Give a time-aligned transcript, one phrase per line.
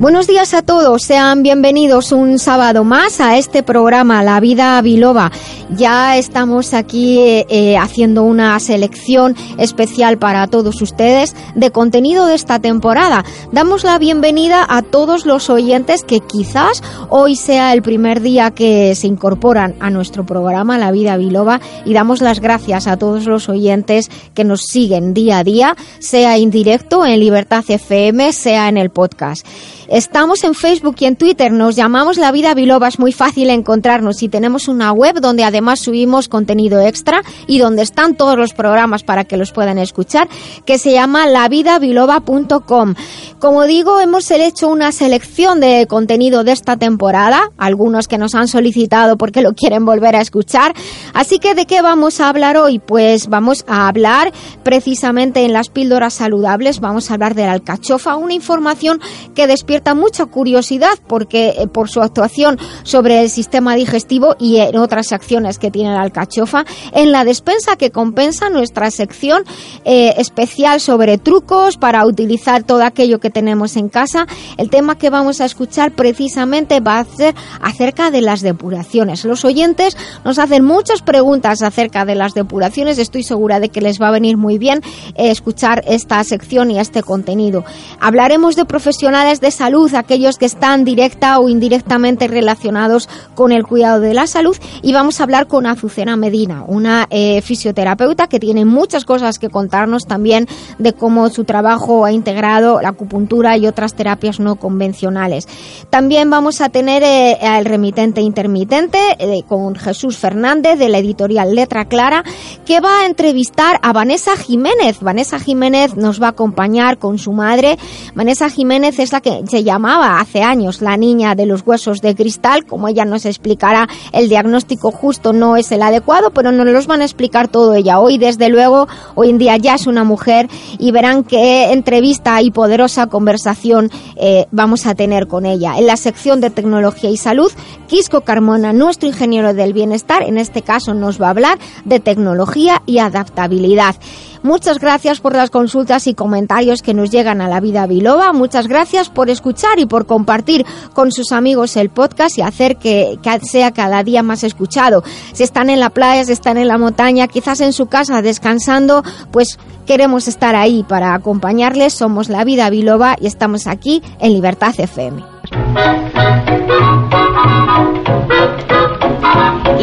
[0.00, 5.30] Buenos días a todos, sean bienvenidos un sábado más a este programa La Vida Biloba.
[5.70, 12.58] Ya estamos aquí eh, haciendo una selección especial para todos ustedes de contenido de esta
[12.58, 13.24] temporada.
[13.52, 18.96] Damos la bienvenida a todos los oyentes que quizás hoy sea el primer día que
[18.96, 23.48] se incorporan a nuestro programa La Vida Biloba y damos las gracias a todos los
[23.48, 28.76] oyentes que nos siguen día a día, sea en directo en Libertad FM, sea en
[28.76, 29.46] el podcast.
[29.88, 34.22] Estamos en Facebook y en Twitter, nos llamamos La Vida Biloba, es muy fácil encontrarnos
[34.22, 39.02] y tenemos una web donde además subimos contenido extra y donde están todos los programas
[39.02, 40.28] para que los puedan escuchar,
[40.64, 42.94] que se llama lavidabiloba.com.
[43.38, 48.48] Como digo, hemos hecho una selección de contenido de esta temporada, algunos que nos han
[48.48, 50.72] solicitado porque lo quieren volver a escuchar.
[51.12, 52.78] Así que, ¿de qué vamos a hablar hoy?
[52.78, 58.16] Pues vamos a hablar precisamente en las píldoras saludables, vamos a hablar de la alcachofa,
[58.16, 58.98] una información
[59.34, 64.76] que despierta mucha curiosidad porque eh, por su actuación sobre el sistema digestivo y en
[64.76, 66.64] otras acciones que tiene la alcachofa.
[66.92, 69.44] En la despensa que compensa nuestra sección
[69.84, 74.26] eh, especial sobre trucos para utilizar todo aquello que tenemos en casa.
[74.56, 79.24] El tema que vamos a escuchar precisamente va a ser acerca de las depuraciones.
[79.24, 82.98] Los oyentes nos hacen muchas preguntas acerca de las depuraciones.
[82.98, 84.80] Estoy segura de que les va a venir muy bien
[85.14, 87.64] eh, escuchar esta sección y este contenido.
[88.00, 94.00] Hablaremos de profesionales de salud, aquellos que están directa o indirectamente relacionados con el cuidado
[94.00, 94.56] de la salud.
[94.82, 99.48] Y vamos a hablar con Azucena Medina, una eh, fisioterapeuta que tiene muchas cosas que
[99.48, 100.46] contarnos también
[100.78, 105.48] de cómo su trabajo ha integrado la acupuntura y otras terapias no convencionales.
[105.88, 111.54] También vamos a tener eh, al remitente intermitente eh, con Jesús Fernández de la editorial
[111.54, 112.22] Letra Clara,
[112.66, 115.00] que va a entrevistar a Vanessa Jiménez.
[115.00, 117.78] Vanessa Jiménez nos va a acompañar con su madre.
[118.14, 122.16] Vanessa Jiménez es la que se llamaba hace años la niña de los huesos de
[122.16, 126.88] cristal, como ella nos explicará, el diagnóstico justo no es el adecuado, pero nos los
[126.88, 128.00] van a explicar todo ella.
[128.00, 130.48] Hoy, desde luego, hoy en día ya es una mujer
[130.80, 135.78] y verán qué entrevista y poderosa conversación eh, vamos a tener con ella.
[135.78, 137.52] En la sección de tecnología y salud,
[137.86, 142.82] Quisco Carmona, nuestro ingeniero del bienestar, en este caso nos va a hablar de tecnología
[142.86, 143.94] y adaptabilidad.
[144.44, 148.34] Muchas gracias por las consultas y comentarios que nos llegan a la vida biloba.
[148.34, 153.18] Muchas gracias por escuchar y por compartir con sus amigos el podcast y hacer que,
[153.40, 155.02] sea cada día más escuchado.
[155.32, 159.02] Si están en la playa, si están en la montaña, quizás en su casa descansando,
[159.30, 161.94] pues queremos estar ahí para acompañarles.
[161.94, 165.24] Somos la vida biloba y estamos aquí en Libertad FM.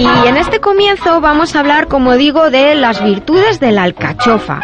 [0.01, 4.59] Y en este comienzo vamos a hablar, como digo, de las virtudes de la alcachofa.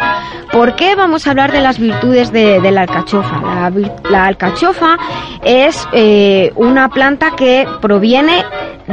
[0.52, 3.70] ¿Por qué vamos a hablar de las virtudes de, la alcachofa?
[4.10, 4.96] La, alcachofa
[5.44, 8.44] es eh, una planta que proviene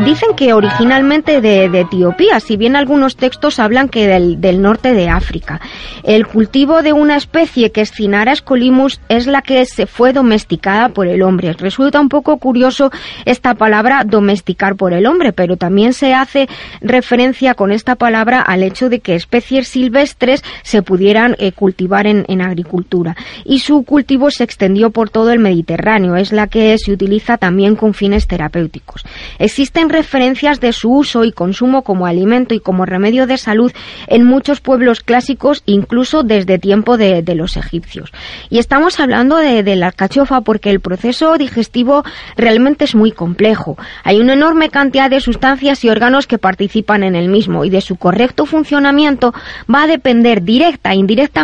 [0.04, 5.62] Dicen que originalmente de, Etiopía, si bien algunos textos hablan que del, norte de África.
[6.04, 10.90] El cultivo de una especie que es Cinara scolimus es la que se fue domesticada
[10.90, 11.54] por el hombre.
[11.54, 12.92] Resulta un poco curioso
[13.24, 16.50] esta palabra domesticar por el hombre, pero también se hace
[16.82, 22.26] referencia con esta palabra al hecho de que especies silvestres se pudieran eh, cultivar en,
[22.28, 23.16] en agricultura.
[23.44, 27.76] Y su cultivo se extendió por todo el Mediterráneo, es la que se utiliza también
[27.76, 29.04] con fines terapéuticos.
[29.40, 33.72] Existen referencias de su uso y consumo como alimento y como remedio de salud
[34.08, 38.12] en muchos pueblos clásicos, incluso desde tiempo de, los egipcios.
[38.50, 42.04] Y estamos hablando de, la alcachofa porque el proceso digestivo
[42.38, 43.78] realmente es muy complejo.
[44.04, 47.82] Hay una enorme cantidad de sustancias y órganos que participan en el mismo y de
[47.82, 49.34] su correcto funcionamiento
[49.74, 51.35] va a depender directa e indirectamente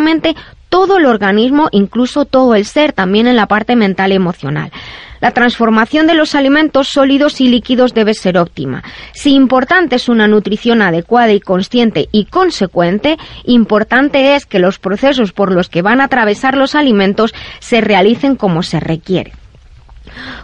[0.68, 4.72] todo el organismo, incluso todo el ser, también en la parte mental y emocional.
[5.20, 8.82] La transformación de los alimentos sólidos y líquidos debe ser óptima.
[9.12, 15.32] Si importante es una nutrición adecuada y consciente y consecuente, importante es que los procesos
[15.32, 19.32] por los que van a atravesar los alimentos se realicen como se requiere.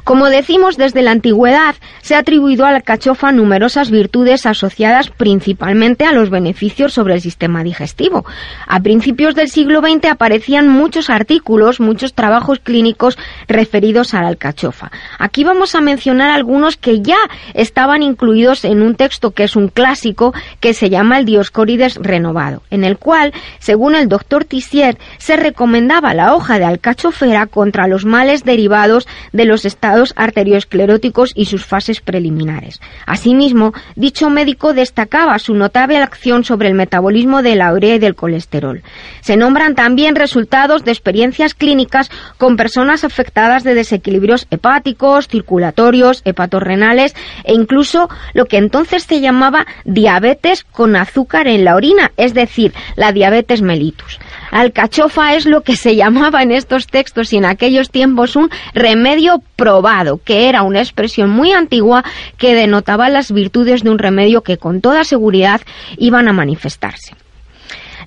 [0.05, 6.05] Como decimos, desde la antigüedad se ha atribuido a la alcachofa numerosas virtudes asociadas principalmente
[6.05, 8.25] a los beneficios sobre el sistema digestivo.
[8.67, 14.91] A principios del siglo XX aparecían muchos artículos, muchos trabajos clínicos referidos a la alcachofa.
[15.19, 17.19] Aquí vamos a mencionar algunos que ya
[17.55, 22.62] estaban incluidos en un texto que es un clásico que se llama el Dioscórides renovado,
[22.71, 28.05] en el cual, según el doctor Tissier, se recomendaba la hoja de alcachofera contra los
[28.05, 32.81] males derivados de los estados arterioscleróticos y sus fases preliminares.
[33.07, 38.15] Asimismo, dicho médico destacaba su notable acción sobre el metabolismo de la urea y del
[38.15, 38.83] colesterol.
[39.21, 47.15] Se nombran también resultados de experiencias clínicas con personas afectadas de desequilibrios hepáticos, circulatorios, hepatorrenales
[47.45, 52.73] e incluso lo que entonces se llamaba diabetes con azúcar en la orina, es decir,
[52.97, 54.19] la diabetes mellitus.
[54.50, 59.43] Alcachofa es lo que se llamaba en estos textos y en aquellos tiempos un remedio
[59.56, 62.05] probado, que era una expresión muy antigua
[62.37, 65.61] que denotaba las virtudes de un remedio que con toda seguridad
[65.97, 67.15] iban a manifestarse.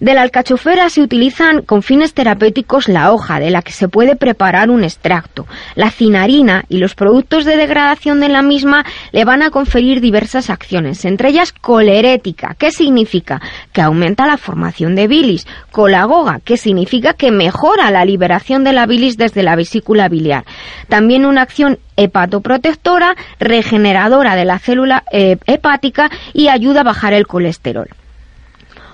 [0.01, 4.15] De la alcachofera se utilizan con fines terapéuticos la hoja de la que se puede
[4.15, 5.45] preparar un extracto.
[5.75, 10.49] La cinarina y los productos de degradación de la misma le van a conferir diversas
[10.49, 13.43] acciones, entre ellas colerética, ¿qué significa?
[13.73, 15.45] Que aumenta la formación de bilis.
[15.69, 20.45] Colagoga, que significa que mejora la liberación de la bilis desde la vesícula biliar.
[20.89, 27.27] También una acción hepatoprotectora, regeneradora de la célula eh, hepática y ayuda a bajar el
[27.27, 27.87] colesterol.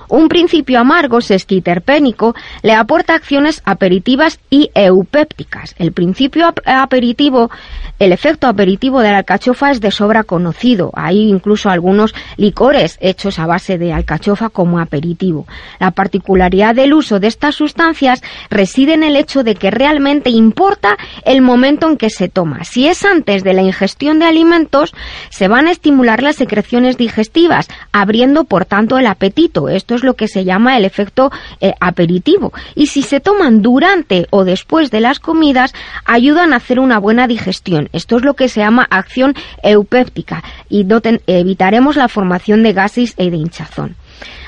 [0.10, 2.34] Un principio amargo sesquiterpénico
[2.64, 5.76] le aporta acciones aperitivas y eupépticas.
[5.78, 7.50] El principio aperitivo,
[8.00, 10.92] el efecto aperitivo de la alcachofa es de sobra conocido.
[10.94, 15.48] Hay incluso algunos licores hechos a base de alcachofa como aperitivo.
[15.80, 20.98] La particularidad del uso de estas sustancias reside en el hecho de que realmente importa
[21.26, 22.64] el momento en que se toma.
[22.64, 24.94] Si es antes de la ingestión de alimentos,
[25.30, 29.70] se van a estimular las secreciones digestivas, abriendo por tanto el apetito.
[29.70, 32.54] Esto es lo que se llama el efecto eh, aperitivo.
[32.76, 35.74] Y si se toman durante o después de las comidas,
[36.06, 37.87] ayudan a hacer una buena digestión.
[37.94, 40.86] Esto es lo que se llama acción eupéptica y
[41.28, 43.96] evitaremos la formación de gases y de hinchazón.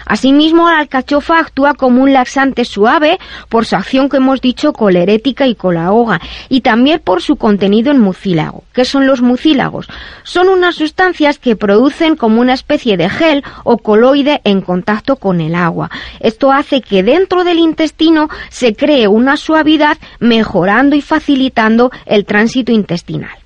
[0.10, 5.46] Asimismo, la alcachofa actúa como un laxante suave por su acción que hemos dicho colerética
[5.46, 6.20] y colaoga
[6.50, 8.64] y también por su contenido en mucílago.
[8.74, 9.88] ¿Qué son los mucílagos?
[10.24, 15.42] Son unas sustancias que producen como una especie de gel o coloide en contacto con
[15.42, 15.92] el agua.
[16.20, 22.72] Esto hace que dentro del intestino se cree una suavidad mejorando y facilitando el tránsito
[22.72, 23.38] intestinal.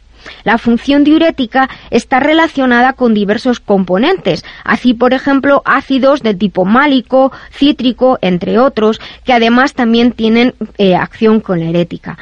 [0.43, 7.31] La función diurética está relacionada con diversos componentes, así por ejemplo ácidos de tipo málico,
[7.51, 12.17] cítrico, entre otros, que además también tienen eh, acción colerética.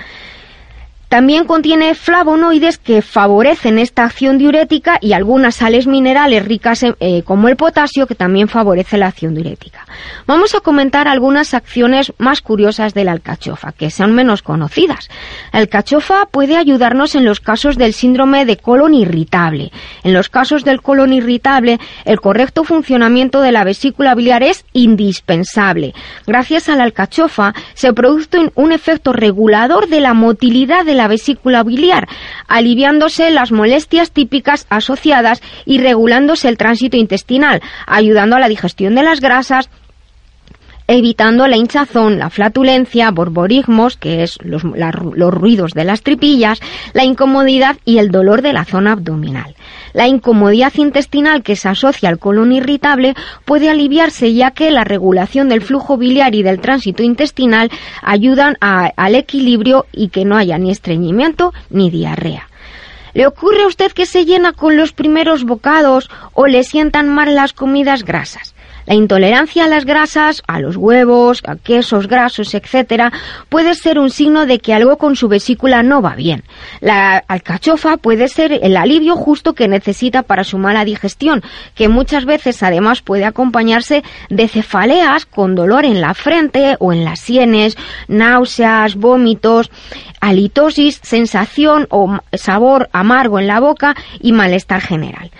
[1.11, 7.49] También contiene flavonoides que favorecen esta acción diurética y algunas sales minerales ricas eh, como
[7.49, 9.85] el potasio que también favorece la acción diurética.
[10.25, 15.09] Vamos a comentar algunas acciones más curiosas de la alcachofa, que son menos conocidas.
[15.51, 19.73] La alcachofa puede ayudarnos en los casos del síndrome de colon irritable.
[20.05, 25.93] En los casos del colon irritable, el correcto funcionamiento de la vesícula biliar es indispensable.
[26.25, 31.07] Gracias a la alcachofa se produce un efecto regulador de la motilidad de la la
[31.07, 32.07] vesícula biliar,
[32.47, 39.01] aliviándose las molestias típicas asociadas y regulándose el tránsito intestinal, ayudando a la digestión de
[39.01, 39.71] las grasas,
[40.85, 46.59] evitando la hinchazón, la flatulencia, borborismos, que es los, los, ruidos de las tripillas,
[46.93, 49.55] la incomodidad y el dolor de la zona abdominal.
[49.93, 55.49] La incomodidad intestinal que se asocia al colon irritable puede aliviarse ya que la regulación
[55.49, 57.69] del flujo biliar y del tránsito intestinal
[58.01, 62.47] ayudan al equilibrio y que no haya ni estreñimiento ni diarrea.
[63.13, 67.35] ¿Le ocurre a usted que se llena con los primeros bocados o le sientan mal
[67.35, 68.50] las comidas grasas?
[68.91, 73.13] La intolerancia a las grasas, a los huevos, a quesos grasos, etcétera,
[73.47, 76.43] puede ser un signo de que algo con su vesícula no va bien.
[76.81, 81.41] La alcachofa puede ser el alivio justo que necesita para su mala digestión,
[81.73, 87.05] que muchas veces además puede acompañarse de cefaleas con dolor en la frente o en
[87.05, 87.77] las sienes,
[88.09, 89.71] náuseas, vómitos,
[90.19, 95.31] halitosis, sensación o sabor amargo en la boca y malestar general.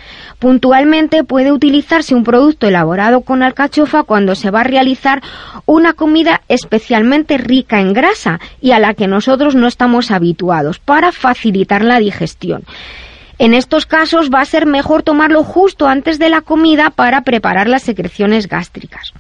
[0.41, 5.21] Puntualmente puede utilizarse un producto elaborado con alcachofa cuando se va a realizar
[5.67, 11.12] una comida especialmente rica en grasa y a la que nosotros no estamos habituados para
[11.12, 12.63] facilitar la digestión.
[13.38, 17.69] En estos casos va a ser mejor tomarlo justo antes de la comida para preparar
[17.69, 19.13] las secreciones gástricas.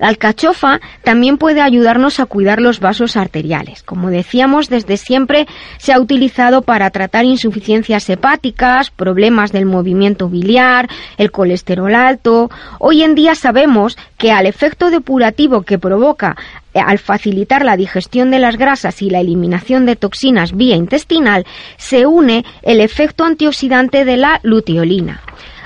[0.00, 3.82] La alcachofa también puede ayudarnos a cuidar los vasos arteriales.
[3.82, 10.88] Como decíamos, desde siempre se ha utilizado para tratar insuficiencias hepáticas, problemas del movimiento biliar,
[11.18, 12.50] el colesterol alto.
[12.78, 16.34] Hoy en día sabemos que al efecto depurativo que provoca
[16.72, 21.44] eh, al facilitar la digestión de las grasas y la eliminación de toxinas vía intestinal,
[21.76, 25.20] se une el efecto antioxidante de la luteolina.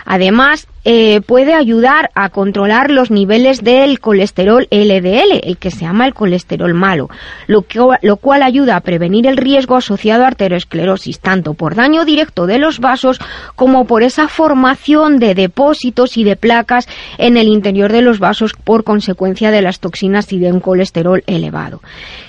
[0.05, 6.07] Además, eh, puede ayudar a controlar los niveles del colesterol LDL, el que se llama
[6.07, 7.09] el colesterol malo,
[7.47, 7.65] lo,
[8.03, 12.59] lo cual ayuda a prevenir el riesgo asociado a arteriosclerosis, tanto por daño directo de
[12.59, 13.19] los vasos
[13.57, 16.89] como por esa formación de depósitos y de placas
[17.19, 21.23] en el interior de los vasos por consecuencia de las toxinas y de un colesterol
[21.27, 21.81] elevado.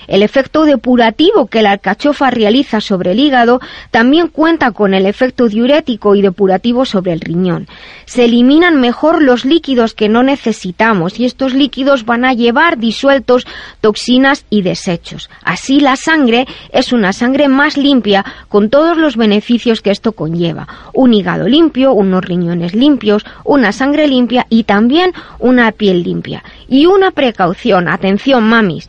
[0.08, 3.60] El efecto depurativo que la alcachofa realiza sobre el hígado
[3.90, 7.66] también cuenta con el efecto diurético y depurativo sobre el riñón.
[8.04, 13.44] Se eliminan mejor los líquidos que no necesitamos y estos líquidos van a llevar disueltos
[13.80, 15.28] toxinas y desechos.
[15.42, 20.68] Así la sangre es una sangre más limpia con todos los beneficios que esto conlleva.
[20.94, 26.44] Un hígado limpio, unos riñones limpios, una sangre limpia y también una piel limpia.
[26.68, 28.88] Y una precaución, atención mamis,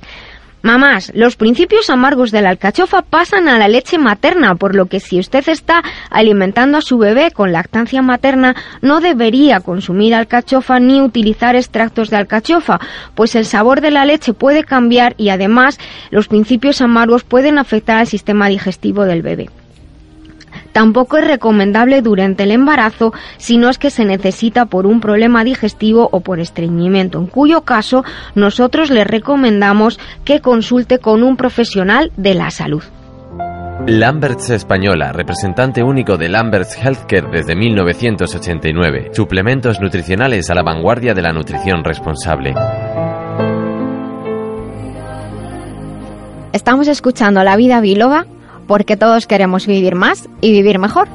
[0.63, 4.99] Mamás, los principios amargos de la alcachofa pasan a la leche materna, por lo que
[4.99, 10.99] si usted está alimentando a su bebé con lactancia materna, no debería consumir alcachofa ni
[10.99, 12.79] utilizar extractos de alcachofa,
[13.13, 17.99] pues el sabor de la leche puede cambiar y además los principios amargos pueden afectar
[17.99, 19.49] al sistema digestivo del bebé.
[20.71, 25.43] Tampoco es recomendable durante el embarazo si no es que se necesita por un problema
[25.43, 28.03] digestivo o por estreñimiento, en cuyo caso
[28.35, 32.83] nosotros le recomendamos que consulte con un profesional de la salud.
[33.85, 39.11] Lamberts Española, representante único de Lamberts Healthcare desde 1989.
[39.13, 42.53] Suplementos nutricionales a la vanguardia de la nutrición responsable.
[46.51, 48.25] Estamos escuchando La Vida Biloba
[48.67, 51.07] porque todos queremos vivir más y vivir mejor.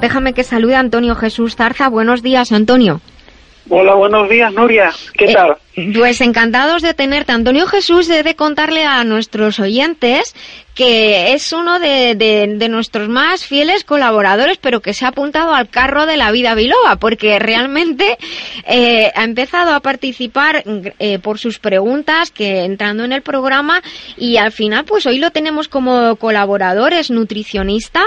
[0.00, 1.88] Déjame que salude a Antonio Jesús Zarza.
[1.88, 3.00] Buenos días, Antonio.
[3.70, 4.90] Hola, buenos días, Nuria.
[5.16, 5.56] ¿Qué eh, tal?
[5.74, 7.32] Pues encantados de tenerte.
[7.32, 10.34] Antonio Jesús, de contarle a nuestros oyentes
[10.74, 15.68] que es uno de, de, nuestros más fieles colaboradores, pero que se ha apuntado al
[15.68, 18.16] carro de la vida biloba, porque realmente
[18.66, 20.64] eh, ha empezado a participar
[20.98, 23.82] eh, por sus preguntas, que entrando en el programa,
[24.16, 28.04] y al final, pues hoy lo tenemos como colaborador, es nutricionista.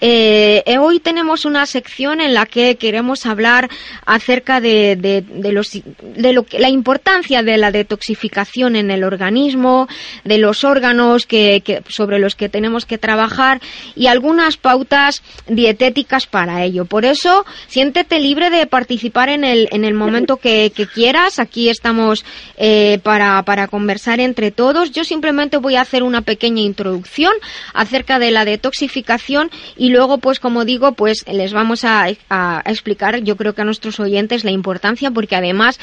[0.00, 3.68] Eh, hoy tenemos una sección en la que queremos hablar
[4.06, 9.88] acerca de, de, los, de lo que, la importancia de la detoxificación en el organismo,
[10.24, 13.60] de los órganos que, sobre los que tenemos que trabajar
[13.94, 16.84] y algunas pautas dietéticas para ello.
[16.84, 21.38] Por eso, siéntete libre de participar en el, en el momento que, quieras.
[21.38, 22.24] Aquí estamos
[22.56, 24.90] eh, para, para conversar entre todos.
[24.90, 27.32] Yo simplemente voy a hacer una pequeña introducción
[27.72, 33.22] acerca de la detoxificación y luego, pues como digo, pues les vamos a, a explicar,
[33.22, 35.78] yo creo que a nuestros oyentes, la importancia porque además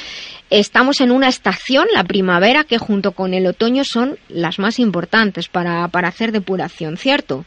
[0.50, 5.48] estamos en una estación, la primavera, que junto con el otoño son las más importantes
[5.48, 7.46] para, para hacer depuración, ¿cierto?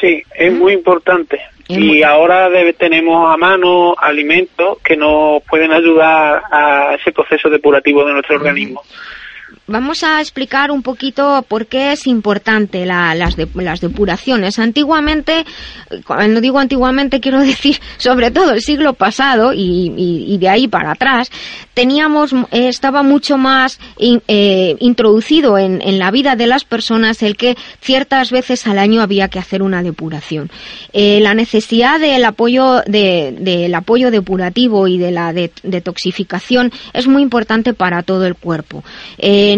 [0.00, 1.40] Sí, es muy importante.
[1.68, 8.12] y ahora tenemos a mano alimentos que nos pueden ayudar a ese proceso depurativo de
[8.12, 8.82] nuestro organismo.
[9.70, 14.58] Vamos a explicar un poquito por qué es importante las, depuraciones.
[14.58, 15.44] Antiguamente,
[16.04, 21.30] cuando digo antiguamente quiero decir sobre todo el siglo pasado y, de ahí para atrás,
[21.72, 27.56] teníamos, eh, estaba mucho más eh, introducido en, la vida de las personas el que
[27.80, 30.50] ciertas veces al año había que hacer una depuración.
[30.92, 37.22] Eh, la necesidad del apoyo, de, del apoyo depurativo y de la detoxificación es muy
[37.22, 38.82] importante para todo el cuerpo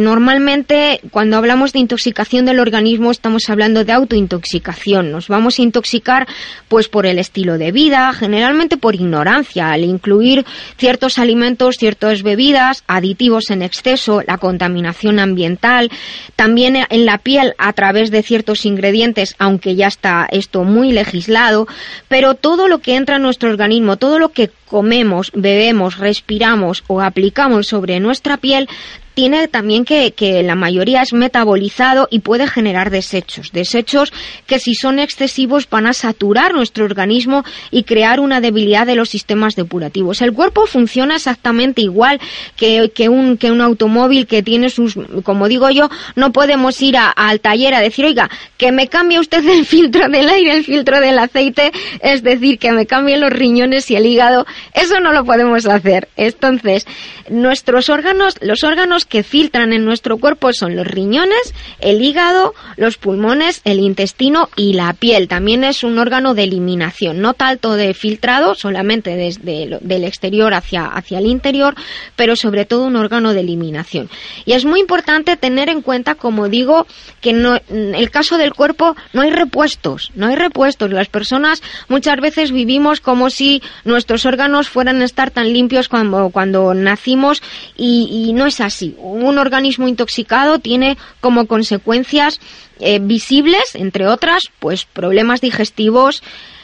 [0.03, 5.11] normalmente cuando hablamos de intoxicación del organismo estamos hablando de autointoxicación.
[5.11, 6.27] Nos vamos a intoxicar
[6.69, 10.45] pues por el estilo de vida, generalmente por ignorancia, al incluir
[10.77, 15.91] ciertos alimentos, ciertas bebidas, aditivos en exceso, la contaminación ambiental,
[16.37, 21.67] también en la piel a través de ciertos ingredientes, aunque ya está esto muy legislado,
[22.09, 27.03] pero todo lo que entra en nuestro organismo, todo lo que comemos, bebemos, respiramos o
[27.03, 28.69] aplicamos sobre nuestra piel
[29.15, 33.53] tiene también que, la mayoría es metabolizado y puede generar desechos.
[33.53, 34.13] Desechos
[34.47, 39.11] que si son excesivos van a saturar nuestro organismo y crear una debilidad de los
[39.11, 40.23] sistemas depurativos.
[40.23, 42.21] El cuerpo funciona exactamente igual
[42.57, 47.41] que, un, que un automóvil que tiene sus, como digo yo, no podemos ir al
[47.41, 51.19] taller a decir, oiga, que me cambie usted el filtro del aire, el filtro del
[51.19, 54.47] aceite, es decir, que me cambie los riñones y el hígado.
[54.75, 56.09] Eso no lo podemos hacer.
[56.17, 56.87] Entonces,
[57.29, 62.97] nuestros órganos, los órganos que filtran en nuestro cuerpo son los riñones, el hígado, los
[62.97, 65.29] pulmones, el intestino y la piel.
[65.29, 70.87] También es un órgano de eliminación, no tanto de filtrado, solamente desde el exterior hacia,
[70.87, 71.75] hacia el interior,
[72.17, 74.09] pero sobre todo un órgano de eliminación.
[74.45, 76.87] Y es muy importante tener en cuenta, como digo,
[77.21, 80.91] que en el caso del cuerpo no hay repuestos, no hay repuestos.
[80.91, 86.31] Las personas muchas veces vivimos como si nuestros órganos fueran a estar tan limpios cuando,
[86.31, 87.43] cuando nacimos
[87.77, 88.92] y, no es así.
[88.99, 92.41] Un organismo intoxicado tiene como consecuencias
[92.81, 96.23] eh, visibles, entre otras, pues problemas digestivos,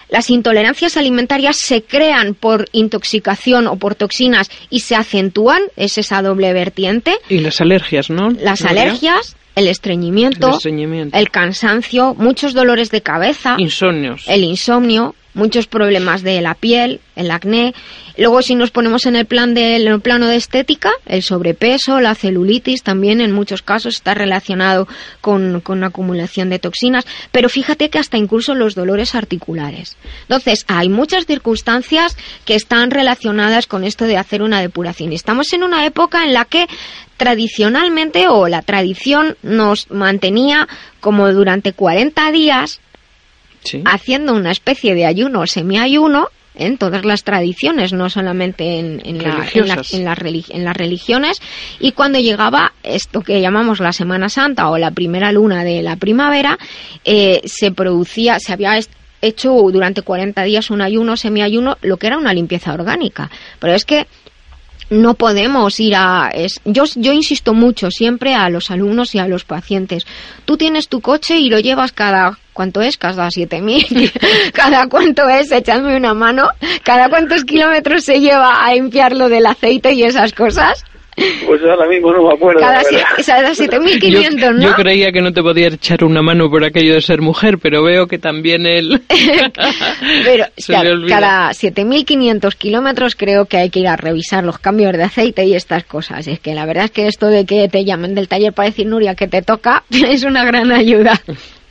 [0.09, 6.23] las intolerancias alimentarias se crean por intoxicación o por toxinas y se acentúan, es esa
[6.23, 7.17] doble vertiente.
[7.29, 8.31] Y las alergias, ¿no?
[8.31, 10.59] Las alergias, el estreñimiento,
[11.13, 17.31] el, cansancio, muchos dolores de cabeza, insomnios, el insomnio, muchos problemas de la piel, el
[17.31, 17.75] acné.
[18.17, 22.83] Luego, si nos ponemos en el, plan de, plano de estética, el sobrepeso, la celulitis
[22.83, 24.89] también en muchos casos está relacionado
[25.21, 27.07] con, con acumulación de toxinas.
[27.31, 29.97] Pero fíjate que hasta incluso los dolores articulares.
[30.23, 35.13] Entonces, hay muchas circunstancias que están relacionadas con esto de hacer una depuración.
[35.13, 36.67] Estamos en una época en la que
[37.17, 40.67] tradicionalmente o la tradición nos mantenía
[41.01, 42.81] como durante 40 días
[43.85, 49.23] haciendo una especie de ayuno o semiayuno en todas las tradiciones, no solamente en, en,
[49.23, 51.41] las religiones.
[51.79, 55.97] Y cuando llegaba esto que llamamos la Semana Santa o la primera luna de la
[55.97, 56.59] primavera,
[57.05, 58.79] eh, se producía, se había
[59.23, 63.31] hecho durante 40 días un ayuno, semiayuno, lo que era una limpieza orgánica.
[63.61, 64.07] Pero es que
[64.91, 66.31] no podemos ir a...
[66.33, 70.07] Es, yo, yo insisto mucho siempre a los alumnos y a los pacientes.
[70.45, 72.39] Tú tienes tu coche y lo llevas cada...
[72.59, 72.99] ¿Cuánto es?
[72.99, 74.51] Cada 7.000.
[74.53, 75.53] ¿Cada cuánto es?
[75.53, 76.49] Echadme una mano.
[76.83, 80.85] ¿Cada cuántos kilómetros se lleva a limpiarlo del aceite y esas cosas?
[81.47, 82.59] Pues ahora mismo no me acuerdo.
[82.59, 84.61] Cada 7.500, ¿no?
[84.61, 87.85] Yo creía que no te podía echar una mano por aquello de ser mujer, pero
[87.85, 89.03] veo que también él...
[90.25, 90.47] pero
[91.07, 95.55] cada 7.500 kilómetros creo que hay que ir a revisar los cambios de aceite y
[95.55, 96.27] estas cosas.
[96.27, 98.89] Es que la verdad es que esto de que te llamen del taller para decir,
[98.89, 101.21] Nuria, que te toca, es una gran ayuda.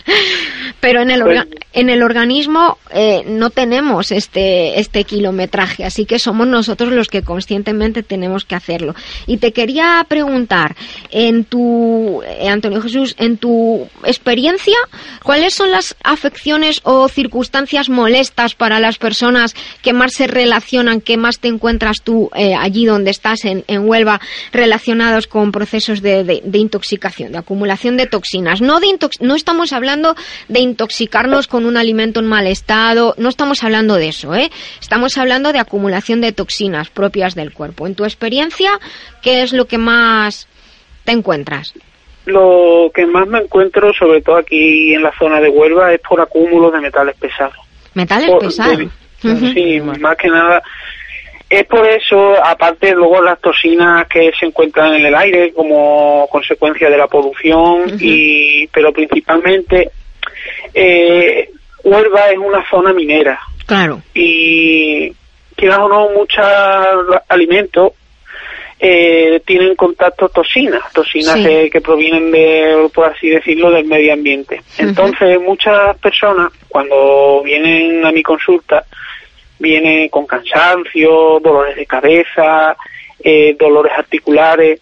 [0.79, 1.41] Pero en el, pues
[1.73, 7.21] en el organismo eh, no tenemos este, este kilometraje, así que somos nosotros los que
[7.21, 8.95] conscientemente tenemos que hacerlo.
[9.25, 10.75] Y te quería preguntar,
[11.11, 14.77] en tu, eh, Antonio Jesús, en tu experiencia,
[15.23, 21.17] ¿cuáles son las afecciones o circunstancias molestas para las personas que más se relacionan, que
[21.17, 24.19] más te encuentras tú eh, allí donde estás, en, en, Huelva,
[24.51, 28.61] relacionados con procesos de, de, intoxicación, de acumulación de toxinas?
[28.61, 28.87] No, de
[29.19, 29.96] no estamos hablando
[30.47, 34.49] de intoxicarnos con un alimento en mal estado, no estamos hablando de eso, ¿eh?
[34.79, 37.87] Estamos hablando de acumulación de toxinas propias del cuerpo.
[37.87, 38.71] En tu experiencia,
[39.21, 40.47] ¿qué es lo que más
[41.03, 41.73] te encuentras?
[42.25, 46.19] Lo que más me encuentro, sobre todo aquí en la zona de Huelva, es por
[46.19, 47.55] acúmulo de metales pesados.
[47.93, 48.91] ¿Metales pesados?
[49.21, 50.61] Sí, más que nada.
[51.49, 56.89] Es por eso, aparte luego las toxinas que se encuentran en el aire como consecuencia
[56.89, 59.89] de la polución, y pero principalmente
[60.73, 61.49] eh,
[61.83, 63.39] Huelva es una zona minera.
[63.65, 64.01] Claro.
[64.13, 65.13] Y
[65.55, 66.45] quizás o no, muchos
[67.29, 67.93] alimentos
[68.79, 74.61] eh, tienen contacto toxinas, toxinas que, provienen de, por así decirlo, del medio ambiente.
[74.77, 78.85] Entonces, muchas personas, cuando vienen a mi consulta,
[79.59, 82.75] vienen con cansancio, dolores de cabeza,
[83.19, 84.81] eh, dolores articulares.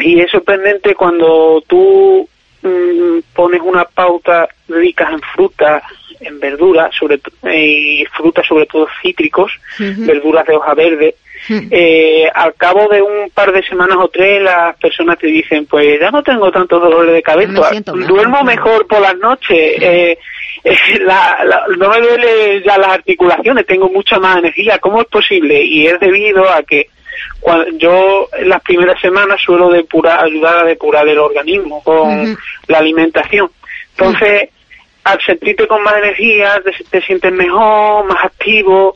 [0.00, 2.26] Y es sorprendente cuando tú
[2.62, 5.82] mm, pones una pauta rica en fruta,
[6.20, 7.20] en verduras, sobre
[7.54, 11.14] y frutas sobre todo cítricos, verduras de hoja verde.
[11.48, 15.98] Eh, al cabo de un par de semanas o tres las personas te dicen pues
[15.98, 20.18] ya no tengo tantos dolores de cabeza, duermo mejor por las noches, eh,
[20.64, 21.00] eh,
[21.78, 25.62] no me duele ya las articulaciones, tengo mucha más energía, ¿cómo es posible?
[25.62, 26.88] Y es debido a que
[27.40, 32.78] cuando yo en las primeras semanas suelo depurar, ayudar a depurar el organismo con la
[32.78, 33.50] alimentación.
[33.96, 34.50] Entonces,
[35.08, 38.94] al sentirte con más energía, te, sientes mejor, más activo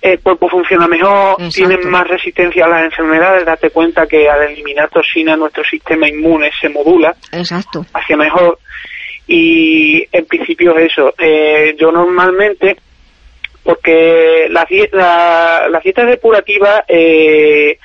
[0.00, 4.88] el cuerpo funciona mejor, tienen más resistencia a las enfermedades, date cuenta que al eliminar
[4.90, 7.84] toxinas nuestro sistema inmune se modula Exacto.
[7.92, 8.58] hacia mejor
[9.26, 11.12] y en principio es eso.
[11.18, 12.76] Eh, yo normalmente,
[13.64, 17.78] porque la, la, la dieta depurativa eh,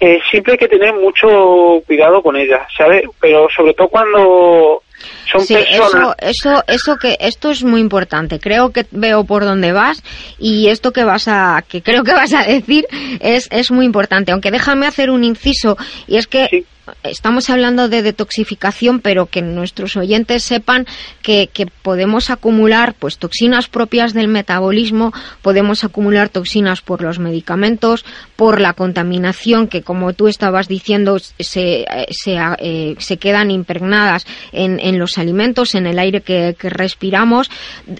[0.00, 3.04] eh, siempre hay que tener mucho cuidado con ella, ¿sabes?
[3.20, 4.82] Pero sobre todo cuando
[5.30, 6.16] son sí, personas...
[6.20, 8.38] Eso, eso, eso que esto es muy importante.
[8.38, 10.02] Creo que veo por dónde vas
[10.38, 12.86] y esto que vas a, que creo que vas a decir
[13.20, 14.32] es, es muy importante.
[14.32, 16.64] Aunque déjame hacer un inciso y es que
[17.02, 20.86] estamos hablando de detoxificación, pero que nuestros oyentes sepan
[21.22, 21.48] que,
[21.82, 28.04] podemos acumular pues toxinas propias del metabolismo, podemos acumular toxinas por los medicamentos,
[28.36, 34.78] por la contaminación que, como tú estabas diciendo, se, se, eh, se quedan impregnadas en,
[34.80, 37.50] en, los alimentos, en el aire que, que respiramos.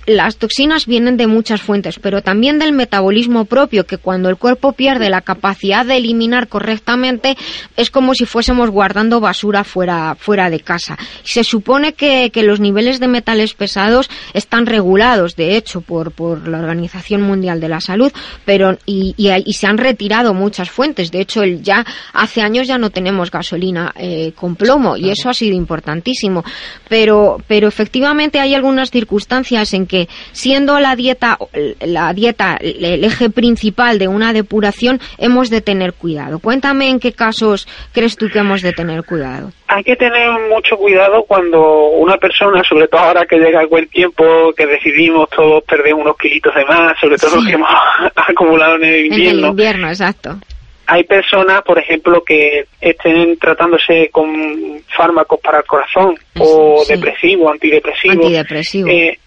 [0.07, 4.72] Las toxinas vienen de muchas fuentes, pero también del metabolismo propio, que cuando el cuerpo
[4.72, 7.37] pierde la capacidad de eliminar correctamente,
[7.77, 10.97] es como si fuésemos guardando basura fuera, fuera de casa.
[11.25, 16.47] Se supone que, que los niveles de metales pesados están regulados, de hecho, por, por
[16.47, 18.12] la Organización Mundial de la Salud,
[18.45, 21.11] pero y, y, se han retirado muchas fuentes.
[21.11, 25.29] De hecho, el, ya hace años ya no tenemos gasolina eh, con plomo y eso
[25.29, 26.45] ha sido importantísimo.
[26.88, 31.37] Pero, pero efectivamente hay algunas circunstancias en que, siendo la dieta,
[31.81, 36.38] la dieta el eje principal de una depuración, hemos de tener cuidado.
[36.38, 39.50] Cuéntame en qué casos crees tú que hemos de tener cuidado?
[39.68, 43.88] Hay que tener mucho cuidado cuando una persona, sobre todo ahora que llega el buen
[43.88, 47.70] tiempo, que decidimos todos perder unos kilitos de más, sobre todo los que hemos
[48.16, 49.38] acumulado en el invierno.
[49.38, 50.38] En el invierno, exacto.
[50.87, 58.24] Hay personas, por ejemplo, que estén tratándose con fármacos para el corazón o depresivos, antidepresivos.
[58.24, 58.88] Antidepresivo.
[58.88, 59.18] Eh,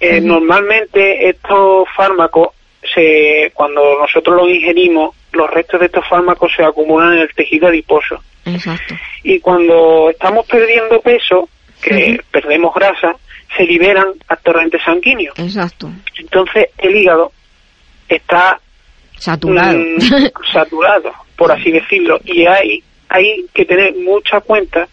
[0.00, 2.48] eh, normalmente estos fármacos,
[2.94, 7.68] se, cuando nosotros los ingerimos, los restos de estos fármacos se acumulan en el tejido
[7.68, 8.22] adiposo.
[8.44, 8.94] Exacto.
[9.22, 11.48] Y cuando estamos perdiendo peso,
[11.80, 13.14] que perdemos grasa,
[13.56, 15.38] se liberan a torrentes sanguíneos.
[15.38, 15.90] Exacto.
[16.18, 17.32] Entonces el hígado
[18.08, 18.58] está
[19.16, 19.98] saturado, mm,
[20.52, 24.88] saturado, por así decirlo, y hay hay que tener mucha cuenta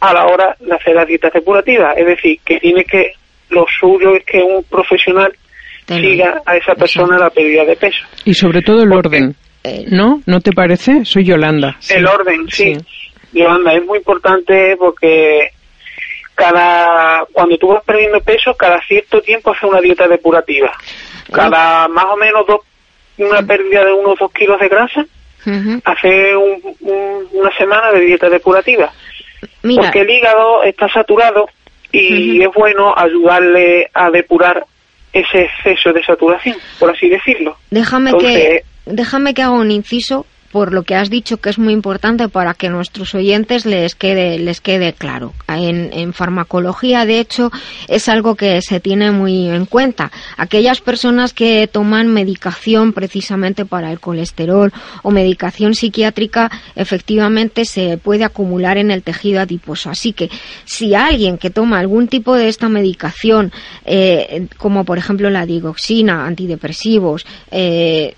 [0.00, 3.12] a la hora de hacer las dietas depurativas, es decir, que tiene que
[3.50, 5.32] lo suyo es que un profesional
[5.86, 8.04] siga a esa persona la pérdida de peso.
[8.24, 9.34] Y sobre todo el orden.
[9.64, 10.22] Eh, ¿No?
[10.26, 11.04] ¿No te parece?
[11.04, 11.76] Soy Yolanda.
[11.88, 12.76] El orden, sí.
[13.32, 15.50] Yolanda, es muy importante porque
[16.34, 20.72] cada cuando tú vas perdiendo peso, cada cierto tiempo hace una dieta depurativa.
[21.30, 22.60] Cada más o menos dos,
[23.18, 25.06] una pérdida de unos dos kilos de grasa,
[25.84, 28.92] hace una semana de dieta depurativa.
[29.62, 31.48] Porque el hígado está saturado
[31.90, 34.66] y es bueno ayudarle a depurar
[35.12, 37.56] ese exceso de saturación, por así decirlo.
[37.70, 41.72] Déjame que déjame que haga un inciso por lo que has dicho que es muy
[41.72, 45.32] importante para que nuestros oyentes les quede, les quede claro.
[45.48, 47.50] En, farmacología, de hecho,
[47.88, 50.12] es algo que se tiene muy en cuenta.
[50.36, 58.24] Aquellas personas que toman medicación precisamente para el colesterol o medicación psiquiátrica, efectivamente se puede
[58.24, 59.88] acumular en el tejido adiposo.
[59.88, 60.28] Así que
[60.66, 63.52] si alguien que toma algún tipo de esta medicación,
[63.86, 68.14] eh, como por ejemplo la digoxina, antidepresivos, eh,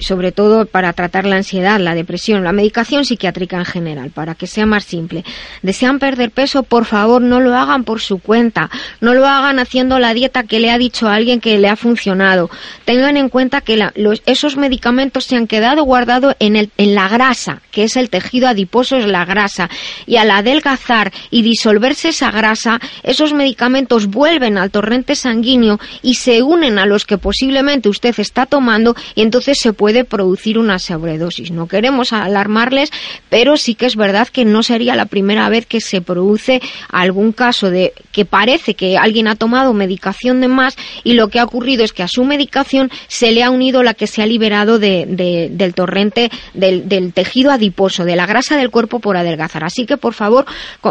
[0.00, 4.46] sobre todo para tratar la ansiedad, la depresión, la medicación psiquiátrica en general, para que
[4.46, 5.24] sea más simple.
[5.62, 9.98] Desean perder peso, por favor, no lo hagan por su cuenta, no lo hagan haciendo
[9.98, 12.50] la dieta que le ha dicho a alguien que le ha funcionado.
[12.84, 13.78] Tengan en cuenta que
[14.26, 18.48] esos medicamentos se han quedado guardados en, el, en la grasa, que es el tejido
[18.48, 19.68] adiposo, es la grasa,
[20.06, 26.42] y al adelgazar y disolverse esa grasa, esos medicamentos vuelven al torrente sanguíneo y se
[26.42, 30.78] unen a los que posiblemente usted está tomando y entonces se puede puede producir una
[30.78, 31.50] sobredosis.
[31.50, 32.92] No queremos alarmarles,
[33.28, 37.32] pero sí que es verdad que no sería la primera vez que se produce algún
[37.32, 41.44] caso de que parece que alguien ha tomado medicación de más y lo que ha
[41.44, 44.78] ocurrido es que a su medicación se le ha unido la que se ha liberado
[44.78, 49.64] del torrente del, tejido adiposo, de la grasa del cuerpo por adelgazar.
[49.64, 50.44] Así que, por favor,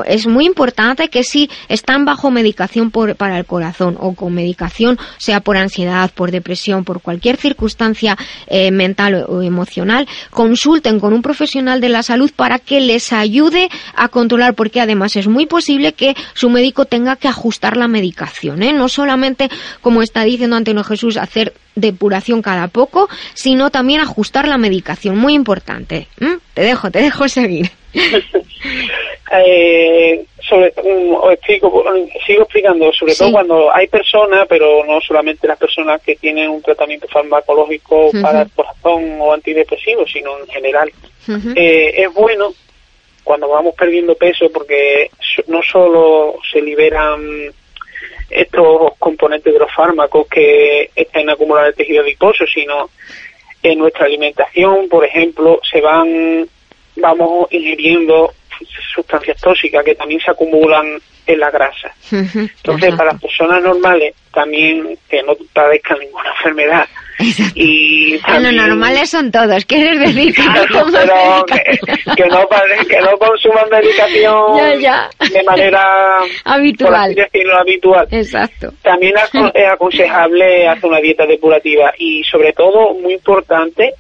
[0.08, 5.40] es muy importante que si están bajo medicación para el corazón o con medicación, sea
[5.40, 8.89] por ansiedad, por depresión, por cualquier circunstancia eh, mental
[9.28, 14.54] o emocional, consulten con un profesional de la salud para que les ayude a controlar,
[14.54, 18.74] porque además es muy posible que su médico tenga que ajustar la medicación, ¿eh?
[18.74, 19.50] no solamente,
[19.82, 25.34] como está diciendo Antonio Jesús, hacer depuración cada poco, sino también ajustar la medicación, muy
[25.34, 26.08] importante.
[26.54, 27.72] Te dejo, te dejo seguir.
[29.32, 31.84] eh, sobre, os explico,
[32.26, 36.62] sigo explicando, sobre todo cuando hay personas, pero no solamente las personas que tienen un
[36.62, 40.92] tratamiento farmacológico para el corazón o antidepresivo, sino en general.
[41.56, 42.54] eh, es bueno
[43.24, 45.12] cuando vamos perdiendo peso porque
[45.48, 47.54] no solo se liberan
[48.30, 52.90] estos componentes de los fármacos que están acumulados en el tejido adiposo, sino
[53.62, 56.48] en nuestra alimentación, por ejemplo, se van,
[57.00, 58.34] vamos ingiriendo
[58.94, 61.94] sustancias tóxicas que también se acumulan en la grasa.
[62.12, 66.88] Entonces, para las personas normales, también que no padezcan ninguna enfermedad,
[67.54, 68.56] y también...
[68.56, 70.86] normales son todos, quieres decir que no
[72.16, 72.48] que, no,
[72.88, 77.16] que no consuman medicación de manera habitual.
[77.60, 78.08] habitual.
[78.12, 78.74] Exacto.
[78.82, 79.14] También
[79.54, 83.94] es aconsejable hacer una dieta depurativa y sobre todo, muy importante,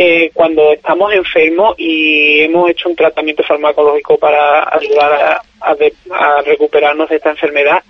[0.00, 7.16] eh, cuando estamos enfermos y hemos hecho un tratamiento farmacológico para ayudar a, recuperarnos de
[7.16, 7.82] esta enfermedad,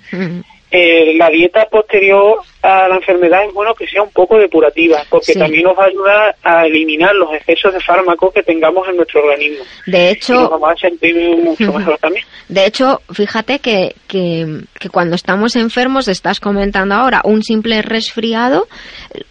[0.70, 5.34] eh, la dieta posterior a la enfermedad es bueno que sea un poco depurativa, porque
[5.34, 9.22] también nos va a ayudar a eliminar los excesos de fármacos que tengamos en nuestro
[9.22, 9.64] organismo.
[9.86, 12.24] De hecho, nos vamos a sentir mucho mejor también.
[12.48, 18.68] De hecho, fíjate que, que, cuando estamos enfermos, estás comentando ahora, un simple resfriado,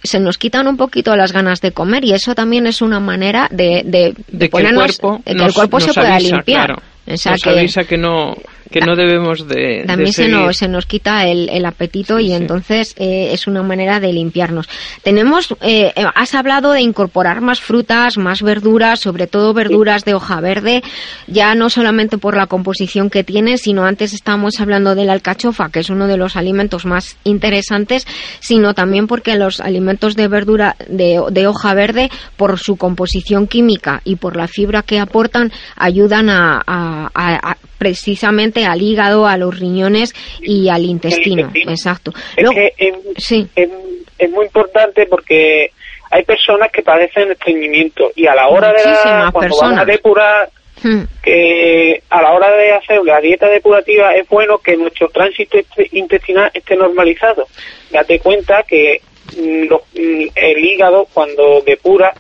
[0.04, 3.48] se nos quitan un poquito las ganas de comer y eso también es una manera
[3.52, 6.82] de, de, ponernos, que el cuerpo, se pueda limpiar.
[7.06, 8.36] nos avisa que no
[8.72, 12.94] que no debemos de también se nos se nos quita el, el apetito y entonces
[12.98, 14.68] eh, es una manera de limpiarnos.
[15.04, 20.42] Tenemos eh, has hablado de incorporar más frutas más verduras sobre todo verduras de hoja
[20.42, 20.84] verde
[21.28, 25.70] ya no solamente por la composición que tiene sino antes estábamos hablando de la alcachofa
[25.70, 28.06] que es uno de los alimentos más interesantes
[28.40, 34.02] sino también porque los alimentos de verdura de, de hoja verde por su composición química
[34.04, 40.14] y por la fibra que aportan ayudan a, a precisamente al hígado, a los riñones
[40.42, 41.52] y al intestino.
[41.54, 42.12] Exacto.
[42.36, 45.72] Es que es, muy importante porque
[46.10, 50.50] hay personas que padecen estreñimiento y a la hora de la, cuando van a depurar
[50.84, 51.02] hmm.
[51.22, 55.58] que a la hora de hacer la dieta depurativa es bueno que nuestro tránsito
[55.92, 57.48] intestinal esté normalizado.
[57.92, 59.02] Date cuenta que
[59.38, 62.14] mm, mm, el hígado cuando depura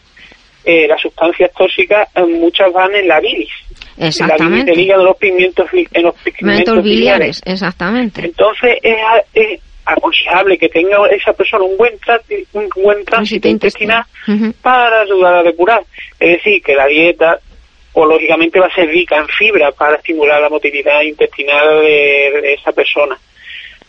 [0.69, 3.49] eh, las sustancias tóxicas eh, muchas van en la bilis
[3.97, 4.73] Exactamente.
[4.73, 7.41] El hígado, los pigmentos, en los pigmentos biliares.
[7.45, 8.25] Exactamente.
[8.25, 11.93] Entonces es, aconsejable que tenga esa persona un buen,
[12.51, 14.03] un buen tránsito intestinal
[14.62, 15.84] para ayudar a depurar.
[16.19, 17.39] Es decir, que la dieta
[17.93, 22.73] o lógicamente va a ser rica en fibra para estimular la motilidad intestinal de, esa
[22.73, 23.17] persona.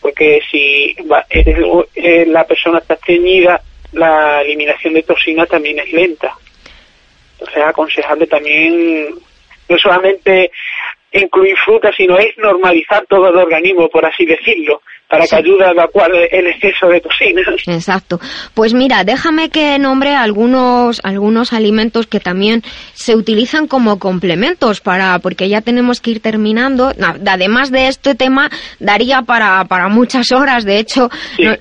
[0.01, 0.95] Porque si
[1.29, 3.61] eh, la persona está estreñida,
[3.91, 6.33] la eliminación de toxinas también es lenta.
[7.39, 9.15] Entonces es aconsejable también
[9.69, 10.51] no solamente
[11.11, 15.71] incluir fruta, sino es normalizar todo el organismo, por así decirlo para que ayude a
[15.71, 17.45] evacuar el exceso de toxinas.
[17.65, 18.19] Exacto.
[18.53, 22.61] Pues mira, déjame que nombre algunos algunos alimentos que también
[22.93, 26.93] se utilizan como complementos para porque ya tenemos que ir terminando.
[27.25, 30.63] Además de este tema daría para, para muchas horas.
[30.63, 31.09] De hecho,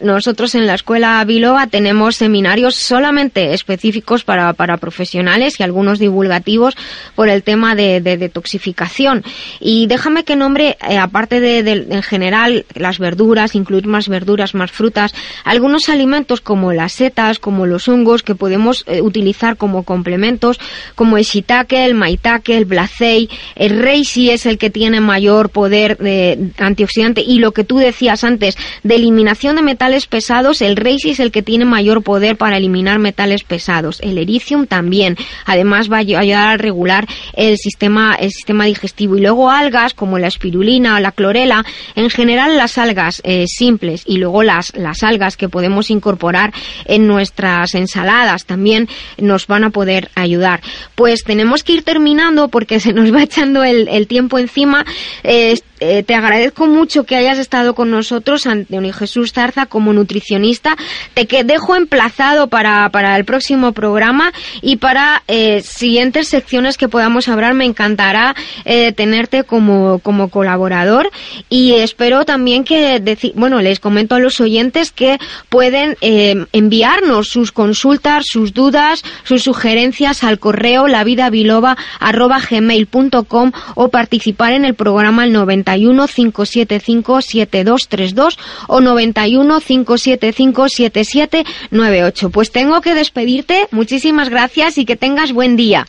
[0.02, 6.76] nosotros en la escuela Biloba tenemos seminarios solamente específicos para, para profesionales y algunos divulgativos
[7.14, 9.22] por el tema de, detoxificación.
[9.58, 14.55] Y déjame que nombre, eh, aparte de, de en general las verduras incluir más verduras,
[14.55, 19.83] más frutas, algunos alimentos como las setas, como los hongos que podemos eh, utilizar como
[19.85, 20.59] complementos,
[20.94, 25.96] como el shiitake, el maitake, el blacei, el reishi es el que tiene mayor poder
[25.98, 31.11] de antioxidante y lo que tú decías antes de eliminación de metales pesados, el reishi
[31.11, 35.96] es el que tiene mayor poder para eliminar metales pesados, el ericium también, además va
[35.96, 39.16] a ayudar a regular el sistema el sistema digestivo.
[39.16, 44.04] Y luego algas como la espirulina o la clorela, en general las algas eh, simples
[44.06, 46.54] y luego las, las algas que podemos incorporar
[46.86, 48.88] en nuestras ensaladas también
[49.18, 50.62] nos van a poder ayudar.
[50.94, 54.86] Pues tenemos que ir terminando porque se nos va echando el, el tiempo encima.
[55.24, 60.76] Eh, eh, te agradezco mucho que hayas estado con nosotros, Antonio Jesús Zarza, como nutricionista.
[61.14, 67.28] Te dejo emplazado para, para el próximo programa y para eh, siguientes secciones que podamos
[67.28, 67.54] hablar.
[67.54, 71.10] Me encantará eh, tenerte como, como colaborador
[71.48, 73.00] y espero también que,
[73.34, 80.24] bueno, les comento a los oyentes que pueden enviarnos sus consultas, sus dudas, sus sugerencias
[80.24, 89.61] al correo lavidabiloba.gmail.com o participar en el programa el 90 91 575 7232 o 91
[89.61, 92.31] 575 7798.
[92.31, 93.66] Pues tengo que despedirte.
[93.70, 95.85] Muchísimas gracias y que tengas buen día.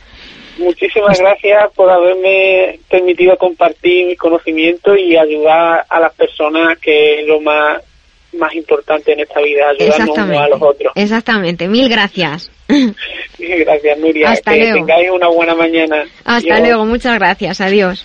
[0.58, 7.26] muchísimas gracias por haberme permitido compartir mi conocimiento y ayudar a las personas que es
[7.26, 7.82] lo más
[8.32, 10.92] más importante en esta vida, ayudarnos unos a los otros.
[10.94, 12.48] Exactamente, mil gracias.
[12.68, 14.30] Mil gracias, Nuria.
[14.30, 14.74] Hasta que luego.
[14.76, 16.04] tengáis una buena mañana.
[16.24, 18.04] Hasta luego, muchas gracias, adiós.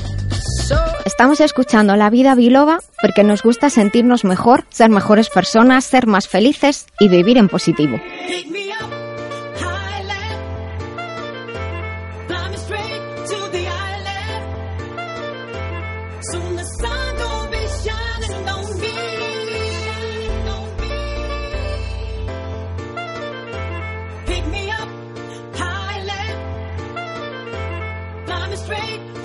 [1.05, 6.27] Estamos escuchando La Vida Biloba porque nos gusta sentirnos mejor, ser mejores personas, ser más
[6.27, 7.99] felices y vivir en positivo.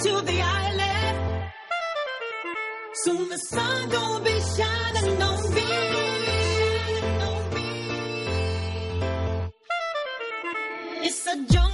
[0.03, 0.56] To the island.
[3.37, 5.69] The sun gonna be shining on me.
[11.07, 11.66] It's a jungle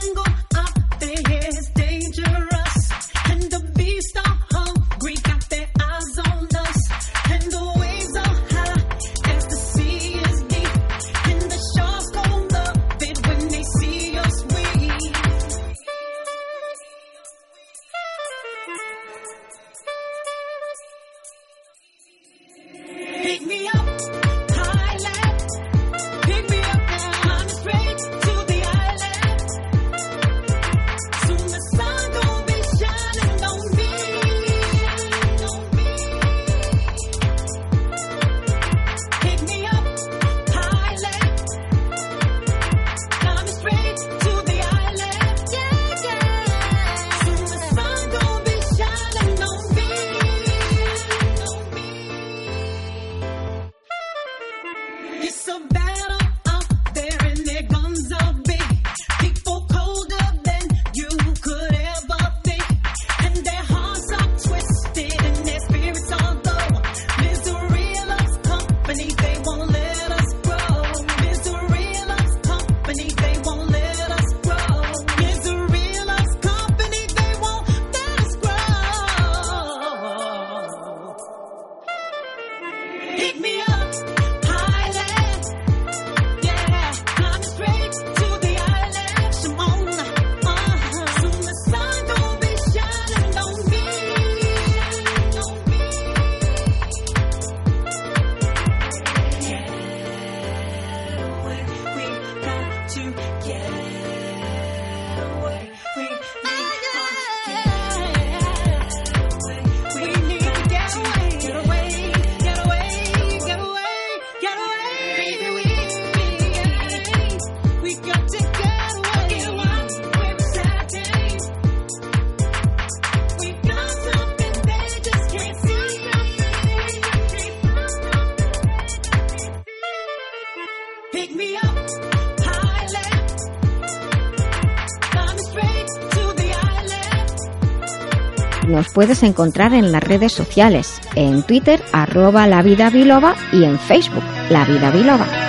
[138.93, 144.25] puedes encontrar en las redes sociales, en Twitter, arroba La Vida Biloba y en Facebook,
[144.51, 145.42] La Vida Biloba.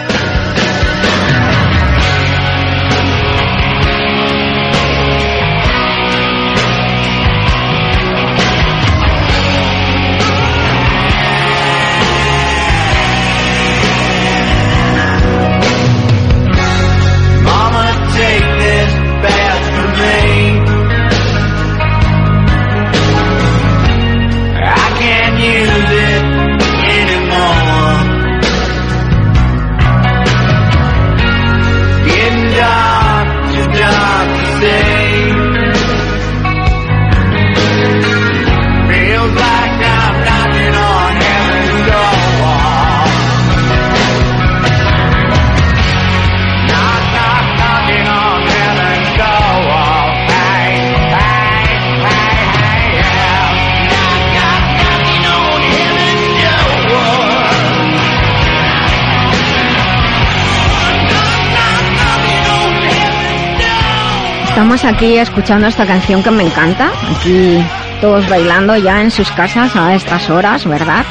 [64.86, 67.64] Aquí escuchando esta canción que me encanta, aquí
[68.02, 71.06] todos bailando ya en sus casas a estas horas, ¿verdad?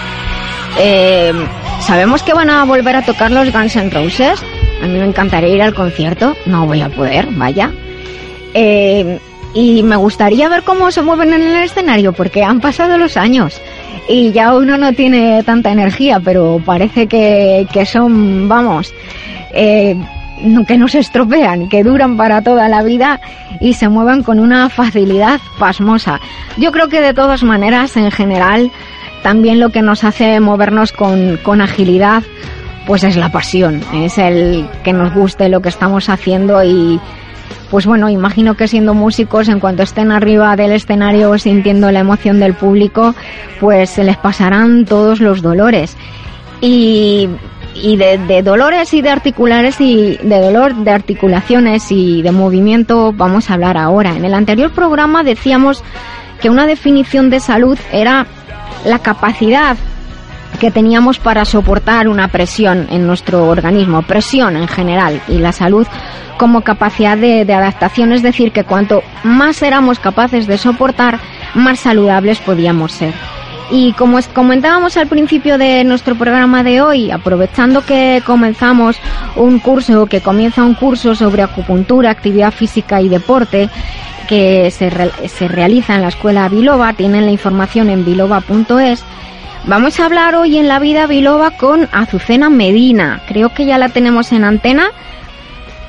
[0.79, 1.33] Eh,
[1.83, 4.41] Sabemos que van a volver a tocar los Guns N' Roses.
[4.83, 6.37] A mí me encantaría ir al concierto.
[6.47, 7.73] No voy a poder, vaya.
[8.55, 9.19] Eh,
[9.53, 13.61] y me gustaría ver cómo se mueven en el escenario, porque han pasado los años
[14.09, 18.95] y ya uno no tiene tanta energía, pero parece que, que son, vamos,
[19.53, 19.97] eh,
[20.67, 23.21] que no se estropean, que duran para toda la vida
[23.63, 26.21] y se mueven con una facilidad pasmosa.
[26.59, 28.71] Yo creo que de todas maneras, en general,
[29.23, 32.25] también lo que nos hace movernos con, con agilidad,
[32.87, 37.01] pues es la pasión, es el que nos guste lo que estamos haciendo y
[37.71, 42.39] pues bueno, imagino que siendo músicos, en cuanto estén arriba del escenario sintiendo la emoción
[42.39, 43.15] del público,
[43.61, 45.97] pues se les pasarán todos los dolores.
[46.61, 47.31] Y,
[47.83, 53.51] y de, dolores y de articulares y de dolor de articulaciones y de movimiento vamos
[53.51, 54.11] a hablar ahora.
[54.17, 55.83] En el anterior programa decíamos
[56.41, 58.27] que una definición de salud era
[58.85, 59.77] la capacidad
[60.61, 65.87] que teníamos para soportar una presión en nuestro organismo, presión en general, y la salud
[66.37, 71.19] como capacidad de adaptación, es decir, que cuanto más éramos capaces de soportar,
[71.55, 73.15] más saludables podíamos ser.
[73.71, 78.97] Y como comentábamos al principio de nuestro programa de hoy, aprovechando que comenzamos
[79.37, 83.71] un curso, que comienza un curso sobre acupuntura, actividad física y deporte,
[84.29, 84.91] que se,
[85.29, 89.05] se realiza en la escuela Biloba, tienen la información en biloba.es,
[89.65, 93.23] Vamos a hablar hoy en la vida biloba con Azucena Medina.
[93.29, 94.89] Creo que ya la tenemos en antena.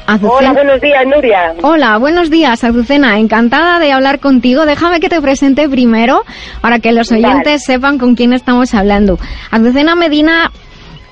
[0.05, 1.53] Azucena- Hola, buenos días, Nuria.
[1.61, 3.19] Hola, buenos días, Azucena.
[3.19, 4.65] Encantada de hablar contigo.
[4.65, 6.23] Déjame que te presente primero
[6.61, 7.25] para que los Vale.
[7.25, 9.17] oyentes sepan con quién estamos hablando.
[9.49, 10.51] Azucena Medina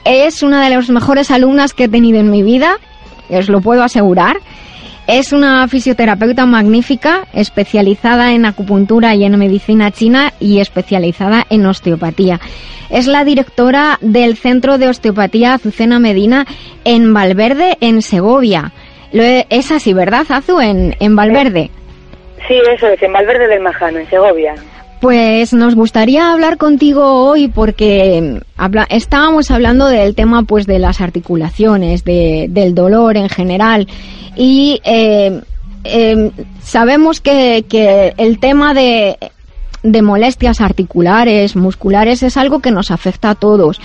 [0.04, 2.78] es una de las mejores alumnas que he tenido en mi vida,
[3.30, 4.38] os lo puedo asegurar.
[5.08, 12.39] Es una fisioterapeuta magnífica, especializada en acupuntura y en medicina china y especializada en osteopatía.
[12.89, 16.46] Es la directora del Centro de Osteopatía Azucena Medina
[16.84, 18.74] en Valverde, en Segovia.
[19.12, 20.59] Lo he- es así, ¿verdad, Azu?
[20.59, 21.70] En, en Valverde.
[22.47, 24.55] Sí, eso es, en Valverde del Majano, en Segovia.
[24.99, 30.80] Pues nos gustaría hablar contigo hoy porque mm, habla- estábamos hablando del tema pues de
[30.80, 33.88] las articulaciones, de, del dolor en general
[34.36, 35.41] y eh,
[35.84, 36.32] eh,
[36.62, 39.18] sabemos que, que el tema de,
[39.82, 43.82] de molestias articulares, musculares es algo que nos afecta a todos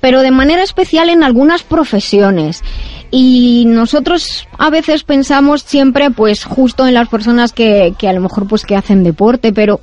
[0.00, 2.62] pero de manera especial en algunas profesiones.
[3.10, 8.20] Y nosotros a veces pensamos siempre, pues, justo en las personas que, que a lo
[8.20, 9.80] mejor, pues, que hacen deporte, pero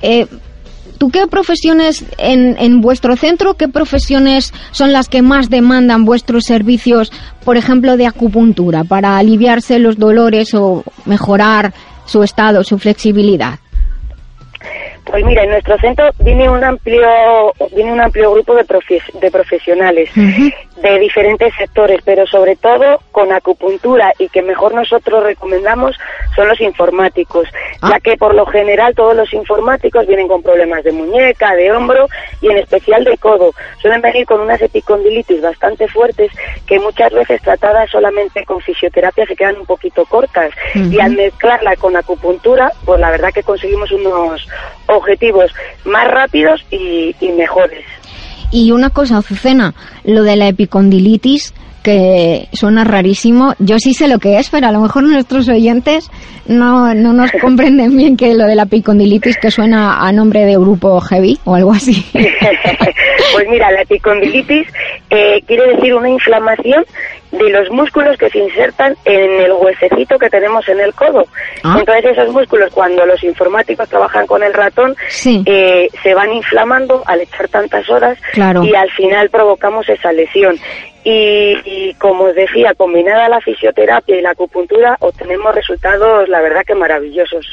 [0.00, 0.26] eh,
[0.98, 6.44] ¿tú qué profesiones en, en vuestro centro, qué profesiones son las que más demandan vuestros
[6.44, 7.10] servicios,
[7.44, 11.74] por ejemplo, de acupuntura, para aliviarse los dolores o mejorar
[12.06, 13.58] su estado, su flexibilidad?
[15.04, 19.30] Pues mira, en nuestro centro viene un amplio, viene un amplio grupo de, profes- de
[19.30, 20.08] profesionales
[20.76, 25.96] de diferentes sectores, pero sobre todo con acupuntura y que mejor nosotros recomendamos
[26.34, 27.46] son los informáticos,
[27.88, 32.08] ya que por lo general todos los informáticos vienen con problemas de muñeca, de hombro
[32.40, 33.52] y en especial de codo.
[33.80, 36.30] Suelen venir con unas epicondilitis bastante fuertes
[36.66, 40.50] que muchas veces tratadas solamente con fisioterapia se quedan un poquito cortas.
[40.74, 44.48] Y al mezclarla con acupuntura, pues la verdad que conseguimos unos
[44.92, 45.52] objetivos
[45.84, 47.84] más rápidos y, y mejores.
[48.50, 49.74] Y una cosa, Azucena,
[50.04, 54.72] lo de la epicondilitis, que suena rarísimo, yo sí sé lo que es, pero a
[54.72, 56.10] lo mejor nuestros oyentes
[56.46, 60.56] no, no nos comprenden bien que lo de la epicondilitis que suena a nombre de
[60.56, 62.04] grupo heavy o algo así.
[62.12, 64.66] pues mira, la epicondilitis
[65.10, 66.84] eh, quiere decir una inflamación
[67.32, 71.24] de los músculos que se insertan en el huesecito que tenemos en el codo.
[71.64, 71.76] Ah.
[71.78, 75.42] Entonces esos músculos, cuando los informáticos trabajan con el ratón, Sí.
[75.46, 78.62] eh, se van inflamando al echar tantas horas Claro.
[78.62, 80.56] y al final provocamos esa lesión.
[81.04, 86.62] Y, y como os decía, combinada la fisioterapia y la acupuntura, obtenemos resultados, la verdad
[86.64, 87.44] que maravillosos.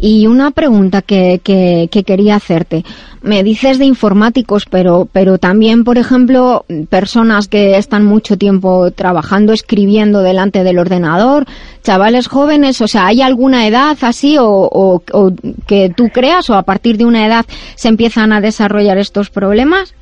[0.00, 2.84] Y una pregunta que, que, que quería hacerte.
[3.20, 9.52] Me dices de informáticos, pero, pero también, por ejemplo, personas que están mucho tiempo trabajando,
[9.52, 11.44] escribiendo delante del ordenador,
[11.82, 15.32] chavales jóvenes, o sea, ¿hay alguna edad así o, o, o
[15.66, 17.44] que tú creas o a partir de una edad
[17.74, 19.94] se empiezan a desarrollar estos problemas?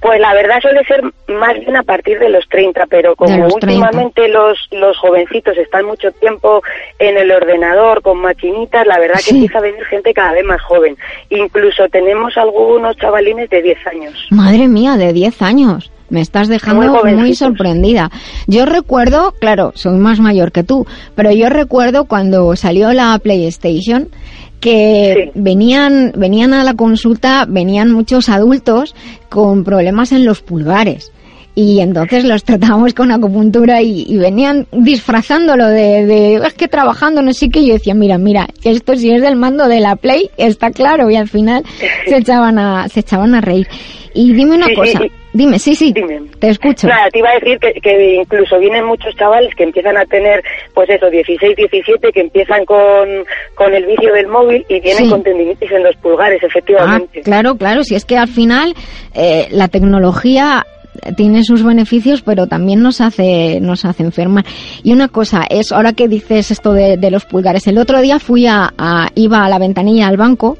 [0.00, 3.54] Pues la verdad suele ser más bien a partir de los 30, pero como los
[3.56, 3.66] 30.
[3.66, 6.62] últimamente los, los jovencitos están mucho tiempo
[6.98, 10.62] en el ordenador con maquinitas, la verdad que empieza a venir gente cada vez más
[10.62, 10.96] joven.
[11.28, 14.26] Incluso tenemos algunos chavalines de 10 años.
[14.30, 15.90] Madre mía, de 10 años.
[16.08, 17.38] Me estás Muy dejando muy, jovencitos.
[17.38, 18.10] sorprendida.
[18.48, 20.84] Yo recuerdo, claro, soy más mayor que tú,
[21.14, 24.08] pero yo recuerdo cuando salió la PlayStation
[24.60, 28.94] que venían venían a la consulta, venían muchos adultos
[29.28, 31.12] con problemas en los pulgares.
[31.54, 37.22] Y entonces los tratábamos con acupuntura y, y venían disfrazándolo de, de, es que trabajando,
[37.22, 37.60] no sé qué.
[37.60, 41.10] Y yo decía, mira, mira, esto si es del mando de la Play, está claro.
[41.10, 41.64] Y al final
[42.06, 43.66] se echaban a, se echaban a reír.
[44.14, 45.12] Y dime una Sí, cosa, sí.
[45.32, 45.94] dime, sí, sí,
[46.40, 46.88] te escucho.
[46.88, 50.42] Nada, te iba a decir que, que incluso vienen muchos chavales que empiezan a tener,
[50.74, 53.08] pues eso, 16, 17, que empiezan con,
[53.54, 55.10] con el vicio del móvil y vienen Sí.
[55.10, 57.20] con tendinitis en los pulgares, Ah, efectivamente.
[57.22, 58.74] claro, claro, si es que al final
[59.14, 60.66] eh, la tecnología
[61.16, 64.44] tiene sus beneficios, pero también nos hace, nos hace enfermar.
[64.82, 68.46] Y una cosa es, ahora que dices esto de, los pulgares, el otro día fui
[68.46, 70.58] a, a- iba a la ventanilla al banco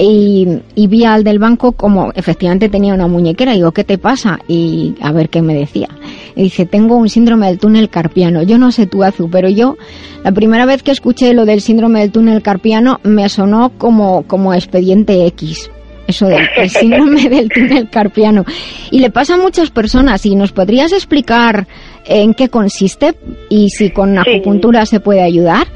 [0.00, 3.52] y, y vi al del banco como efectivamente tenía una muñequera.
[3.52, 4.38] Y digo, ¿qué te pasa?
[4.48, 5.88] Y a ver qué me decía.
[6.34, 8.42] Y dice, tengo un síndrome del túnel carpiano.
[8.42, 9.76] Yo no sé tú, Azu, pero yo,
[10.24, 14.54] la primera vez que escuché lo del síndrome del túnel carpiano, me sonó como, como
[14.54, 15.70] expediente X.
[16.12, 18.44] Eso del el síndrome del túnel carpiano.
[18.90, 20.26] Y le pasa a muchas personas.
[20.26, 21.66] ¿Y nos podrías explicar
[22.04, 23.14] en qué consiste
[23.48, 25.66] y si con acupuntura se puede ayudar?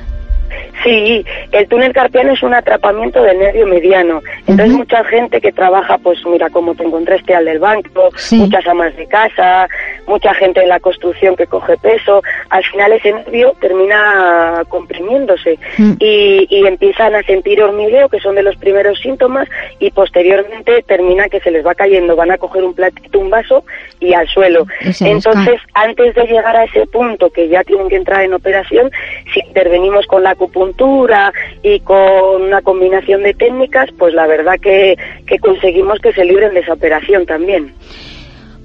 [0.86, 4.22] Sí, el túnel carpiano es un atrapamiento del nervio mediano.
[4.46, 8.96] Entonces mucha gente que trabaja, pues mira, como te encontraste al del banco, muchas amas
[8.96, 9.68] de casa,
[10.06, 15.92] mucha gente en la construcción que coge peso, al final ese nervio termina comprimiéndose Mm.
[15.98, 21.28] y, y empiezan a sentir hormigueo, que son de los primeros síntomas, y posteriormente termina
[21.28, 23.64] que se les va cayendo, van a coger un platito, un vaso
[24.00, 24.66] y al suelo.
[25.00, 28.90] Entonces, antes de llegar a ese punto que ya tienen que entrar en operación,
[29.32, 30.75] si intervenimos con la acupuntura
[31.62, 34.96] y con una combinación de técnicas, pues la verdad que,
[35.26, 37.72] que conseguimos que se libren de esa operación también.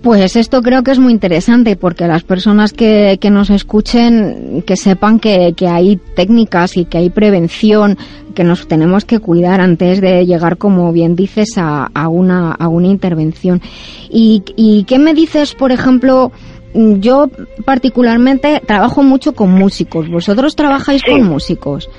[0.01, 4.75] Pues esto creo que es muy interesante porque las personas que, que nos escuchen, que
[4.75, 7.97] sepan que, que hay técnicas y que hay prevención,
[8.33, 12.67] que nos tenemos que cuidar antes de llegar, como bien dices, a, a una, a
[12.67, 13.61] una intervención.
[14.09, 16.31] ¿Y, ¿Y qué me dices, por ejemplo,
[16.73, 17.29] yo
[17.65, 20.09] particularmente trabajo mucho con músicos.
[20.09, 21.89] ¿Vosotros trabajáis con músicos?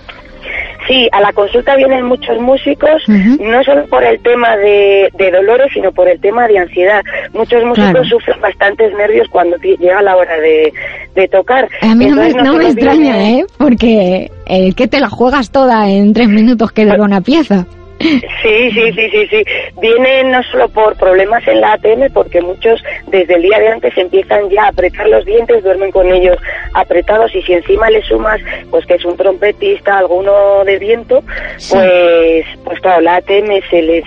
[0.89, 5.68] Sí, a la consulta vienen muchos músicos, no solo por el tema de, de dolores,
[5.73, 7.03] sino por el tema de ansiedad.
[7.33, 8.05] Muchos músicos Claro.
[8.05, 10.73] sufren bastantes nervios cuando llega la hora de,
[11.14, 11.68] de tocar.
[11.83, 13.47] A mí no Entonces, no me extraña, viene- ¿eh?
[13.59, 17.64] Porque el que te la juegas toda en tres minutos que dura una pieza.
[18.03, 19.45] Sí, sí, sí, sí, sí.
[19.81, 23.97] Vienen no solo por problemas en la ATM, porque muchos desde el día de antes
[23.97, 26.37] empiezan ya a apretar los dientes, duermen con ellos
[26.75, 28.41] apretados y si encima le sumas,
[28.71, 31.23] pues que es un trompetista, alguno de viento,
[31.71, 34.05] pues, pues claro, la ATM se les,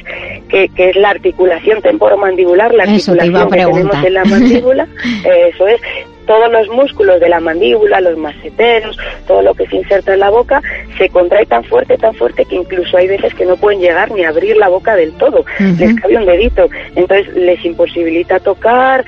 [0.50, 4.88] que, que es la articulación temporomandibular, la articulación que tenemos en la mandíbula,
[5.50, 5.82] eso es,
[6.26, 8.98] todos los músculos de la mandíbula, los maseteros,
[9.28, 10.62] todo lo que se inserta en la boca,
[10.98, 14.24] se contrae tan fuerte, tan fuerte que incluso hay veces que no pueden llegar ni
[14.24, 19.06] a abrir la boca del todo, les cabe un dedito, entonces les imposibilita tocar,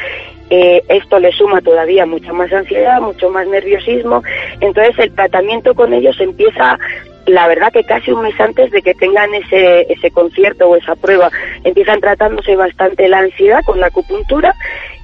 [0.49, 4.23] eh, esto le suma todavía mucha más ansiedad, mucho más nerviosismo,
[4.61, 6.79] entonces el tratamiento con ellos empieza
[7.27, 10.95] la verdad que casi un mes antes de que tengan ese, ese concierto o esa
[10.95, 11.29] prueba,
[11.63, 14.53] empiezan tratándose bastante la ansiedad con la acupuntura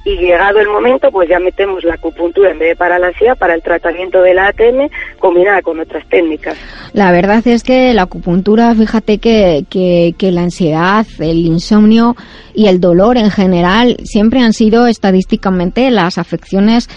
[0.05, 3.37] y llegado el momento pues ya metemos la acupuntura en vez de para la ansiedad,
[3.37, 6.57] para el tratamiento de la ATM combinada con otras técnicas.
[6.93, 12.15] La verdad es que la acupuntura, fíjate que, que, que la ansiedad, el insomnio
[12.53, 16.89] y el dolor en general siempre han sido estadísticamente las afecciones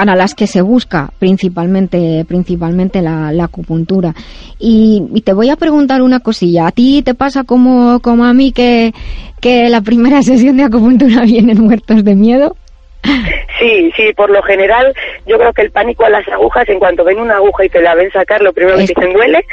[0.00, 4.14] para las que se busca principalmente principalmente la, acupuntura.
[4.58, 6.68] Y, y te voy a preguntar una cosilla.
[6.68, 8.94] A ti te pasa como, como a mí que,
[9.42, 12.56] que la primera sesión de acupuntura vienen muertos de miedo
[13.60, 14.92] Sí, sí, por lo general
[15.26, 17.80] yo creo que el pánico a las agujas, en cuanto ven una aguja y te
[17.82, 19.44] la ven sacar, lo primero que Es- dicen duele,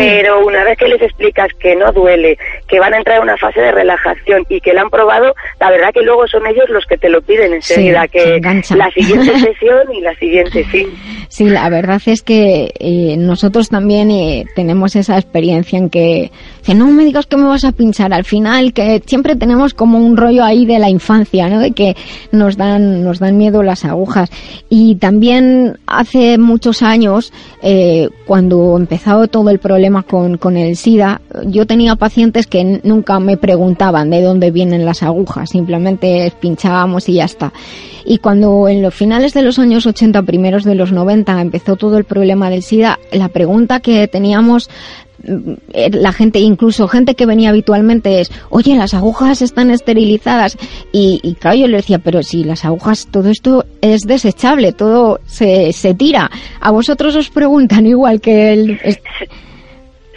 [0.00, 2.38] pero una vez que les explicas que no duele,
[2.68, 5.70] que van a entrar en una fase de relajación y que la han probado, la
[5.70, 8.40] verdad que luego son ellos los que te lo piden enseguida, se que
[8.76, 10.86] la siguiente sesión y la siguiente, sí.
[11.28, 16.32] Sí, la verdad es que eh, nosotros también eh, tenemos esa experiencia en que,
[16.64, 19.98] que no me digas que me vas a pinchar al final, que siempre tenemos como
[19.98, 21.60] un rollo ahí de la infancia, ¿no?
[21.60, 21.96] De que
[22.32, 24.30] nos dan, nos dan miedo las agujas.
[24.70, 27.30] Y también hace muchos años,
[27.62, 33.20] eh, cuando empezó todo el problema con, con el SIDA, yo tenía pacientes que nunca
[33.20, 37.52] me preguntaban de dónde vienen las agujas, simplemente pinchábamos y ya está.
[38.10, 41.98] Y cuando en los finales de los años 80, primeros de los 90, empezó todo
[41.98, 44.68] el problema del SIDA, la pregunta que teníamos
[45.22, 50.56] mm, eh, la gente, incluso gente que venía habitualmente es, oye, las agujas están esterilizadas.
[50.92, 55.72] Y, y yo le decía, pero si las agujas, todo esto es desechable, todo se,
[55.72, 56.30] se tira.
[56.60, 58.78] A vosotros os preguntan igual que el...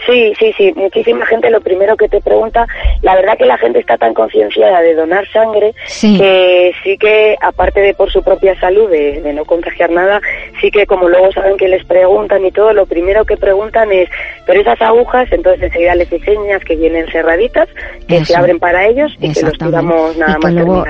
[0.06, 2.66] Sí, sí, sí, muchísima gente lo primero que te pregunta,
[3.02, 6.18] la verdad que la gente está tan concienciada de donar sangre Sí.
[6.18, 10.20] que sí que, aparte de por su propia salud, de, de no contagiar nada,
[10.60, 14.10] sí que como luego saben que les preguntan y todo, lo primero que preguntan es,
[14.46, 17.70] pero esas agujas, entonces enseguida les enseñas que vienen cerraditas,
[18.08, 18.26] que Eso.
[18.26, 20.86] se abren para ellos y que los tiramos nada y que más luego,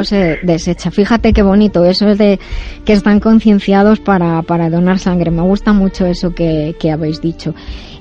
[0.00, 0.90] y se desecha.
[0.90, 2.38] Fíjate qué bonito, eso es de
[2.84, 5.30] que están concienciados para, para donar sangre.
[5.30, 7.54] Me gusta mucho eso que, que habéis dicho.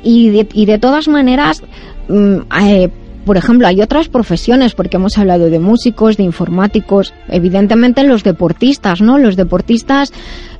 [0.03, 1.63] Y de, y de todas maneras,
[2.07, 2.89] mm, eh,
[3.25, 9.01] por ejemplo, hay otras profesiones, porque hemos hablado de músicos, de informáticos, evidentemente los deportistas,
[9.01, 9.17] ¿no?
[9.17, 10.11] Los deportistas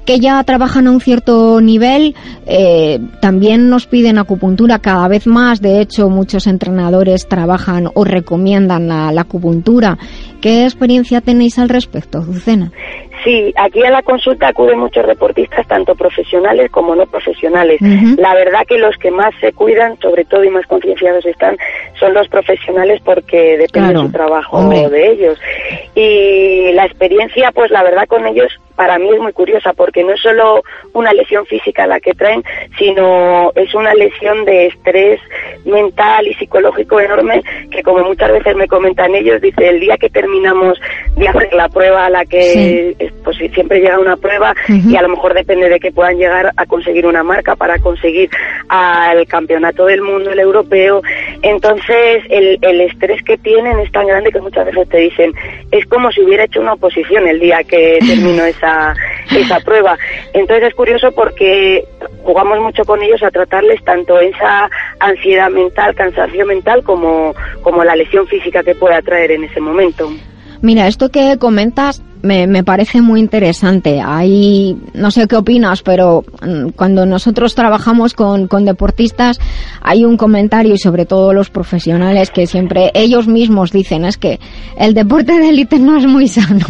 [0.06, 2.16] que ya trabajan a un cierto nivel,
[2.46, 5.62] eh, también nos piden acupuntura cada vez más.
[5.62, 9.98] De hecho, muchos entrenadores trabajan o recomiendan la, la acupuntura.
[10.42, 12.72] ¿Qué experiencia tenéis al respecto, Lucena?
[13.24, 17.82] Sí, aquí a la consulta acuden muchos deportistas, tanto profesionales como no profesionales.
[18.18, 21.58] La verdad que los que más se cuidan, sobre todo y más concienciados están,
[22.00, 24.88] son los profesionales porque depende Claro, su trabajo hombre.
[24.90, 25.38] de ellos.
[25.96, 30.14] Y la experiencia, pues la verdad con ellos para mí es muy curiosa porque no
[30.14, 30.62] es solo
[30.94, 32.42] una lesión física la que traen,
[32.78, 35.20] sino es una lesión de estrés
[35.66, 40.10] mental y psicológico enorme que como muchas veces me comentan ellos, dice el día que
[40.30, 40.80] terminamos
[41.16, 45.02] de hacer la prueba a la que eh, pues siempre llega una prueba y a
[45.02, 48.30] lo mejor depende de que puedan llegar a conseguir una marca para conseguir
[48.70, 51.02] al campeonato del mundo, el europeo.
[51.42, 55.34] Entonces el, el estrés que tienen es tan grande que muchas veces te dicen
[55.72, 58.94] es como si hubiera hecho una oposición el día que termino esa,
[59.36, 59.98] esa prueba.
[60.34, 61.84] Entonces es curioso porque
[62.24, 64.70] jugamos mucho con ellos a tratarles tanto esa
[65.00, 70.10] ansiedad mental, cansancio mental, como, como la lesión física que pueda traer en ese momento.
[70.62, 74.01] Mira, esto que comentas me, me parece muy interesante.
[74.03, 79.39] Hay, no sé qué opinas, pero mm, cuando nosotros trabajamos con, con deportistas,
[79.82, 84.39] hay un comentario y sobre todo los profesionales que siempre ellos mismos dicen es que
[84.78, 86.66] el deporte de élite no es muy sano.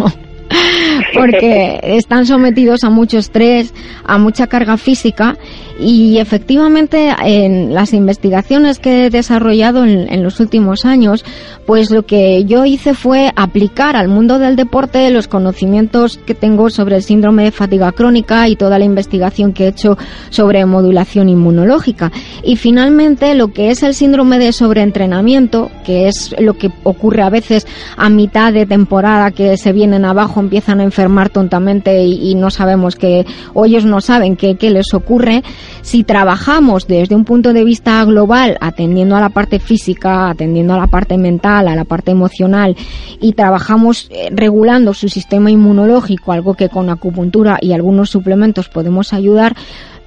[1.14, 3.74] porque están sometidos a mucho estrés,
[4.04, 5.38] a mucha carga física
[5.80, 11.24] y efectivamente en las investigaciones que he desarrollado en, los últimos años,
[11.66, 16.70] pues lo que yo hice fue aplicar al mundo del deporte los conocimientos que tengo
[16.70, 19.98] sobre el síndrome de fatiga crónica y toda la investigación que he hecho
[20.30, 22.12] sobre modulación inmunológica.
[22.44, 27.30] Y finalmente lo que es el síndrome de sobreentrenamiento, que es lo que ocurre a
[27.30, 32.36] veces a mitad de temporada que se vienen abajo, empiezan a enfermar tontamente y, y
[32.36, 35.44] no sabemos qué, o ellos no saben qué, qué les ocurre.
[35.82, 40.78] Si trabajamos desde un punto de vista global, atendiendo a la parte física, atendiendo a
[40.78, 42.76] la parte mental, a la parte emocional,
[43.22, 49.14] y trabajamos eh, regulando su sistema inmunológico, algo que con acupuntura y algunos suplementos podemos
[49.14, 49.56] ayudar,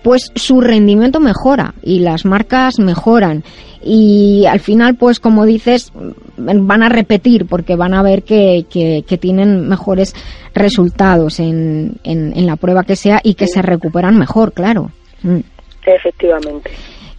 [0.02, 3.44] pues su rendimiento mejora y las marcas mejoran
[3.84, 5.92] y al final pues como dices
[6.36, 10.14] van a repetir porque van a ver que, que, que tienen mejores
[10.54, 14.90] resultados en, en, en, la prueba que sea y que se recuperan mejor, claro.
[15.22, 15.40] Mm.
[15.84, 16.70] Efectivamente.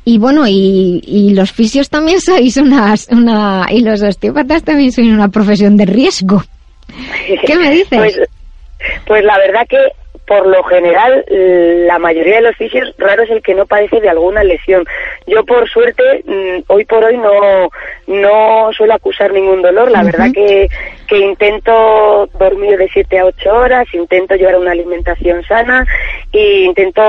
[0.05, 5.07] Y bueno, y, y los fisios también sois unas, una, y los osteópatas también sois
[5.07, 6.43] una profesión de riesgo.
[7.45, 7.97] ¿Qué me dices?
[7.97, 8.19] Pues,
[9.07, 9.77] pues la verdad que
[10.25, 14.09] por lo general la mayoría de los fisios raro es el que no padece de
[14.09, 14.85] alguna lesión.
[15.27, 17.69] Yo por suerte mm, hoy por hoy no
[18.07, 19.91] no suelo acusar ningún dolor.
[19.91, 20.69] La verdad que
[21.07, 25.85] que intento dormir de 7 a 8 horas, intento llevar una alimentación sana
[26.31, 27.01] e intento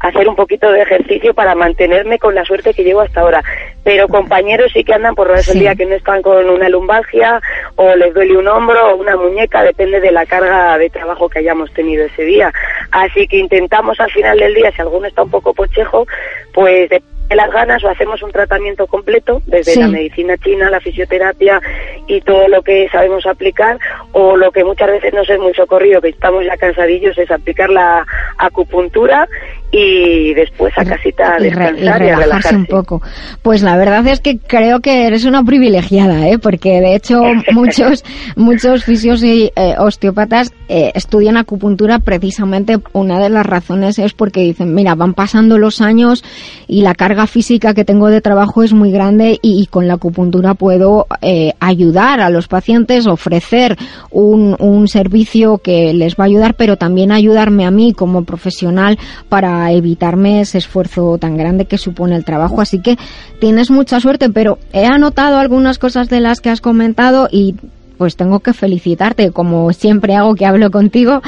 [0.00, 3.42] hacer un poquito de ejercicio para mantenerme con la suerte que llevo hasta ahora.
[3.84, 5.52] Pero compañeros sí que andan por horas Sí.
[5.52, 7.40] el día que no están con una lumbalgia
[7.76, 11.40] o les duele un hombro o una muñeca, depende de la carga de trabajo que
[11.40, 12.52] hayamos tenido ese día.
[12.90, 16.06] Así que intentamos al final del día, si alguno está un poco pochejo,
[16.52, 19.80] pues de de las ganas o hacemos un tratamiento completo desde Sí.
[19.80, 21.60] la medicina china, la fisioterapia
[22.08, 23.78] y todo lo que sabemos aplicar
[24.12, 27.70] o lo que muchas veces nos es muy socorrido, que estamos ya cansadillos, es aplicar
[27.70, 28.04] la
[28.36, 29.28] acupuntura
[29.72, 32.56] y después a casita y, re- y descansar y, a relajarse relajarse.
[32.56, 33.02] un poco.
[33.42, 36.38] Pues la verdad es que creo que eres una privilegiada, ¿eh?
[36.38, 37.22] porque de hecho
[37.52, 38.04] muchos
[38.34, 44.40] muchos fisios y eh, osteópatas eh, estudian acupuntura precisamente una de las razones es porque
[44.40, 46.24] dicen, mira, van pasando los años
[46.66, 49.94] y la carga física que tengo de trabajo es muy grande y, y con la
[49.94, 53.76] acupuntura puedo eh, ayudar a los pacientes, ofrecer
[54.10, 58.98] un, un servicio que les va a ayudar, pero también ayudarme a mí como profesional
[59.28, 62.60] para evitarme ese esfuerzo tan grande que supone el trabajo.
[62.60, 62.96] Así que
[63.40, 67.54] tienes mucha suerte, pero he anotado algunas cosas de las que has comentado y
[68.00, 71.20] pues tengo que felicitarte, como siempre hago que hablo contigo,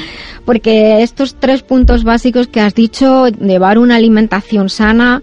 [0.46, 5.20] porque estos tres puntos básicos que has dicho, llevar una alimentación sana,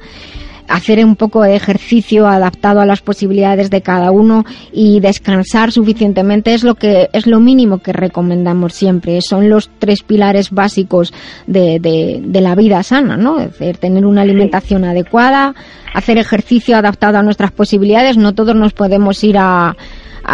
[0.70, 6.54] hacer un poco de ejercicio adaptado a las posibilidades de cada uno y descansar suficientemente
[6.54, 9.20] es lo que es lo mínimo que recomendamos siempre.
[9.22, 11.14] Son los tres pilares básicos
[11.48, 15.56] de, de, de la vida sana no es decir tener una alimentación adecuada
[15.94, 18.18] hacer ejercicio adaptado a nuestras posibilidades.
[18.18, 19.76] No todos nos podemos ir a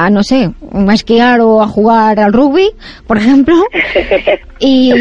[0.03, 2.69] a no sé, a esquiar o a jugar al rugby,
[3.07, 3.55] por ejemplo,
[4.59, 4.91] y,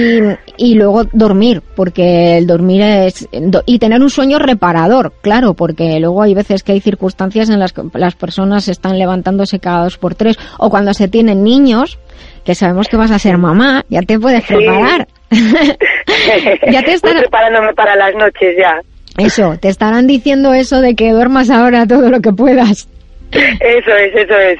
[0.57, 3.29] y luego dormir, porque el dormir es
[3.67, 7.73] y tener un sueño reparador, claro, porque luego hay veces que hay circunstancias en las
[7.73, 11.99] que las personas están levantándose cada dos por tres o cuando se tienen niños,
[12.45, 14.55] que sabemos que vas a ser mamá, ya te puedes Sí.
[14.55, 15.09] preparar.
[16.71, 18.81] ya te están preparándome para las noches ya.
[19.19, 22.89] eso, te estarán diciendo eso de que duermas ahora todo lo que puedas.
[23.33, 24.59] Eso es, eso es.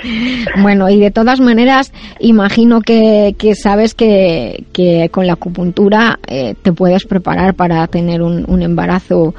[0.61, 6.55] Bueno, y de todas maneras, imagino que, que sabes que, que con la acupuntura eh,
[6.61, 9.35] te puedes preparar para tener un, un embarazo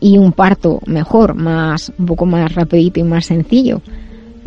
[0.00, 3.80] y un parto mejor, más un poco más rapidito y más sencillo.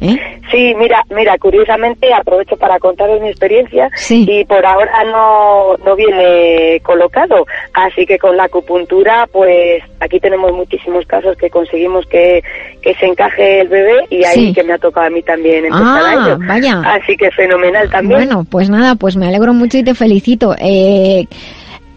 [0.03, 0.41] ¿Eh?
[0.51, 4.25] Sí, mira, mira, curiosamente aprovecho para contaros mi experiencia Sí.
[4.29, 10.51] y por ahora no, no viene colocado, así que con la acupuntura, pues aquí tenemos
[10.53, 12.43] muchísimos casos que conseguimos que,
[12.81, 14.53] que se encaje el bebé y ahí Sí.
[14.53, 16.37] que me ha tocado a mí también empezar Ah, a ello.
[16.47, 16.81] vaya.
[16.85, 18.19] Así que fenomenal también.
[18.25, 20.55] Bueno, pues nada, pues me alegro mucho y te felicito.
[20.59, 21.25] Eh,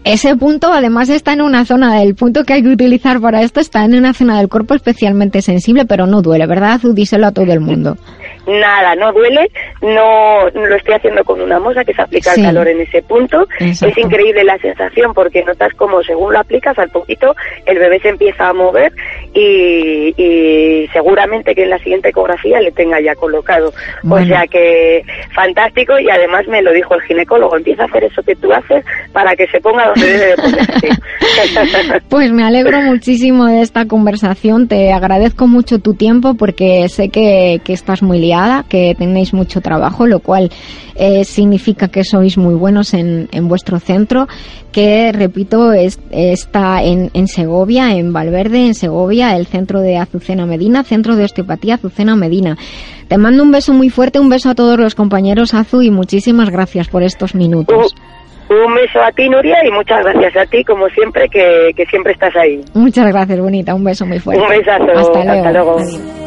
[0.03, 3.59] ese punto además está en una zona, el punto que hay que utilizar para esto
[3.59, 6.79] está en una zona del cuerpo especialmente sensible, pero no duele, ¿verdad?
[6.81, 7.97] Díselo a todo el mundo.
[8.47, 9.49] Nada, no duele,
[9.81, 12.41] no lo estoy haciendo con una moza que se aplica Sí.
[12.41, 13.47] el calor en ese punto.
[13.59, 13.99] Exacto.
[13.99, 17.35] Es increíble la sensación porque notas como según lo aplicas al poquito
[17.65, 18.91] el bebé se empieza a mover
[19.33, 23.71] y, y seguramente que en la siguiente ecografía le tenga ya colocado.
[24.03, 24.25] Bueno.
[24.25, 25.01] O sea que
[25.35, 28.83] fantástico y además me lo dijo el ginecólogo, empieza a hacer eso que tú haces
[29.11, 30.89] para que se ponga donde debe de ponerse.
[32.09, 37.59] Pues me alegro muchísimo de esta conversación, te agradezco mucho tu tiempo porque sé que,
[37.63, 38.36] que estás muy liada,
[38.69, 40.49] que tenéis mucho trabajo, lo cual
[40.95, 44.27] eh, significa que sois muy buenos en, en vuestro centro,
[44.71, 50.45] que repito, es- está en, en Segovia, en Valverde, en Segovia, el centro de Azucena
[50.45, 52.57] Medina, centro de osteopatía Azucena Medina.
[53.07, 56.49] Te mando un beso muy fuerte, un beso a todos los compañeros Azu y muchísimas
[56.49, 57.93] gracias por estos minutos.
[58.49, 62.13] Un beso a ti, Nuria, y muchas gracias a ti, como siempre, que, que siempre
[62.13, 62.61] estás ahí.
[62.73, 64.41] Muchas gracias, bonita, un beso muy fuerte.
[64.41, 65.31] Un besazo, Hasta luego.
[65.31, 66.26] hasta luego.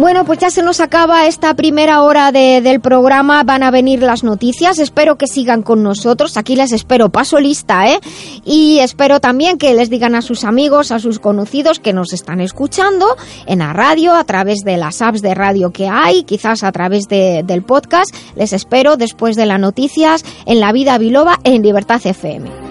[0.00, 3.42] Bueno, pues ya se nos acaba esta primera hora de- del programa.
[3.44, 4.78] Van a venir las noticias.
[4.78, 6.38] Espero que sigan con nosotros.
[6.38, 7.10] Aquí les espero.
[7.10, 8.00] Paso lista, ¿eh?
[8.42, 12.40] Y espero también que les digan a sus amigos, a sus conocidos que nos están
[12.40, 16.72] escuchando en la radio, a través de las apps de radio que hay, quizás a
[16.72, 18.14] través de- del podcast.
[18.36, 22.69] Les espero después de las noticias en La Vida Biloba en Libertad FM.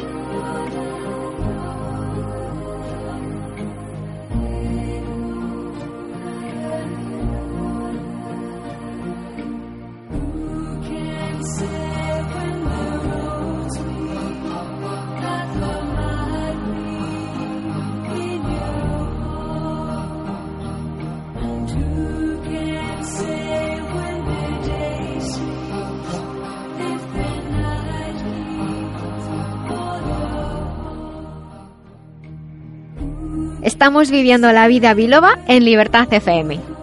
[33.80, 36.79] Estamos viviendo la vida biloba en Libertad FM.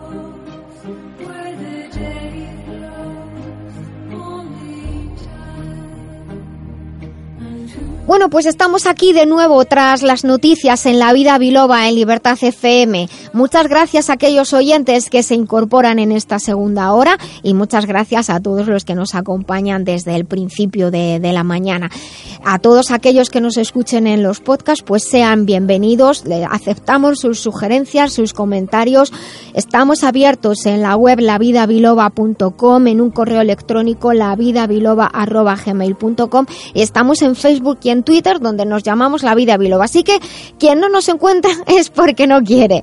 [8.06, 12.38] Bueno, pues estamos aquí de nuevo tras las noticias en la vida biloba en Libertad
[12.40, 13.08] FM.
[13.32, 18.30] Muchas gracias a aquellos oyentes que se incorporan en esta segunda hora y muchas gracias
[18.30, 21.90] a todos los que nos acompañan desde el principio de, la mañana.
[22.44, 26.24] A todos aquellos que nos escuchen en los podcasts, pues sean bienvenidos.
[26.26, 29.12] Le aceptamos sus sugerencias, sus comentarios.
[29.52, 38.40] Estamos abiertos en la web lavidabiloba.com, en un correo electrónico lavidabiloba.gmail.com estamos en Facebook Twitter
[38.40, 39.84] donde nos llamamos La Vida Biloba.
[39.84, 40.18] Así que
[40.58, 42.82] quien no nos encuentra es porque no quiere.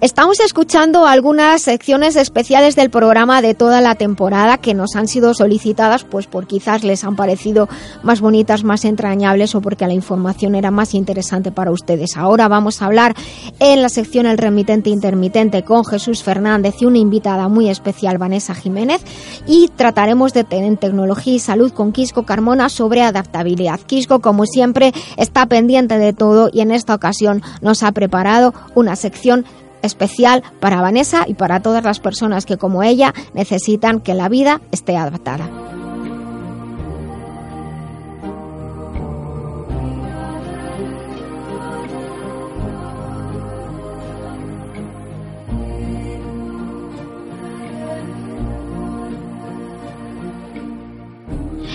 [0.00, 5.34] Estamos escuchando algunas secciones especiales del programa de toda la temporada que nos han sido
[5.34, 7.68] solicitadas pues por quizás les han parecido
[8.02, 12.16] más bonitas, más entrañables o porque la información era más interesante para ustedes.
[12.16, 13.14] Ahora vamos a hablar
[13.58, 18.54] en la sección El remitente intermitente con Jesús Fernández y una invitada muy especial, Vanessa
[18.54, 19.02] Jiménez,
[19.46, 23.78] y trataremos de en tecnología y salud con Quisco Carmona sobre adaptabilidad.
[23.80, 28.96] Quisco, como siempre, está pendiente de todo y en esta ocasión nos ha preparado una
[28.96, 29.44] sección
[29.82, 34.60] especial para Vanessa y para todas las personas que como ella necesitan que la vida
[34.70, 35.48] esté adaptada.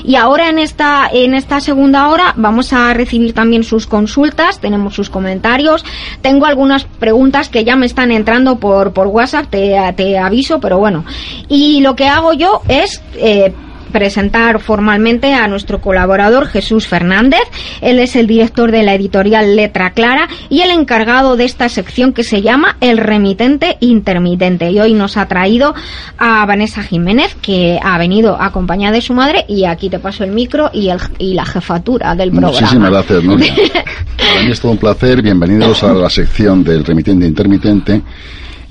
[0.05, 4.93] Y ahora en esta, en esta segunda hora vamos a recibir también sus consultas, tenemos
[4.93, 5.83] sus comentarios.
[6.21, 10.77] Tengo algunas preguntas que ya me están entrando por, por WhatsApp, te, te aviso, pero
[10.77, 11.05] bueno.
[11.47, 13.53] Y lo que hago yo es eh,
[13.95, 17.39] presentar formalmente a nuestro colaborador Jesús Fernández.
[17.79, 22.11] Él es el director de la editorial Letra Clara y el encargado de esta sección
[22.11, 24.69] que se llama El remitente intermitente.
[24.69, 25.73] Y hoy nos ha traído
[26.17, 30.31] a Vanessa Jiménez, que ha venido acompañada de su madre, y aquí te paso el
[30.31, 32.51] micro y, el, y la jefatura del programa.
[32.51, 33.53] Muchísimas gracias, Nuria.
[34.17, 35.21] Para mí es todo un placer.
[35.21, 38.01] Bienvenidos a la sección del remitente intermitente.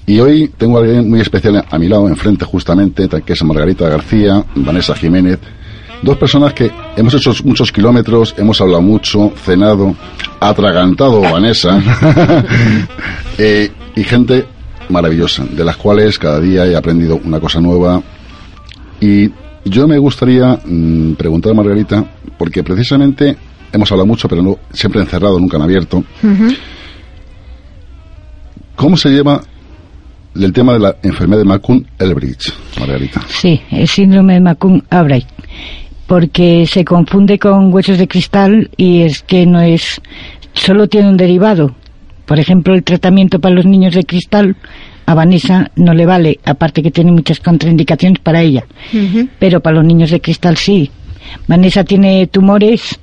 [0.06, 3.88] Y hoy tengo a alguien muy especial a mi lado, enfrente justamente, que es Margarita
[3.88, 5.38] García, Vanessa Jiménez.
[6.02, 9.96] Dos personas que hemos hecho muchos kilómetros, hemos hablado mucho, cenado,
[10.40, 11.80] atragantado Vanessa,
[13.38, 14.44] eh, y gente
[14.90, 18.02] maravillosa, de las cuales cada día he aprendido una cosa nueva.
[19.00, 19.30] Y
[19.64, 22.04] yo me gustaría mm, preguntar a Margarita,
[22.36, 23.34] porque precisamente
[23.72, 26.04] hemos hablado mucho, pero no, siempre encerrado, nunca en abierto.
[28.76, 29.40] ¿Cómo se lleva
[30.34, 33.22] el tema de la enfermedad de Macun-Elbridge, Margarita?
[33.28, 35.26] Sí, el síndrome de Macun-Albright,
[36.06, 40.00] porque se confunde con huesos de cristal y es que no es,
[40.52, 41.74] solo tiene un derivado.
[42.26, 44.56] Por ejemplo, el tratamiento para los niños de cristal
[45.06, 48.64] a Vanessa no le vale, aparte que tiene muchas contraindicaciones para ella,
[49.38, 50.90] pero para los niños de cristal sí.
[51.46, 52.98] Vanessa tiene tumores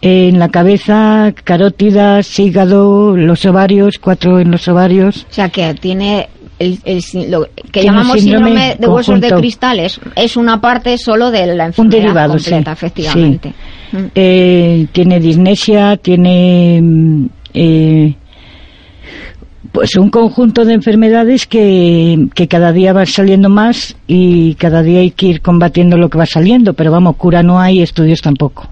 [0.00, 5.26] en la cabeza, carótidas, hígado, los ovarios, cuatro en los ovarios.
[5.30, 10.00] O sea que tiene el, el lo que llamamos síndrome síndrome de huesos de cristales
[10.14, 12.86] es una parte solo de la Un enfermedad derivado, completa, sí.
[12.86, 13.52] efectivamente.
[13.90, 13.96] Sí.
[14.14, 18.14] Eh, tiene disnesia, tiene mm, eh,
[19.72, 25.00] pues un conjunto de enfermedades que, que cada día van saliendo más y cada día
[25.00, 28.68] hay que ir combatiendo lo que va saliendo, pero vamos, cura no hay, estudios tampoco.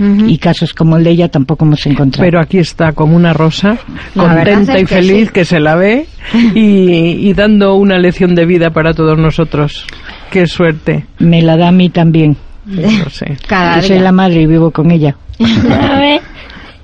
[0.00, 2.24] Y casos como el de ella tampoco hemos encontrado.
[2.24, 3.76] Pero aquí está como una rosa,
[4.14, 5.32] contenta y que feliz sí.
[5.32, 6.06] que se la ve
[6.54, 9.86] y, y dando una lección de vida para todos nosotros.
[10.30, 11.06] Qué suerte.
[11.18, 12.36] Me la da a mí también.
[12.64, 13.36] No sé.
[13.48, 15.16] Yo soy la madre y vivo con ella.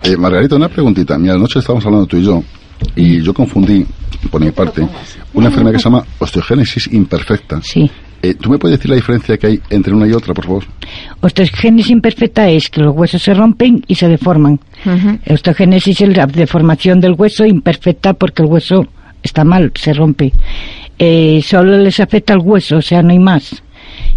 [0.02, 1.18] Eh, Margarita, una preguntita.
[1.18, 2.40] Mira, anoche estábamos hablando tú y yo,
[2.94, 3.84] y yo confundí,
[4.30, 4.86] por mi parte,
[5.34, 7.60] una enfermedad que se llama osteogénesis imperfecta.
[7.62, 7.90] Sí.
[8.26, 10.64] Eh, ¿Tú me puedes decir la diferencia que hay entre una y otra, por favor?
[11.20, 14.58] Osteogénesis imperfecta es que los huesos se rompen y se deforman.
[15.30, 18.84] Osteogénesis es la deformación del hueso imperfecta porque el hueso
[19.22, 20.32] está mal, se rompe.
[20.98, 23.62] Eh, solo les afecta el hueso, o sea, no hay más.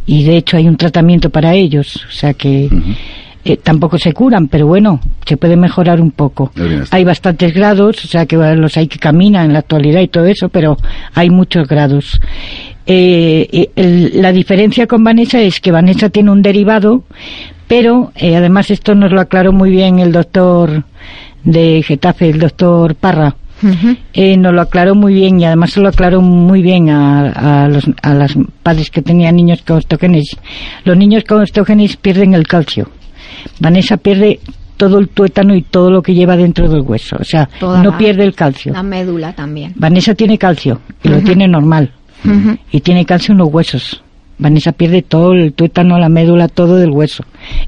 [0.08, 2.68] Y de hecho hay un tratamiento para ellos, o sea que
[3.46, 6.52] eh, tampoco se curan, pero bueno, se puede mejorar un poco.
[6.92, 10.26] Hay bastantes grados, o sea que los hay que caminan en la actualidad y todo
[10.26, 10.78] eso, pero
[11.14, 12.20] hay muchos grados.
[12.92, 17.04] Eh, el- la diferencia con Vanessa es que Vanessa tiene un derivado,
[17.68, 20.86] pero eh, además esto nos lo aclaró muy bien el doctor
[21.44, 23.36] de Getafe, el doctor Parra.
[24.14, 27.68] Eh, nos lo aclaró muy bien y además se lo aclaró muy bien a, a
[27.68, 28.34] los a las
[28.64, 30.38] padres que tenían niños con osteogénesis.
[30.86, 32.90] Los niños con osteogénesis pierden el calcio.
[33.60, 34.40] Vanessa pierde
[34.78, 37.18] todo el tuétano y todo lo que lleva dentro del hueso.
[37.20, 38.72] O sea, Toda no la- pierde el calcio.
[38.74, 39.74] La médula también.
[39.76, 41.92] Vanessa tiene calcio y lo tiene normal.
[42.72, 44.04] Y tiene calcio en los huesos.
[44.38, 47.24] Vanessa pierde todo el tuétano, la médula, todo del hueso.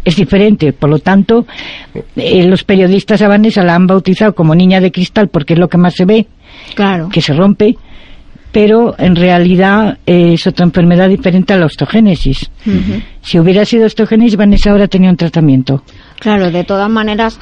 [0.05, 1.45] Es diferente, por lo tanto,
[2.15, 5.67] eh, los periodistas a Vanessa la han bautizado como niña de cristal porque es lo
[5.67, 6.27] que más se ve,
[6.73, 7.09] Claro.
[7.09, 7.75] que se rompe,
[8.53, 12.49] pero en realidad eh, es otra enfermedad diferente a la osteogénesis.
[13.21, 15.83] Si hubiera sido osteogénesis, Vanessa ahora tenía un tratamiento.
[16.19, 17.37] Claro, de todas maneras,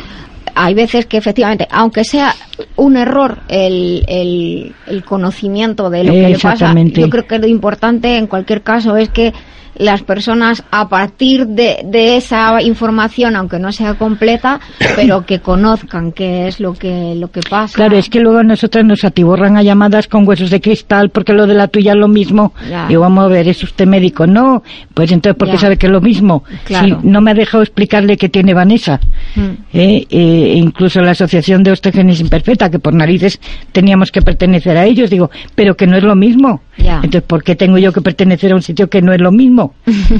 [0.62, 2.36] hay veces que efectivamente, aunque sea
[2.76, 7.47] un error el, el, el conocimiento de lo que le pasa, yo creo que lo
[7.47, 9.34] importante en cualquier caso es que
[9.76, 14.60] las personas a partir de, de esa información, aunque no sea completa,
[14.96, 17.76] pero que conozcan qué es lo que, lo que pasa.
[17.76, 21.34] Claro, es que luego a nosotras nos atiborran a llamadas con huesos de cristal porque
[21.34, 22.54] lo de la tuya es lo mismo.
[22.70, 22.88] Ya.
[22.90, 24.28] Y vamos a ver, ¿es usted médico?
[24.28, 24.64] No.
[24.94, 25.60] Pues entonces, ¿por qué Ya.
[25.62, 26.44] sabe que es lo mismo?
[26.66, 27.00] Claro.
[27.02, 29.00] Sí, no me ha dejado explicarle qué tiene Vanessa.
[29.36, 29.42] Mm.
[29.74, 33.40] Eh, eh, incluso la Asociación de Osteogenesis Imperfecta, que por narices
[33.72, 36.62] teníamos que pertenecer a ellos, digo, pero que no es lo mismo.
[36.78, 36.96] Ya.
[36.96, 39.59] Entonces, ¿por qué tengo yo que pertenecer a un sitio que no es lo mismo?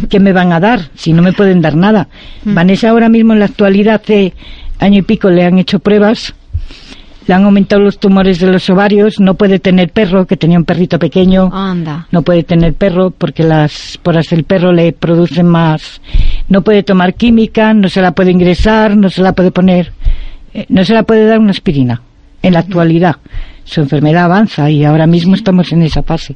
[0.10, 2.08] ¿Qué me van a dar si no me pueden dar nada?
[2.44, 2.54] Mm.
[2.54, 4.34] Vanessa ahora mismo en la actualidad, hace
[4.80, 6.34] año y pico, le han hecho pruebas,
[7.30, 10.66] le han aumentado los tumores de los ovarios, no puede tener perro, que tenía un
[10.66, 11.52] perrito pequeño.
[11.54, 12.08] Anda.
[12.12, 16.02] No puede tener perro porque las poras del perro le producen más.
[16.48, 19.94] No puede tomar química, no se la puede ingresar, no se la puede poner,
[20.56, 22.02] eh, no se la puede dar una aspirina.
[22.42, 23.18] En la actualidad,
[23.64, 26.36] su enfermedad avanza y ahora mismo estamos en esa fase.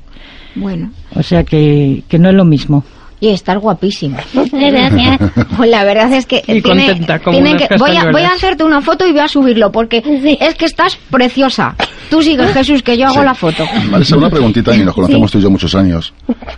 [0.55, 0.91] Bueno.
[1.15, 2.83] O sea que, que no es lo mismo.
[3.19, 4.17] Y estar guapísima.
[4.51, 5.19] Gracias.
[5.57, 8.21] Pues la verdad es que Y tiene- contenta, como tiene unas que- voy, a, voy
[8.23, 10.03] a hacerte una foto y voy a subirlo porque
[10.41, 11.75] es que estás preciosa.
[12.09, 13.25] Tú sigues, Jesús, que yo hago Sí.
[13.25, 13.63] la foto.
[13.89, 16.13] Vanessa, una preguntita, y nos conocemos tú y yo muchos años.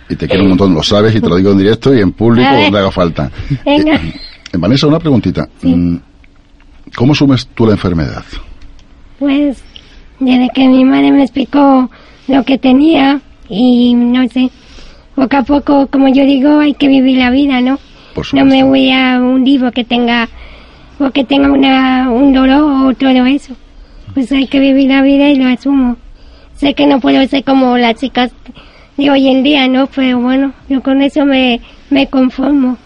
[0.08, 2.12] Y te quiero un montón, lo sabes, y te lo digo en directo y en
[2.12, 3.30] público, donde haga falta.
[3.64, 3.94] Venga.
[3.94, 4.12] Eh,
[4.58, 5.48] Vanessa, una preguntita.
[5.62, 5.96] Mm,
[6.96, 8.24] ¿Cómo sumes tú la enfermedad?
[9.18, 9.62] Pues
[10.18, 11.90] desde que mi madre me explicó
[12.28, 14.50] lo que tenía y no sé,
[15.14, 17.78] poco a poco, como yo digo, hay que vivir la vida, ¿no?
[18.32, 20.28] No me voy a hundir porque tenga,
[20.98, 23.54] porque tenga una, un dolor o todo eso.
[24.14, 25.96] Pues hay que vivir la vida y lo asumo.
[26.54, 28.30] Sé que no puedo ser como las chicas
[28.96, 29.86] de hoy en día, ¿no?
[29.88, 32.78] Pero bueno, yo con eso me, me conformo.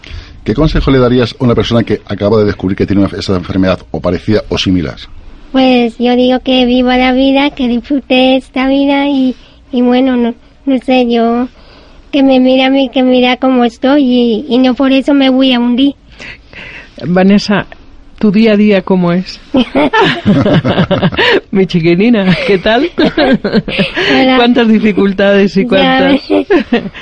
[0.43, 3.35] ¿Qué consejo le darías a una persona que acaba de descubrir que tiene una- esa
[3.37, 4.95] enfermedad o parecida o similar?
[5.53, 9.35] Pues yo digo que viva la vida, que disfrute esta vida y,
[9.71, 10.33] y bueno, no,
[10.65, 11.47] no sé, yo
[12.11, 15.29] que me mira a mí, que mira cómo estoy y, y no por eso me
[15.29, 15.95] voy a hundir.
[17.05, 17.65] Vanessa,
[18.19, 19.39] ¿tu día a día cómo es?
[21.51, 22.89] Mi chiquinina, ¿qué tal?
[24.37, 26.21] ¿Cuántas dificultades y cuántas?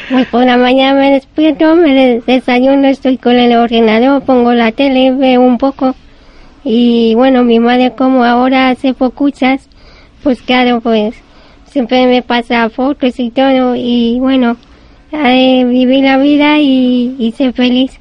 [0.10, 4.72] Pues por la mañana me despierto, me des- desayuno, estoy con el ordenador, pongo la
[4.72, 5.96] tele, veo un poco.
[6.64, 9.68] Y bueno, mi madre como ahora hace pocuchas,
[10.24, 11.16] pues claro, pues
[11.70, 13.76] siempre me pasa fotos y todo.
[13.76, 14.58] Y bueno,
[15.12, 17.92] eh, vivir la vida y, y ser feliz.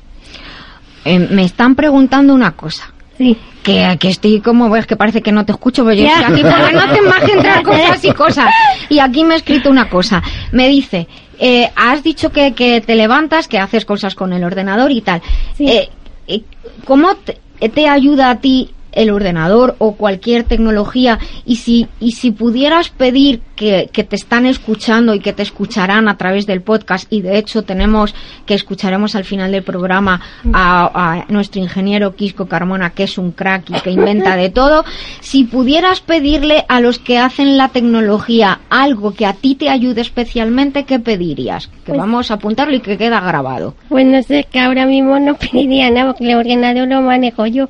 [1.05, 2.93] Eh, me están preguntando una cosa.
[3.17, 3.37] Sí.
[3.63, 6.21] Que, que estoy como, ves que parece que no te escucho, pero yo Ya.
[6.21, 8.47] estoy aquí porque no hacen más que entrar cosas y cosas.
[8.89, 10.23] Y aquí me he escrito una cosa.
[10.53, 11.07] Me dice,
[11.39, 15.21] eh, has dicho que, que te levantas, que haces cosas con el ordenador y tal.
[15.59, 15.89] Eh,
[16.29, 16.43] eh,
[16.85, 17.39] ¿Cómo te,
[17.69, 21.19] te ayuda a ti el ordenador o cualquier tecnología?
[21.45, 26.09] Y si, y si pudieras pedir que, que te están escuchando y que te escucharán
[26.09, 28.15] a través del podcast, y de hecho tenemos
[28.47, 30.21] que escucharemos al final del programa
[30.53, 30.91] a,
[31.23, 34.85] a nuestro ingeniero Quisco Carmona, que es un crack y que inventa de todo,
[35.21, 40.01] si pudieras pedirle a los que hacen la tecnología algo que a ti te ayude
[40.01, 41.67] especialmente, ¿qué pedirías?
[41.69, 43.75] Que Pues- vamos a apuntarlo y que queda grabado.
[43.89, 47.69] Pues no sé, que ahora mismo no pediría nada porque el ordenador lo manejo yo.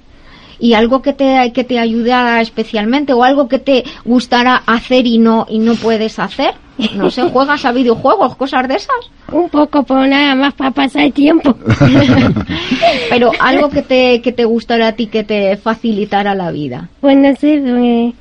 [0.60, 5.18] Y algo que te que te ayudara especialmente o algo que te gustara hacer y
[5.18, 6.54] no y no puedes hacer
[6.94, 11.02] no sé juegas a videojuegos cosas de esas Un poco, por nada más para pasar
[11.02, 11.54] el tiempo.
[13.10, 17.16] pero algo que te que te gustara a ti que te facilitara la vida Pues
[17.16, 18.12] no sé, eh,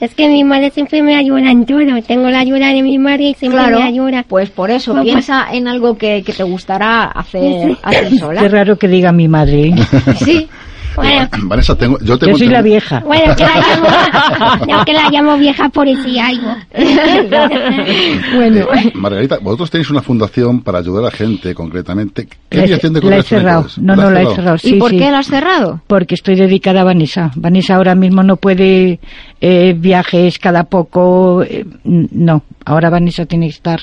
[0.00, 1.78] es que mi madre siempre me ayuda en todo.
[2.06, 4.24] Tengo la ayuda de mi madre y siempre claro me ayuda.
[4.26, 8.40] pues por eso Pues, piensa en algo que, que te gustará hacer a ti sola
[8.40, 9.68] Qué raro que diga mi madre.
[9.68, 9.74] ¿eh?
[10.24, 10.48] sí
[10.96, 13.00] Bueno, Vanessa, tengo, yo tengo Yo soy la vieja.
[13.00, 16.56] bueno, que la llamo, no, que la llamo vieja por decir algo.
[18.34, 22.28] Bueno, Eh, Margarita, vosotros tenéis una fundación para ayudar a la gente, concretamente.
[22.48, 23.66] ¿Qué la dirección de la he correo cerrado.
[23.78, 24.56] No, ¿La no, has la he cerrado?
[24.56, 24.98] y Sí, por sí.
[24.98, 27.30] qué la has cerrado Porque estoy dedicada a Vanessa.
[27.36, 29.00] Vanessa ahora mismo no puede
[29.40, 31.42] eh, viajes cada poco.
[31.42, 33.80] eh, no, ahora Vanessa tiene que estar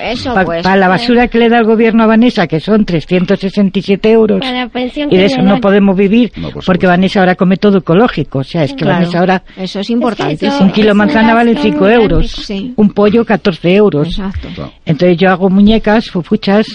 [0.03, 0.63] eso, pa- pues.
[0.63, 4.41] pa la basura que le da el gobierno a Vanessa, que son 367 euros.
[4.41, 7.57] Para la pensión Y de eso no podemos vivir, No, por porque Vanessa ahora come
[7.57, 8.41] todo ecológico.
[8.41, 11.35] O sea, es que Claro, Vanessa ahora eso es importante eso- un kilo de manzana
[11.35, 12.05] vale gasto 5 muy grande.
[12.05, 12.73] euros, Sí.
[12.77, 14.09] un pollo 14 euros.
[14.09, 14.49] exacto.
[14.85, 16.67] Entonces yo hago muñecas, fufuchas,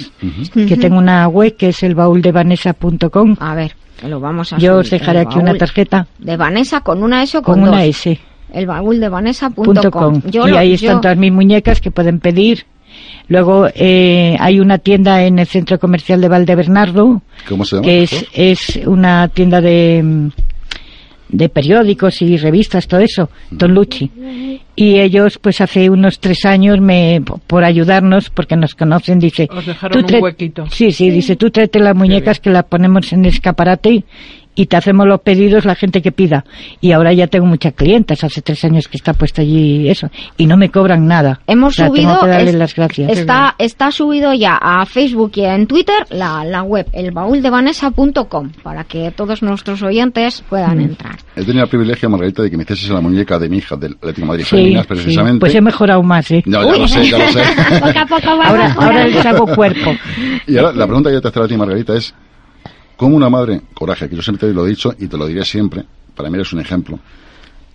[0.54, 3.74] que tengo una web que es el baúl de vanessa.com a ver
[4.08, 7.38] Lo vamos a Yo subir, os dejaré aquí una tarjeta De Vanessa con una S
[7.38, 7.90] o con, con una dos.
[8.06, 8.20] S.
[8.54, 9.66] El baúl de Vanessa.com.
[9.66, 10.22] punto com.
[10.30, 12.66] Yo y lo- ahí yo- están todas mis muñecas que pueden pedir.
[13.28, 17.86] Luego eh, hay una tienda en el centro comercial de Valdebernardo, ¿Cómo se llama?
[17.86, 20.28] que es, es una tienda de, mm,
[21.30, 24.12] de periódicos y revistas, todo eso, Don Lucci.
[24.76, 29.48] Y ellos, pues hace unos tres años, me, por ayudarnos, porque nos conocen, dice...
[29.50, 30.66] Os dejaron "Tú trae- un huequito.
[30.70, 34.04] Sí, sí, dice, tú tráete las muñecas que las ponemos en el escaparate
[34.62, 36.46] y te hacemos los pedidos la gente que pida.
[36.82, 40.46] Y ahora ya tengo muchas clientas, hace tres años que está puesto allí eso, y
[40.46, 41.40] no me cobran nada.
[41.48, 43.12] Hemos O sea, subido, Tengo que darle es- las gracias.
[43.12, 49.12] Está, está subido ya a Facebook y en Twitter la, la web, elbaúldevanessa.com, para que
[49.12, 50.82] todos nuestros oyentes puedan Mm.
[50.82, 51.16] entrar.
[51.36, 53.94] He tenido el privilegio, Margarita, de que me hicieses la muñeca de mi hija del
[53.94, 55.40] Atlético de Madrid Sí, Féminas, sí, precisamente.
[55.40, 56.44] pues he mejorado más, ¿eh?
[56.46, 57.42] Ya, ya lo sé, ya lo sé.
[57.80, 59.92] Poco a poco va Ahora, ahora les hago cuerpo.
[60.48, 62.14] Y ahora la pregunta que yo te hacer a ti, Margarita, es
[63.02, 65.44] ¿cómo una madre, coraje, que yo siempre te lo he dicho y te lo diré
[65.44, 65.84] siempre,
[66.16, 67.00] para mí eres un ejemplo,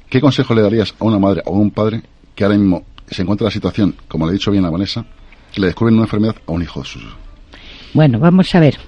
[0.08, 2.00] ¿qué consejo le darías a una madre o a un padre
[2.32, 5.04] que ahora mismo se encuentra en la situación, como le he dicho bien a Vanessa,
[5.52, 7.08] que le descubren una enfermedad a un hijo suyo?
[7.92, 8.78] Bueno, vamos a ver.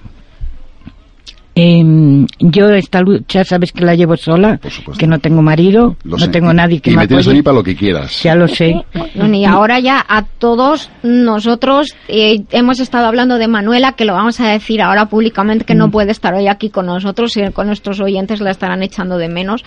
[1.61, 4.61] Em, yo esta lucha, sabes que la llevo sola,
[4.97, 6.29] que no tengo marido, Lo no sé.
[6.29, 8.23] tengo nadie que y me me tienes para lo que quieras.
[8.23, 8.81] Ya lo sé.
[9.13, 14.13] Bueno, y ahora ya a todos nosotros eh, hemos estado hablando de Manuela, que lo
[14.13, 15.79] vamos a decir ahora públicamente, que Mm.
[15.79, 19.27] no puede estar hoy aquí con nosotros y con nuestros oyentes la estarán echando de
[19.27, 19.65] menos,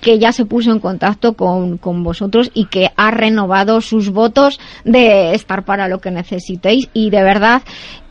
[0.00, 4.60] que ya se puso en contacto con, con vosotros y que ha renovado sus votos
[4.84, 6.88] de estar para lo que necesitéis.
[6.94, 7.62] Y de verdad,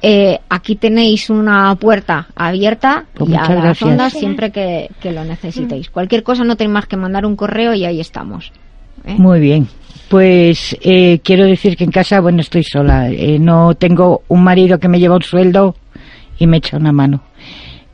[0.01, 3.89] eh, aquí tenéis una puerta abierta Pues y a las gracias.
[3.89, 5.89] ondas siempre que, que lo necesitéis.
[5.89, 8.51] Cualquier cosa no tenéis más que mandar un correo y ahí estamos.
[9.05, 9.15] ¿eh?
[9.17, 9.67] Muy bien.
[10.09, 13.09] Pues eh, quiero decir que en casa, bueno, estoy sola.
[13.09, 15.75] Eh, no tengo un marido que me lleva un sueldo
[16.37, 17.21] y me echa una mano.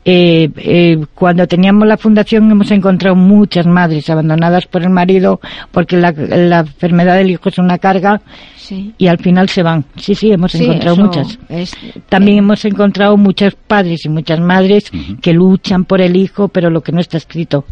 [0.04, 5.38] Eh, eh, cuando teníamos la fundación hemos encontrado muchas madres abandonadas por el marido
[5.70, 8.22] porque la, la enfermedad del hijo es una carga
[8.68, 8.92] Sí.
[8.98, 9.84] y al final se van.
[9.96, 11.38] Sí, sí, hemos Sí, encontrado muchas.
[11.48, 11.72] es-
[12.10, 14.90] También hemos encontrado muchos padres y muchas madres
[15.22, 17.64] que luchan por el hijo, pero lo que no está escrito.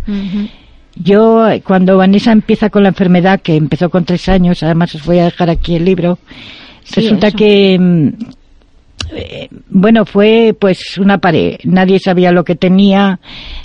[0.95, 5.05] Yo, eh, cuando Vanessa empieza con la enfermedad, que empezó con tres años, además os
[5.05, 6.19] voy a dejar aquí el libro,
[6.85, 7.37] Sí, resulta eso.
[7.37, 8.09] que, mm,
[9.15, 11.57] eh, bueno, fue pues una pared.
[11.65, 13.19] Nadie sabía lo que tenía.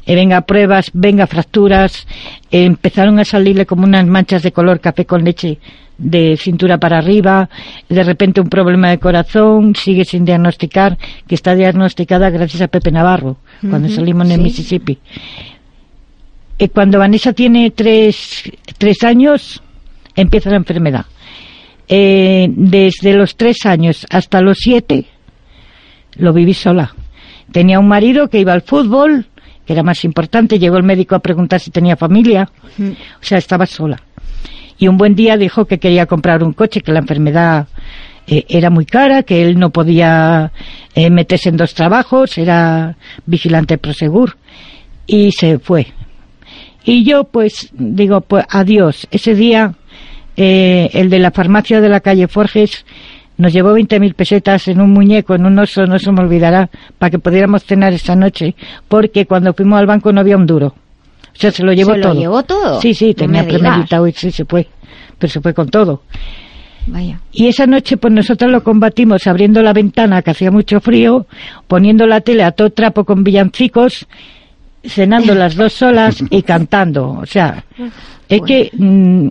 [0.05, 2.07] eh, venga pruebas, venga fracturas.
[2.51, 5.59] eh, empezaron a salirle como unas manchas de color café con leche
[5.97, 7.49] de cintura para arriba.
[7.87, 12.91] De repente un problema de corazón, sigue sin diagnosticar, que está diagnosticada gracias a Pepe
[12.91, 13.37] Navarro,
[13.69, 14.41] cuando salimos en sí.
[14.41, 14.97] Mississippi.
[16.73, 18.43] Cuando Vanessa tiene tres,
[18.77, 19.61] tres años,
[20.15, 21.05] empieza la enfermedad.
[21.87, 25.05] Eh, desde los tres años hasta los siete,
[26.15, 26.93] lo viví sola.
[27.51, 29.27] Tenía un marido que iba al fútbol,
[29.65, 32.49] que era más importante, llegó el médico a preguntar si tenía familia,
[32.79, 34.01] o sea, estaba sola.
[34.77, 37.67] Y un buen día dijo que quería comprar un coche, que la enfermedad
[38.27, 40.51] eh, era muy cara, que él no podía
[40.95, 42.95] eh, meterse en dos trabajos, era
[43.25, 44.37] vigilante Prosegur,
[45.05, 45.87] y se fue.
[46.83, 49.07] Y yo, pues, digo, pues adiós.
[49.11, 49.75] Ese día,
[50.35, 52.85] eh, el de la farmacia de la calle Forges
[53.37, 57.09] nos llevó 20.000 pesetas en un muñeco, en un oso, no se me olvidará, para
[57.09, 58.55] que pudiéramos cenar esa noche,
[58.87, 60.67] porque cuando fuimos al banco no había un duro.
[60.67, 62.19] O sea, se lo llevó ¿Se lo todo.
[62.19, 62.81] llevó todo?
[62.81, 64.67] Sí, sí, No tenía premeditado y sí se fue.
[65.17, 66.03] Pero se fue con todo.
[66.87, 67.19] Vaya.
[67.31, 71.27] Y esa noche, pues nosotros lo combatimos abriendo la ventana, que hacía mucho frío,
[71.67, 74.07] poniendo la tele a todo trapo con villancicos,
[74.83, 77.09] cenando las dos solas y cantando.
[77.11, 77.63] O sea,
[78.29, 79.27] es que, mm,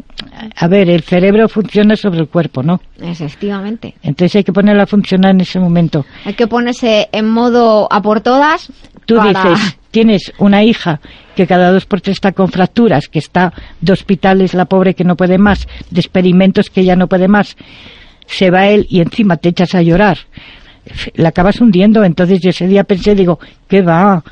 [0.57, 2.81] a ver, el cerebro funciona sobre el cuerpo, ¿no?
[3.01, 3.95] Efectivamente.
[4.03, 6.05] Entonces hay que ponerlo a funcionar en ese momento.
[6.25, 8.71] Hay que ponerse en modo a por todas.
[9.07, 11.01] Tú para- dices, tienes una hija
[11.35, 15.05] que cada dos por tres está con fracturas, que está de hospitales, la pobre que
[15.05, 17.57] no puede más, de experimentos que ya no puede más.
[18.27, 20.19] Se va él y encima te echas a llorar.
[21.15, 22.05] La acabas hundiendo.
[22.05, 24.23] Entonces yo ese día pensé, digo, ¿qué va?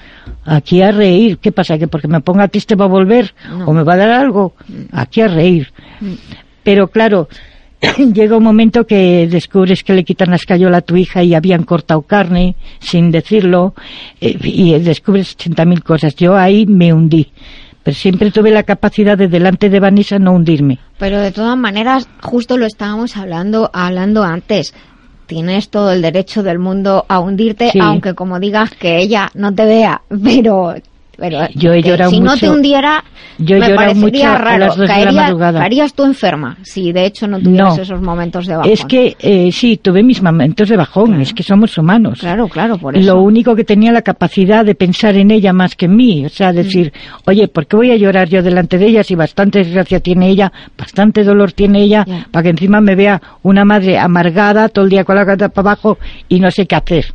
[0.45, 1.39] Aquí a reír.
[1.39, 1.79] ¿Qué pasa?
[1.79, 3.35] ¿Que porque me ponga triste va a volver?
[3.67, 4.55] ¿O me va a dar algo?
[4.93, 5.73] Aquí a reír.
[6.63, 7.29] Pero claro,
[8.13, 11.65] llega un momento que descubres que le quitan la escayola a tu hija y habían
[11.65, 13.75] cortado carne sin decirlo
[14.21, 16.17] eh, y descubres 80.000 cosas.
[16.17, 17.29] Yo ahí me hundí.
[17.83, 20.79] Pero siempre tuve la capacidad de delante de Vanessa no hundirme.
[20.99, 24.75] Pero de todas maneras, justo lo estábamos hablando, hablando antes.
[25.29, 27.79] Tienes todo el derecho del mundo a hundirte, Sí.
[27.81, 30.75] aunque como digas que ella no te vea, pero
[31.19, 33.03] Pero Yo he llorado si no te hundiera,
[33.39, 34.59] Yo he me llorado mucho parecería a raro.
[34.59, 35.59] las dos de la Caería- madrugada.
[35.61, 37.83] caerías tú enferma si de hecho no tuvieras No.
[37.83, 38.71] esos momentos de bajón.
[38.73, 42.21] Es que eh, sí, tuve mis momentos de bajón, es que somos humanos.
[42.21, 43.05] Claro, claro, por eso.
[43.15, 46.29] Lo único que tenía la capacidad de pensar en ella más que en mí, o
[46.29, 47.31] sea, decir, Mm.
[47.31, 50.53] oye, ¿por qué voy a llorar yo delante de ella si bastante desgracia tiene ella,
[50.79, 55.03] bastante dolor tiene ella, para que encima me vea una madre amargada todo el día
[55.03, 55.99] con la gata para abajo
[56.29, 57.07] y no sé qué hacer?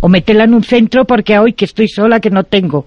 [0.00, 2.86] O meterla en un centro porque hoy que estoy sola que no tengo.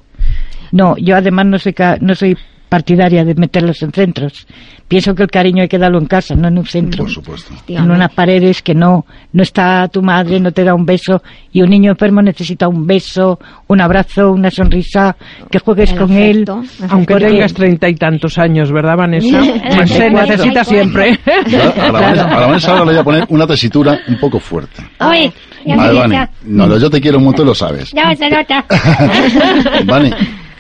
[0.72, 2.38] No, yo además no soy, ca- no soy
[2.70, 4.46] partidaria de meterlos en centros.
[4.88, 7.04] Pienso que el cariño hay que darlo en casa, no en un centro.
[7.06, 7.52] Por supuesto.
[7.68, 11.22] En unas paredes que no, no está tu madre, no te da un beso,
[11.52, 15.16] y un niño enfermo necesita un beso, un abrazo, una sonrisa,
[15.50, 16.46] que juegues El con él.
[16.90, 19.40] Aunque Porque- tengas treinta y tantos años, ¿verdad, Vanessa?
[19.40, 20.28] Pues se 34.
[20.28, 21.20] necesita siempre.
[21.26, 24.40] A la, Vanessa, a la Vanessa ahora le voy a poner una tesitura un poco
[24.40, 24.84] fuerte.
[25.00, 25.32] Oye,
[25.66, 26.18] ya Vale, me Vane.
[26.20, 26.32] gusta.
[26.46, 27.92] No, no, yo te quiero mucho, lo sabes.
[27.94, 28.66] Ya se nota.
[29.86, 30.12] Vane,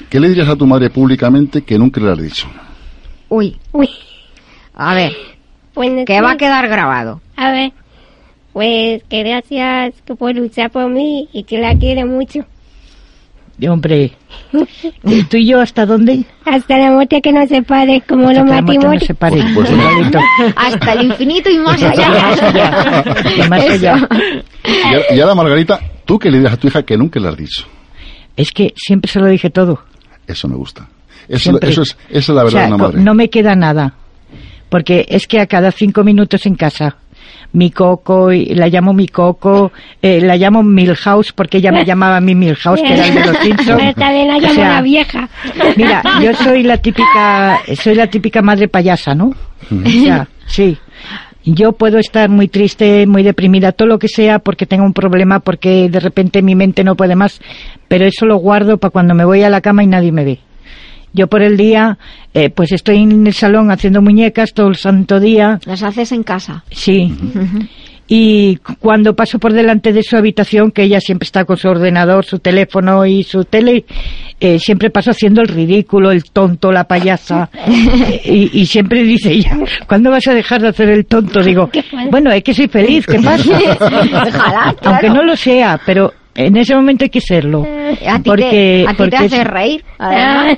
[0.09, 2.47] ¿qué le dirías a tu madre públicamente que nunca le has dicho?
[3.29, 3.57] Uy.
[3.71, 3.89] Uy.
[4.73, 5.11] A ver,
[5.75, 6.21] Bueno, que sí.
[6.21, 7.21] va a quedar grabado.
[7.35, 7.71] A ver,
[8.53, 12.45] pues que gracias por luchar por mí y que la quiero mucho.
[13.67, 14.13] Hombre,
[15.03, 16.23] ¿y ¿tú y yo hasta dónde?
[16.45, 19.03] Hasta la muerte que nos separe, como Hasta los que la muerte nos matrimonios.
[19.03, 19.35] separe.
[19.53, 19.75] Por supuesto.
[19.75, 20.19] Igualito.
[20.55, 22.33] Hasta el infinito y más allá.
[23.35, 24.07] Y más allá.
[24.63, 27.27] Y ahora, y ahora, Margarita, ¿tú qué le dirías a tu hija que nunca le
[27.27, 27.65] has dicho?
[28.37, 29.83] Es que siempre se lo dije todo.
[30.29, 30.87] Eso me gusta.
[31.27, 33.01] Eso, eso es, esa es la verdad O sea, de una co- madre.
[33.03, 33.93] no me queda nada.
[34.69, 36.95] Porque es que a cada cinco minutos en casa,
[37.53, 42.17] mi coco, y la llamo mi coco, eh, la llamo Milhouse porque ella me llamaba
[42.17, 43.77] a mí Milhouse, que era el de los Simpsons.
[43.81, 45.29] Pero también la O sea, la vieja.
[45.75, 49.29] Mira, yo soy la típica, soy la típica madre payasa, ¿no?
[49.71, 50.77] O sea, sí.
[51.55, 55.39] Yo puedo estar muy triste, muy deprimida, todo lo que sea, porque tengo un problema,
[55.39, 57.39] porque de repente mi mente no puede más,
[57.87, 60.39] pero eso lo guardo para cuando me voy a la cama y nadie me ve.
[61.11, 61.97] Yo por el día,
[62.33, 65.59] eh, pues estoy en el salón haciendo muñecas todo el santo día.
[65.65, 66.63] Las haces en casa.
[66.69, 67.15] Sí.
[68.11, 71.67] Y cu- cuando paso por delante de su habitación, que ella siempre está con su
[71.69, 73.85] ordenador, su teléfono y su tele,
[74.39, 77.49] eh, siempre paso haciendo el ridículo, el tonto, la payasa.
[77.67, 79.55] Eh, y, y siempre dice ella,
[79.87, 81.41] ¿cuándo vas a dejar de hacer el tonto?
[81.43, 81.69] Digo,
[82.09, 83.43] bueno, es que soy feliz, ¿qué pasa?
[83.79, 84.77] Ojalá, claro.
[84.83, 87.63] Aunque no lo sea, pero en ese momento hay que serlo.
[88.07, 90.57] A ti porque te, a ti porque te hace es- reír, además.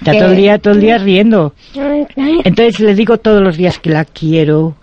[0.00, 1.54] Está todo el día, todo el día riendo.
[2.44, 4.74] Entonces le digo todos los días que la quiero,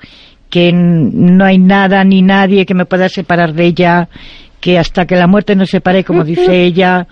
[0.49, 4.09] que no hay nada ni nadie que me pueda separar de ella,
[4.59, 7.07] que hasta que la muerte nos separe, como dice ella.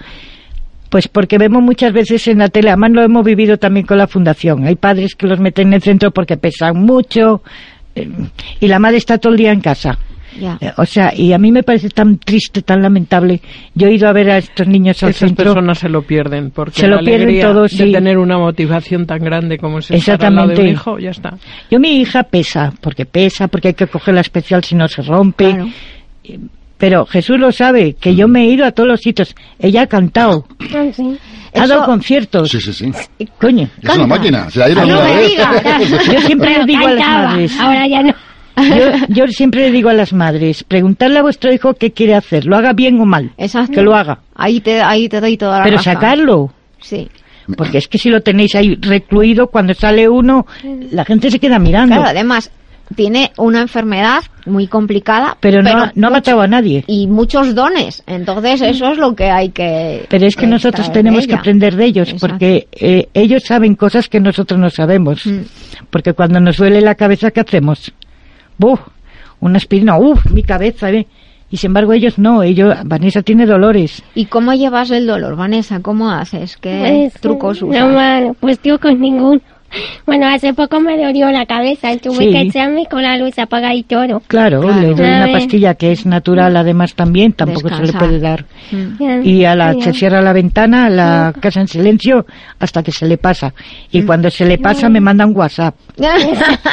[0.89, 4.07] Pues porque vemos muchas veces en la tele, además lo hemos vivido también con la
[4.07, 4.65] fundación.
[4.65, 7.41] Hay padres que los meten en el centro porque pesan mucho
[7.95, 8.07] eh,
[8.59, 9.97] y la madre está todo el día en casa.
[10.39, 13.41] Eh, O sea, y a mí me parece tan triste, tan lamentable.
[13.73, 15.45] Yo he ido a ver a estos niños al Esas centro.
[15.45, 17.91] personas se lo pierden porque Se lo la pierden alegría todo, de sí.
[17.91, 21.37] tener una motivación tan grande como es estar al lado de un hijo, ya está.
[21.71, 25.51] Yo mi hija pesa, porque pesa, porque hay que cogerla especial si no se rompe.
[25.51, 25.67] Claro.
[26.77, 29.33] Pero Jesús lo sabe, que yo me he ido a todos los sitios.
[29.59, 30.45] Ella ha cantado,
[30.75, 31.17] Ah, sí.
[31.53, 32.49] ha Eso- dado conciertos.
[32.49, 32.91] Sí, sí, sí.
[33.39, 33.69] Coño.
[33.81, 34.49] Es una máquina.
[34.49, 35.37] Se ha ido Ah, no vez.
[36.13, 37.59] Yo siempre le Pero digo a las madres.
[37.59, 38.13] Ahora ya no.
[38.57, 42.45] Yo, yo siempre le digo a las madres, preguntarle a vuestro hijo qué quiere hacer,
[42.45, 43.73] lo haga bien o mal, Exacto.
[43.73, 47.10] que lo haga, Ahí te, ahí te doy toda la pero sacarlo, Sí.
[47.57, 50.45] porque es que si lo tenéis ahí recluido, cuando sale uno,
[50.91, 52.52] la gente se queda mirando, Claro, además,
[52.95, 55.36] tiene una enfermedad muy complicada.
[55.40, 56.84] pero no, ha- no ha mucho- matado a nadie.
[56.86, 58.03] Y muchos dones.
[58.06, 60.06] Entonces, eso es lo que hay que.
[60.07, 62.27] Pero es que eh, nosotros tenemos que aprender de ellos, Exacto.
[62.27, 65.26] porque eh, ellos saben cosas que nosotros no sabemos.
[65.26, 65.40] Mm.
[65.90, 67.91] Porque cuando nos duele la cabeza, ¿qué hacemos?
[68.57, 68.80] ¡Buf!
[69.40, 70.26] Una aspirina, ¡uf!
[70.32, 71.06] Mi cabeza, ¿eh?
[71.52, 74.02] Y sin embargo ellos no, ellos, Vanessa tiene dolores.
[74.15, 75.80] ¿Y cómo llevas el dolor, Vanessa?
[75.82, 76.57] ¿Cómo haces?
[76.57, 77.94] ¿Qué Pues, trucos No, usas?
[77.94, 79.40] mal, pues trucos ninguno.
[80.06, 82.32] Bueno, hace poco me dolió la cabeza y tuve Sí.
[82.32, 84.22] que echarme con la luz apagada y todo.
[84.27, 84.80] Claro, Claro.
[84.82, 85.34] le doy una ver.
[85.34, 88.45] pastilla que es natural además también, tampoco se le puede dar.
[88.72, 89.23] Mm.
[89.26, 92.26] Y a la, se cierra la ventana, la casa en silencio,
[92.60, 93.53] hasta que se le pasa.
[93.91, 94.06] Y Mm.
[94.06, 95.76] cuando se le pasa me manda un WhatsApp.
[95.97, 96.17] ya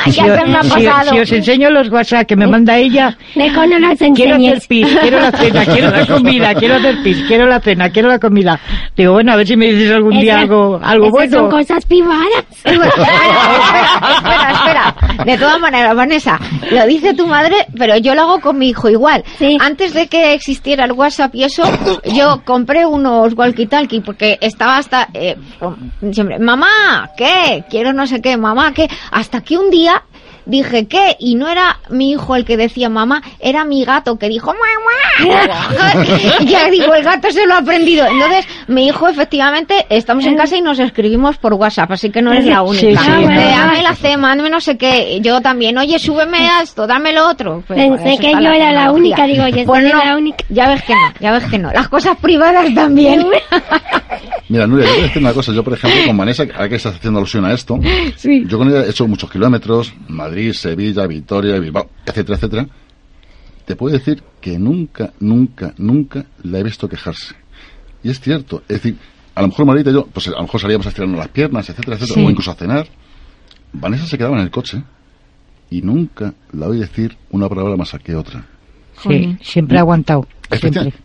[0.06, 1.10] Si, se me ha si- pasado.
[1.12, 4.56] si os enseño los WhatsApp que me manda ella, Mejor no los quiero enseñes.
[4.56, 8.08] hacer pis, quiero la cena, quiero la comida, quiero hacer pis, quiero la cena, quiero
[8.08, 8.58] la comida.
[8.96, 11.38] Digo, bueno, a ver si me dices algún día algo, algo esas bueno.
[11.38, 12.44] son cosas privadas.
[12.64, 12.88] espera,
[14.16, 14.94] espera, espera.
[15.24, 16.38] De todas maneras, Vanessa,
[16.70, 19.22] lo dice tu madre, pero yo lo hago con mi hijo igual.
[19.38, 19.56] Sí.
[19.60, 21.62] Antes de que existiera el WhatsApp y eso,
[22.14, 25.36] yo compré unos walkie-talkie porque estaba hasta eh,
[26.12, 27.64] siempre, mamá, ¿qué?
[27.70, 28.88] Quiero no sé qué, mamá, ¿qué?
[29.12, 30.04] Hasta que un día
[30.46, 31.16] dije, ¿qué?
[31.18, 35.42] Y no era mi hijo el que decía mamá, era mi gato que dijo, mamá.
[36.44, 38.06] ya digo, el gato se lo ha aprendido.
[38.06, 42.32] Entonces, mi hijo, efectivamente, estamos en casa y nos escribimos por WhatsApp, así que no
[42.32, 42.80] eres la única.
[42.80, 43.10] Sí, sí.
[43.22, 45.18] Eh, Dame la C, mándame no sé qué.
[45.20, 47.62] Yo también, oye, súbeme a esto, dame lo otro.
[47.66, 50.44] Pues, Pensé que yo la era la única, digo, yo Pues no, la única.
[50.48, 51.72] Ya ves que no, ya ves que no.
[51.72, 53.26] Las cosas privadas también.
[54.48, 55.52] Mira, Nuria, yo voy a decir una cosa.
[55.52, 57.78] Yo, por ejemplo, con Vanessa, ahora que estás haciendo alusión a esto,
[58.46, 62.66] yo con ella he hecho muchos kilómetros, Madrid, Sevilla, Vitoria, Bilbao, etcétera, etcétera.
[63.64, 67.34] Te puedo decir que nunca, nunca, nunca la he visto quejarse.
[68.02, 68.62] Y es cierto.
[68.68, 68.96] Es decir,
[69.34, 71.68] a lo mejor Marita y yo, pues a lo mejor salíamos a estirarnos las piernas,
[71.68, 72.26] etcétera, etcétera, Sí.
[72.26, 72.86] o incluso a cenar.
[73.72, 74.82] Vanessa se quedaba en el coche
[75.70, 78.44] y nunca la oí decir una palabra más que otra.
[79.02, 80.26] Sí, siempre ha aguantado.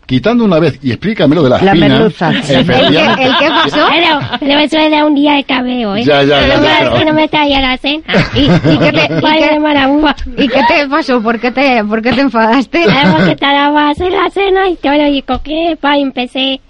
[0.06, 1.88] Quitando una vez, y explícame lo de la, La espina.
[1.88, 2.30] merluza.
[2.38, 3.24] efectivamente.
[3.24, 3.86] ¿El qué pasó?
[3.90, 6.04] Pero, pero eso era un día de cabeo, ¿eh?
[6.04, 8.02] Ya, ya, ya, No me- ya, pero- que no me traía la cena.
[8.34, 10.14] ¿Y, y qué te, y qué- marabúa.
[10.36, 11.22] ¿Y qué te pasó?
[11.22, 12.84] ¿Por qué te, por qué te enfadaste?
[12.84, 16.60] Algo que tardaba a hacer la cena y todo, y cogí, pa, y empecé.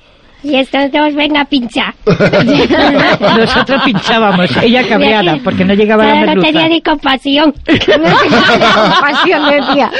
[0.42, 1.92] Y estos dos, venga, pincha.
[3.38, 6.46] Nosotros pinchábamos, ella cabreada, porque no llegaba la Pero no merluza.
[6.48, 7.52] tenía ni compasión.
[7.66, 9.90] Compasión decía.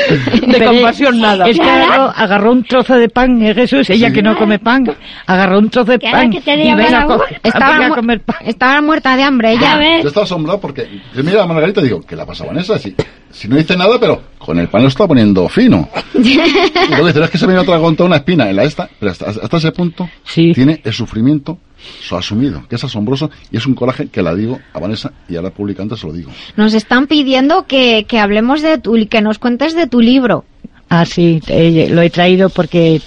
[0.41, 1.47] De Pero compasión nada.
[1.49, 3.89] Es que agarró, agarró un trozo de pan, ¿eh, Jesús?
[3.91, 4.85] Ella que no come pan,
[5.27, 8.37] agarró un trozo de pan que te y venga, la co- Estaba, a comer pan.
[8.45, 10.01] estaba muerta de hambre ella.
[10.03, 12.79] Yo estaba asombrado porque yo mira a Margarita y digo, ¿qué le pasa a Vanessa?
[12.79, 12.95] Si,
[13.31, 15.89] si no dice nada, pero con el pan lo está poniendo fino.
[16.15, 19.57] dice, es que se me ha atragantado una espina en la esta, pero hasta, hasta
[19.57, 20.53] ese punto Sí.
[20.55, 21.59] tiene el sufrimiento
[22.01, 25.37] su asumido, que es asombroso y es un coraje que la digo a Vanessa y
[25.37, 26.31] ahora públicamente se lo digo.
[26.57, 30.45] Nos están pidiendo que, que hablemos de tu, que nos cuentes de tu libro.
[30.89, 33.01] Ah, sí, eh, lo he traído porque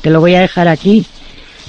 [0.00, 1.04] te lo voy a dejar aquí.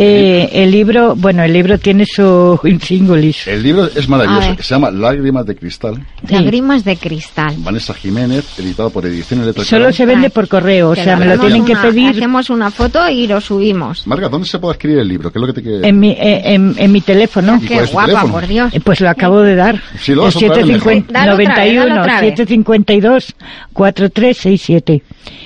[0.01, 3.47] Eh, el libro, bueno, el libro tiene su intríngulis.
[3.47, 7.53] El libro es maravilloso, que se llama Lágrimas de Cristal, Lágrimas de cristal.
[7.57, 11.25] Vanessa Jiménez, editado por Ediciones Letra Solo se vende por correo, o Que sea, me
[11.25, 14.07] lo tienen que una- pedir Hacemos una foto y lo subimos.
[14.07, 15.31] Marga, ¿dónde se puede escribir el libro?
[15.31, 17.59] ¿Qué es lo que te quiere en mi, eh, en, en mi teléfono.
[17.61, 18.33] ¿Y Qué cuál es tu guapa, teléfono?
[18.33, 18.73] por Dios.
[18.73, 19.81] Eh, Pues lo acabo de dar.
[19.99, 22.29] Sí, lo El das otra vez, 750 Dale otra vez, dale 91 otra vez.
[22.37, 23.35] 752
[23.73, 25.03] 4367.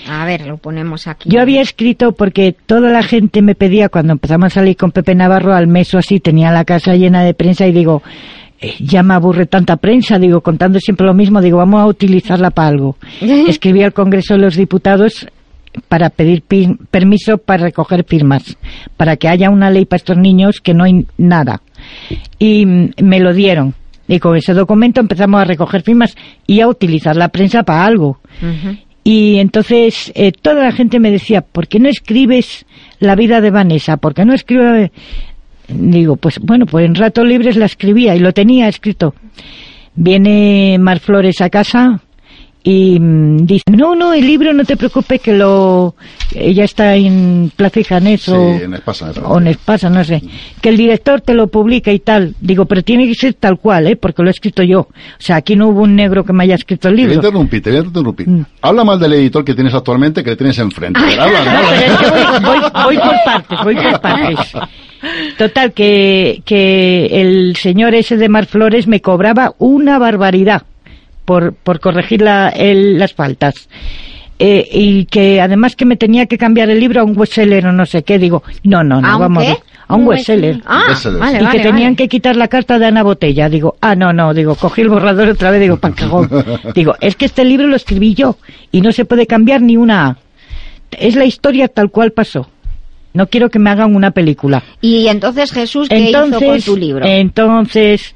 [0.07, 1.30] A ver, lo ponemos aquí.
[1.30, 5.15] Yo había escrito porque toda la gente me pedía cuando empezamos a salir con Pepe
[5.15, 8.03] Navarro al mes o así, tenía la casa llena de prensa y digo,
[8.59, 12.49] eh, ya me aburre tanta prensa, digo, contando siempre lo mismo, digo, vamos a utilizarla
[12.51, 12.97] para algo.
[13.21, 15.27] Escribí al Congreso de los Diputados
[15.88, 16.43] para pedir
[16.91, 18.57] permiso para recoger firmas,
[18.95, 21.61] para que haya una ley para estos niños que no hay nada.
[22.39, 23.73] Y mm, me lo dieron.
[24.07, 26.15] Y con ese documento empezamos a recoger firmas
[26.45, 28.19] y a utilizar la prensa para algo.
[29.03, 32.65] Y entonces eh, toda la gente me decía, ¿por qué no escribes
[32.99, 33.97] la vida de Vanessa?
[33.97, 34.91] ¿Por qué no escribes...?
[35.67, 39.13] Digo, pues bueno, pues en ratos libres la escribía y lo tenía escrito.
[39.95, 42.01] Viene Mar Flores a casa
[42.64, 45.95] y mm, dice, no, no, el libro no te preocupes que lo...
[46.34, 49.11] Ella está en Plaza y Janés Sí, o, en Espasa.
[49.26, 50.23] o en Espasa, no sé.
[50.61, 52.34] Que el director te lo publica y tal.
[52.40, 53.95] Digo, pero tiene que ser tal cual, ¿eh?
[53.98, 54.80] Porque lo he escrito yo.
[54.80, 54.88] O
[55.19, 57.27] sea, aquí no hubo un negro que me haya escrito el Te voy a libro.
[57.27, 58.27] interrumpir, te voy a interrumpir.
[58.30, 58.45] Mm.
[58.61, 60.99] Habla mal del editor que tienes actualmente que le tienes enfrente.
[61.19, 61.69] Habla, No, habla.
[61.69, 64.53] pero es que voy, voy- voy por partes, voy por partes.
[65.38, 70.64] Total, que, que el señor ese de Mar Flores me cobraba una barbaridad
[71.26, 73.68] por, por corregir la- el- las faltas.
[74.40, 77.72] Eh, y que además que me tenía que cambiar el libro a un bestseller o
[77.72, 79.52] no sé qué, digo, no, no, no, ¿A vamos a qué?
[79.54, 80.62] ver, a un Un bestseller.
[80.66, 81.20] Ah, Bestseller.
[81.20, 81.95] vale, y vale, que tenían vale.
[81.95, 83.48] que quitar la carta de Ana Botella.
[83.48, 86.30] Digo, ah, no, no, digo, cogí el borrador otra vez, digo, pan cagón.
[86.76, 88.38] Digo, es que este libro lo escribí yo
[88.72, 90.18] y no se puede cambiar ni una A.
[90.91, 92.50] Es la historia tal cual pasó.
[93.14, 94.64] No quiero que me hagan una película.
[94.82, 97.06] Y entonces Jesús, ¿qué entonces, hizo con tu libro?
[97.06, 98.16] entonces,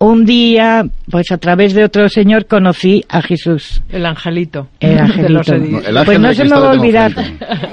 [0.00, 3.82] un día, pues a través de otro señor conocí a Jesús.
[3.90, 4.68] El angelito.
[4.80, 5.58] El angelito.
[5.58, 7.12] No, el ángel Pues no se me va a olvidar,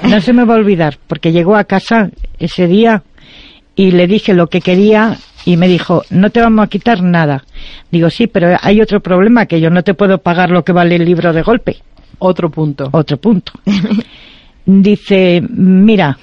[0.04, 3.02] no se me va a olvidar, porque llegó a casa ese día
[3.74, 7.44] y le dije lo que quería y me dijo, no te vamos a quitar nada.
[7.90, 10.96] Digo, sí, pero hay otro problema, que yo no te puedo pagar lo que vale
[10.96, 11.78] el libro de golpe.
[12.18, 12.90] Otro punto.
[12.92, 13.52] Otro punto.
[14.66, 16.18] Dice, mira,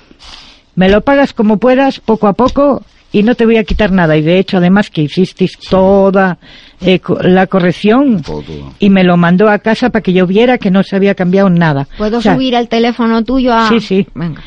[0.75, 2.83] me lo pagas como puedas, poco a poco,
[3.19, 4.17] y no te voy a quitar nada.
[4.17, 6.37] Y de hecho, además que hicisteis toda
[6.81, 10.57] eh, co- la corrección Todo, y me lo mandó a casa para que yo viera
[10.57, 11.87] que no se había cambiado nada.
[11.97, 13.69] ¿Puedo O sea, subir el teléfono tuyo a...?
[13.69, 14.07] Sí, sí.
[14.13, 14.41] Venga.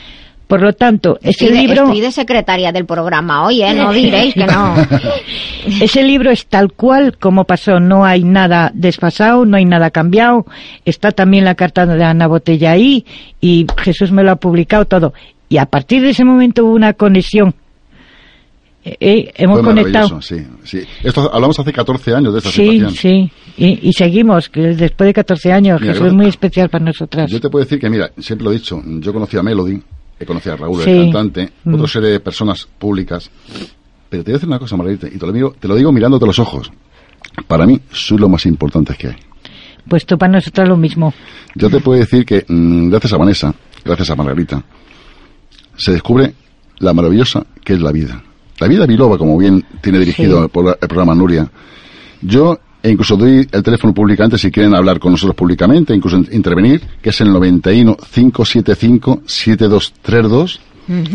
[0.47, 3.75] Por lo tanto, ese Estoy de, libro, estoy de secretaria del programa hoy, ¿eh?
[3.75, 4.75] No diréis que no.
[5.83, 7.81] ese libro es tal cual como pasó.
[7.81, 10.47] No hay nada desfasado, no hay nada cambiado.
[10.87, 13.05] Está también la carta de Ana Botella ahí
[13.43, 15.13] y Jesús me lo ha publicado todo.
[15.51, 17.55] Y a partir de ese momento hubo una conexión.
[18.91, 20.23] Eh, eh, hemos Fue conectado.
[20.23, 20.81] sí, sí.
[21.03, 22.91] Esto hablamos hace 14 años de esta Sí, situación.
[22.95, 23.33] sí.
[23.59, 27.31] Y, y seguimos, que después de 14 años, Mira, yo- es muy especial para nosotras.
[27.31, 29.81] Yo te puedo decir que, mira, siempre lo he dicho, yo conocí a Melody,
[30.19, 30.91] he conocido a Raúl, Sí.
[30.91, 31.75] el cantante, Mm.
[31.75, 33.31] otra serie de personas públicas.
[34.09, 35.93] Pero te voy a decir una cosa, Margarita, y te lo digo, te lo digo
[35.93, 36.71] mirándote los ojos.
[37.47, 39.17] Para mí, soy lo más importante que hay.
[39.89, 41.13] Pues tú para nosotras lo mismo.
[41.55, 43.55] Yo te puedo decir que, mm, gracias a Vanessa,
[43.85, 44.63] gracias a Margarita,
[45.77, 46.35] se descubre
[46.79, 48.23] la maravillosa que es la vida.
[48.61, 50.45] La vida biloba, como bien tiene dirigido Sí.
[50.81, 51.51] el programa Nuria.
[52.23, 56.29] Yo e incluso doy el teléfono públicamente si quieren hablar con nosotros públicamente, incluso in-
[56.33, 60.61] intervenir, que es el 91 575 7232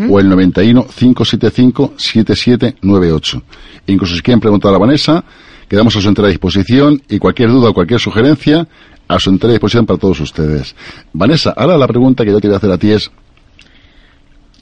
[0.10, 3.42] o el 91 575 7798.
[3.88, 5.24] Incluso si quieren preguntar a Vanessa,
[5.68, 8.68] quedamos a su entera disposición y cualquier duda o cualquier sugerencia
[9.08, 10.76] a su entera disposición para todos ustedes.
[11.14, 13.10] Vanessa, ahora la pregunta que yo te voy a hacer a ti es,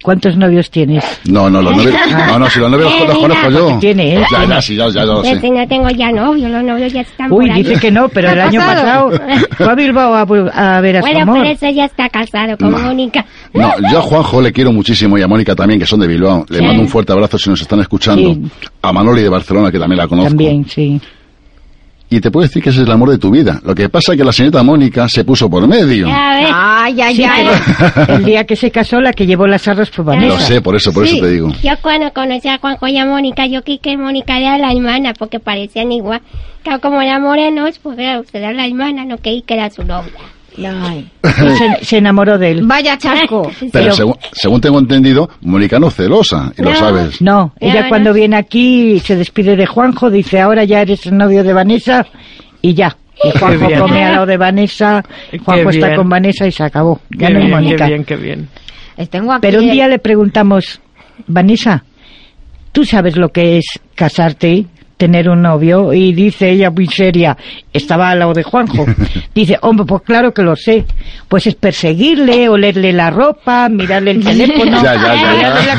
[0.03, 1.03] ¿Cuántos novios tienes?
[1.26, 1.94] no, no, los novios,
[2.28, 3.78] no, no, si los novios los, los conozco yo.
[3.80, 4.23] Tiene, ¿eh?
[4.32, 5.49] Ya, ya, sí, ya, ya, ya lo Yo sé.
[5.49, 7.64] no tengo ya novio, los novios ya están Uy, por ahí.
[7.64, 9.11] dice que no, pero ¿Qué el año pasado?
[9.57, 10.22] fue a Bilbao a,
[10.78, 11.38] a ver a su Bueno, amor.
[11.38, 12.80] por eso ya está casado con No.
[12.80, 13.26] Mónica.
[13.53, 16.45] No, yo a Juanjo le quiero muchísimo y a Mónica también, que son de Bilbao.
[16.49, 16.64] Le Sí.
[16.65, 18.34] mando un fuerte abrazo si nos están escuchando.
[18.34, 18.41] Sí.
[18.82, 20.30] A Manoli de Barcelona, que también la conozco.
[20.30, 20.99] También, sí.
[22.13, 23.61] Y te puedo decir que ese es el amor de tu vida.
[23.63, 26.07] Lo que pasa es que la señorita Mónica se puso por medio.
[26.09, 26.49] Ya ves.
[26.53, 27.47] Ay, ay, Sí, ay.
[28.09, 30.27] el día que se casó, la que llevó las arras fue Vanessa.
[30.33, 31.15] Lo sé, por eso, por Sí.
[31.15, 31.53] eso te digo.
[31.63, 35.13] Yo cuando conocí a Juanjo y a Mónica, yo creí que Mónica era la hermana,
[35.17, 36.21] porque parecían igual.
[36.63, 39.83] Claro, como eran morenos, pues era usted era la hermana, no creí que era su
[39.83, 40.11] novia.
[40.57, 41.10] Ay.
[41.23, 42.61] Se, se enamoró de él.
[42.65, 43.49] Vaya chasco.
[43.72, 46.76] Pero, según, según tengo entendido, Mónica no es celosa, y lo No.
[46.76, 47.22] sabes.
[47.22, 47.90] No, Ya, ella bueno.
[47.90, 52.06] cuando viene aquí se despide de Juanjo, dice ahora ya eres el novio de Vanessa
[52.61, 52.98] y ya.
[53.23, 53.80] Y Juanjo bien.
[53.80, 55.03] come al lado de Vanessa,
[55.45, 55.98] Juanjo está bien.
[55.98, 56.99] con Vanessa y se acabó.
[57.11, 57.86] Ya Qué no bien, Mónica.
[57.86, 58.49] qué bien, qué bien.
[59.10, 60.82] Tengo aquí Pero un el- día le preguntamos,
[61.28, 61.84] Vanessa,
[62.72, 63.65] ¿tú sabes lo que es
[63.95, 64.65] casarte,
[65.02, 65.94] tener un novio?
[65.94, 67.36] Y dice ella muy seria,
[67.73, 68.86] estaba al lado de Juanjo.
[69.34, 70.86] Dice, hombre, pues claro que lo sé.
[71.28, 74.84] Pues es perseguirle, olerle la ropa, mirarle el teléfono.
[74.84, 75.76] Ya, ya, ya, mirarle la.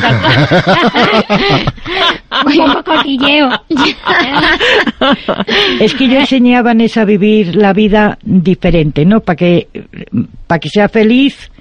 [5.78, 9.20] Es que yo enseñé a Vanessa a vivir la vida diferente, ¿no?
[9.20, 9.68] Para que,
[10.48, 11.51] para que sea feliz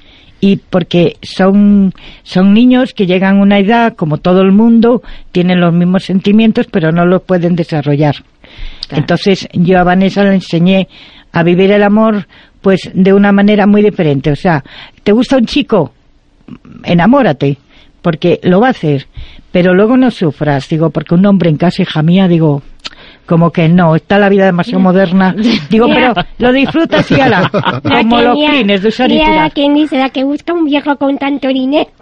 [0.42, 1.94] y porque son,
[2.24, 6.68] son niños que llegan a una edad, como todo el mundo, tienen los mismos sentimientos,
[6.70, 8.16] pero no los pueden desarrollar.
[8.90, 10.90] Entonces yo a Vanessa le enseñé
[11.32, 12.28] a vivir el amor
[12.60, 14.32] pues de una manera muy diferente.
[14.32, 14.64] O sea,
[15.04, 15.94] ¿te gusta un chico?
[16.84, 17.58] Enamórate,
[18.02, 19.08] porque lo va a hacer.
[19.52, 22.64] Pero luego no sufras, digo, porque un hombre en casa, hija mía, digo,
[23.26, 25.34] como que no, está la vida demasiado moderna.
[25.70, 29.34] Digo, pero lo disfrutas y ala, como los mira- clines de usar y mira la
[29.34, 29.52] tirar.
[29.54, 31.90] quien dice, la que busca un viejo con tanto dinero.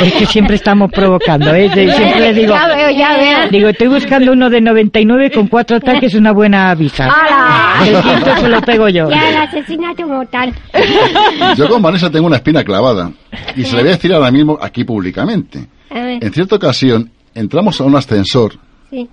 [0.00, 1.70] Es que siempre estamos provocando, ¿eh?
[1.72, 3.48] Siempre le digo, Ya veo, ya veo.
[3.50, 7.06] digo, estoy buscando uno de 99 con cuatro ataques, una buena avisa.
[7.08, 7.86] ¡Hala!
[7.86, 9.08] El quinto se lo pego yo.
[9.10, 10.52] Ya el asesinato mortal.
[11.56, 13.10] Yo con Vanessa tengo una espina clavada.
[13.56, 15.60] Y se le voy a decir ahora mismo aquí públicamente.
[15.90, 18.58] En cierta ocasión, entramos a un ascensor
[18.90, 19.08] sí.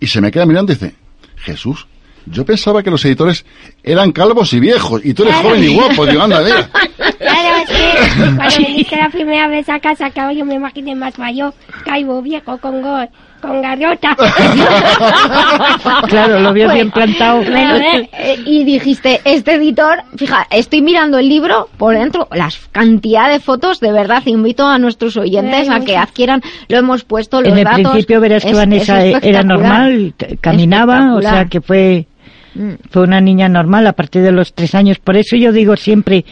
[0.00, 0.94] y se me queda mirando y dice,
[1.36, 1.86] Jesús,
[2.26, 3.44] yo pensaba que los editores
[3.82, 6.06] eran calvos y viejos, y tú eres joven y guapo.
[6.06, 6.70] Digo, anda, mira.
[7.18, 11.18] Claro, es que cuando viniste la primera vez a casa, claro, yo me imaginé más
[11.18, 11.52] mayor,
[11.84, 13.08] calvo, viejo, con gol,
[13.40, 14.16] con garrota.
[16.08, 17.42] Claro, lo vio bien plantado.
[17.42, 17.76] Bueno,
[18.12, 23.40] eh, y dijiste, este editor, fija, estoy mirando el libro por dentro, las cantidad de
[23.40, 27.58] fotos, de verdad, invito a nuestros oyentes a que adquieran, lo hemos puesto, los En
[27.58, 27.82] el datos.
[27.92, 32.06] principio verás que es- Vanessa es era normal, caminaba, o sea que fue,
[32.54, 32.72] Mm.
[32.90, 34.98] fue una niña normal a partir de los tres años.
[34.98, 36.24] Por eso yo digo siempre,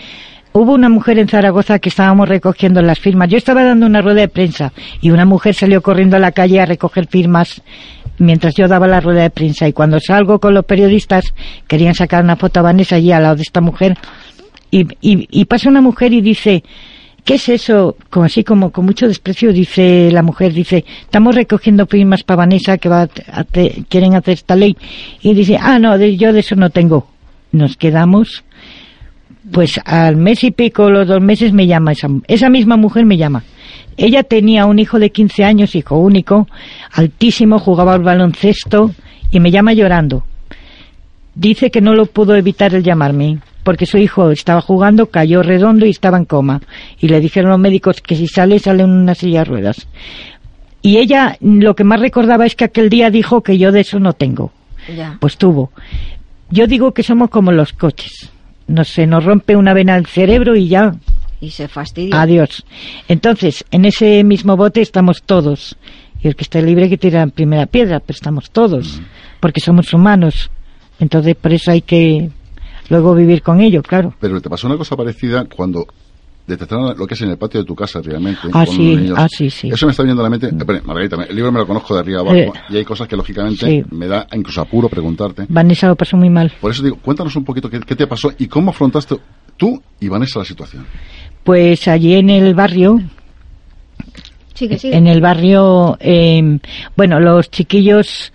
[0.61, 3.29] hubo una mujer en Zaragoza que estábamos recogiendo las firmas.
[3.29, 6.61] Yo estaba dando una rueda de prensa y una mujer salió corriendo a la calle
[6.61, 7.63] a recoger firmas
[8.19, 9.69] mientras yo daba la rueda de prensa.
[9.69, 11.35] Y cuando salgo con los periodistas,
[11.69, 13.97] querían sacar una foto a Vanessa allí al lado de esta mujer.
[14.71, 16.65] Y, y, pasa una mujer y dice,
[17.25, 17.97] ¿qué es eso?
[18.11, 22.79] Como así, como con mucho desprecio, dice la mujer, dice, estamos recogiendo firmas para Vanessa
[22.79, 23.09] que va a
[23.41, 24.77] hacer- quieren hacer esta ley.
[25.23, 27.07] Y dice, ah, no, yo de eso no tengo.
[27.53, 28.45] Nos quedamos,
[29.51, 33.17] pues al mes y pico, los dos meses me llama esa, esa misma mujer me
[33.17, 33.45] llama.
[33.97, 36.49] Ella tenía un hijo de 15 años, hijo único,
[36.93, 38.91] altísimo, jugaba al baloncesto
[39.31, 40.25] y me llama llorando.
[41.35, 45.87] Dice que no lo pudo evitar el llamarme, porque su hijo estaba jugando, cayó redondo
[45.87, 46.61] y estaba en coma.
[46.99, 49.87] Y le dijeron los médicos que si sale, sale en una silla de ruedas.
[50.83, 53.99] Y ella lo que más recordaba es que aquel día dijo que yo de eso
[53.99, 54.53] no tengo.
[54.95, 55.17] Ya.
[55.21, 55.73] Pues tuvo.
[56.51, 58.31] Yo digo que somos como los coches.
[58.69, 60.93] Nos, se nos rompe una vena al cerebro y ya
[61.41, 62.21] Y se fastidia.
[62.21, 62.65] Adiós.
[63.09, 65.77] Entonces, en ese mismo bote estamos todos.
[66.23, 69.01] Y el que esté libre que tira la primera piedra, pero estamos todos,
[69.39, 70.51] porque somos humanos.
[70.99, 72.31] Entonces, por eso hay que
[72.89, 74.15] luego vivir con ello, claro.
[74.21, 75.87] Pero te pasó una cosa parecida cuando
[76.47, 78.41] detectaron lo que es en el patio de tu casa realmente.
[78.53, 79.19] Ah, con sí, los niños.
[79.19, 79.69] ah, sí, sí.
[79.69, 80.47] Eso me está viendo a la mente.
[80.49, 83.17] Espera, Margarita, el libro me lo conozco de arriba abajo Eh, y hay cosas que
[83.17, 83.85] lógicamente sí.
[83.91, 85.47] me da incluso apuro preguntarte.
[85.49, 86.53] Vanessa lo pasó muy mal.
[86.61, 89.17] Por eso digo, cuéntanos un poquito qué, qué te pasó y cómo afrontaste
[89.57, 90.87] tú y Vanessa la situación.
[91.43, 93.01] Pues allí en el barrio,
[94.55, 94.97] Sigue, sigue.
[94.97, 96.59] en el barrio, eh,
[96.97, 98.33] bueno, los chiquillos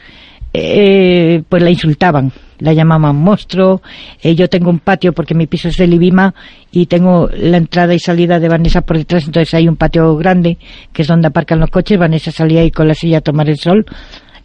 [0.54, 3.82] eh, pues la insultaban, la llamaban monstruo.
[4.22, 6.34] Eh, yo tengo un patio porque mi piso es de Libima
[6.72, 10.58] y tengo la entrada y salida de Vanessa por detrás, entonces hay un patio grande
[10.92, 11.98] que es donde aparcan los coches.
[11.98, 13.86] Vanessa salía ahí con la silla a tomar el sol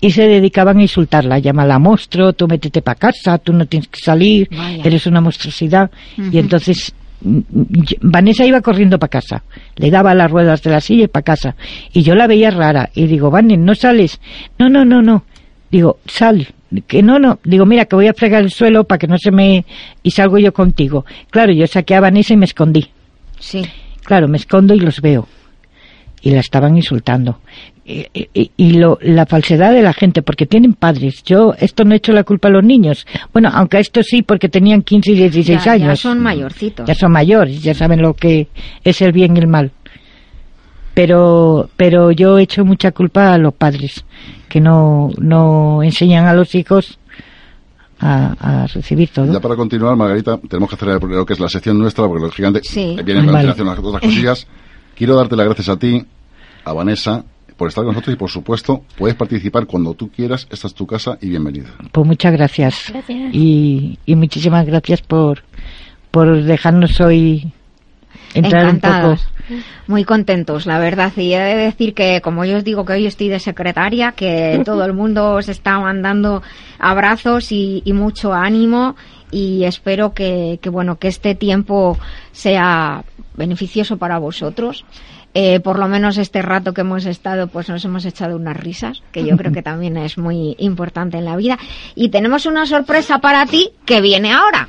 [0.01, 4.01] y se dedicaban a insultarla, llámala monstruo, tú métete para casa, tú no tienes que
[4.01, 4.83] salir, Vaya.
[4.85, 5.91] eres una monstruosidad.
[6.19, 9.43] Y entonces mm, yo- Vanessa iba corriendo para casa,
[9.77, 11.57] le daba las ruedas de la silla y para casa.
[11.93, 14.21] Y yo la veía rara y digo, Vanen, ¿no sales?
[14.59, 15.25] No, no, no, no.
[15.71, 16.49] Digo, sal.
[16.87, 17.39] Que no, no.
[17.45, 19.65] Digo, mira, que voy a fregar el suelo para que no se me...
[20.03, 21.05] Y salgo yo contigo.
[21.31, 22.91] Claro, yo saqué a Vanessa y me escondí.
[23.39, 23.63] Sí.
[24.05, 25.27] Claro, me escondo y los veo.
[26.23, 27.41] Y la estaban insultando.
[27.85, 31.23] Y, y- y lo, la falsedad de la gente, porque tienen padres.
[31.25, 33.07] Yo, esto no he hecho la culpa a los niños.
[33.33, 35.89] Bueno, aunque esto sí, porque tenían 15 y 16 Ya- años.
[35.89, 36.87] Ya son mayorcitos.
[36.89, 38.49] Ya son mayores, ya saben lo que
[38.83, 39.71] es el bien y el mal.
[40.95, 44.05] Pero, pero yo he hecho mucha culpa a los padres,
[44.49, 46.99] que no, no enseñan a los hijos
[47.99, 49.33] a, a recibir todo.
[49.33, 52.25] Ya para continuar, Margarita, tenemos que hacer el- lo que es la sección nuestra, porque
[52.25, 52.97] lógicamente Sí.
[53.05, 53.49] vienen a Vale.
[53.49, 54.47] las otras cosillas.
[54.95, 56.05] Quiero darte las gracias a ti,
[56.65, 57.25] a Vanessa,
[57.57, 60.47] por estar con nosotros y, por supuesto, puedes participar cuando tú quieras.
[60.51, 61.71] Esta es tu casa y bienvenida.
[61.93, 62.85] Pues muchas gracias.
[62.91, 63.35] Gracias.
[63.35, 65.43] Y, y muchísimas gracias por,
[66.11, 67.51] por dejarnos hoy
[68.39, 69.23] entrar un Encantados.
[69.23, 69.61] poco.
[69.87, 71.13] Muy contentos, la verdad.
[71.17, 74.61] Y he de decir que, como yo os digo que hoy estoy de secretaria, que
[74.65, 76.43] todo el mundo os está mandando
[76.79, 78.97] abrazos y, y mucho ánimo.
[79.31, 81.99] Y espero que, que, bueno, que este tiempo
[82.33, 83.05] sea
[83.35, 84.85] beneficioso para vosotros.
[85.39, 89.03] Eh, por lo menos este rato que hemos estado, pues nos hemos echado unas risas,
[89.13, 91.59] que yo creo que también es muy importante en la vida.
[91.95, 94.69] Y tenemos una sorpresa para ti que viene ahora.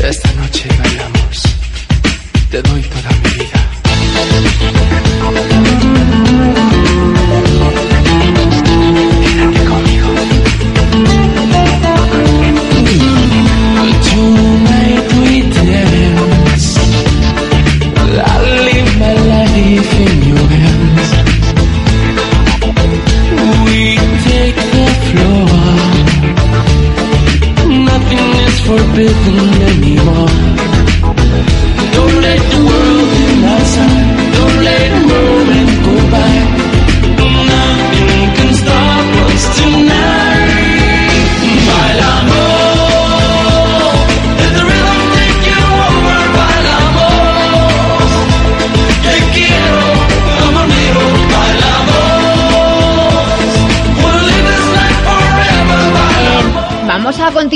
[0.00, 1.42] Esta noche bailamos.
[2.50, 2.97] Te doy toda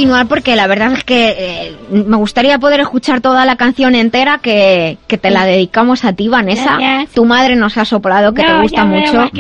[0.02, 4.38] continuar porque la verdad es que eh, me gustaría poder escuchar toda la canción entera
[4.38, 6.76] que, que te la dedicamos a ti, Vanessa.
[6.76, 7.10] Gracias.
[7.14, 9.30] Tu madre nos ha soplado que No, te gusta mucho.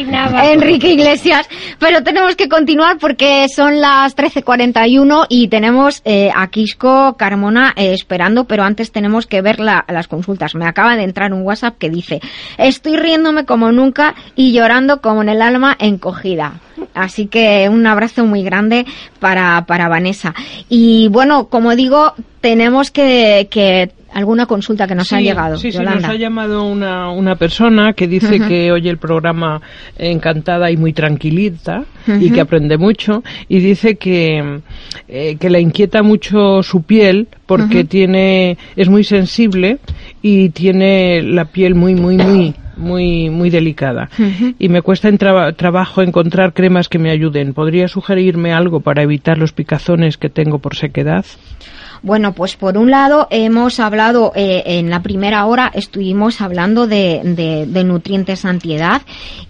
[0.44, 1.48] Enrique Iglesias.
[1.80, 7.92] Pero tenemos que continuar porque son las 13.41 y tenemos eh, a Quisco Carmona eh,
[7.92, 10.54] esperando, pero antes tenemos que ver la- las consultas.
[10.54, 12.20] Me acaba de entrar un WhatsApp que dice,
[12.56, 16.52] estoy riéndome como nunca y llorando como en el alma encogida.
[16.94, 18.84] Así que un abrazo muy grande
[19.20, 20.34] para, para Vanessa.
[20.68, 25.56] Y bueno, como digo, tenemos que, que alguna consulta que nos Sí, ha llegado.
[25.56, 29.60] Sí, sí, nos ha llamado una, una persona que dice que oye el programa
[29.98, 34.60] encantada y muy tranquilita y que aprende mucho y dice que,
[35.08, 39.78] eh, que le inquieta mucho su piel porque tiene es muy sensible
[40.20, 44.10] y tiene la piel muy muy muy muy muy delicada
[44.58, 47.54] y me cuesta en traba- trabajo encontrar cremas que me ayuden.
[47.54, 51.24] ¿Podría sugerirme algo para evitar los picazones que tengo por sequedad?
[52.04, 57.20] Bueno, pues por un lado hemos hablado, eh, en la primera hora estuvimos hablando de,
[57.22, 59.02] de- de nutrientes antiedad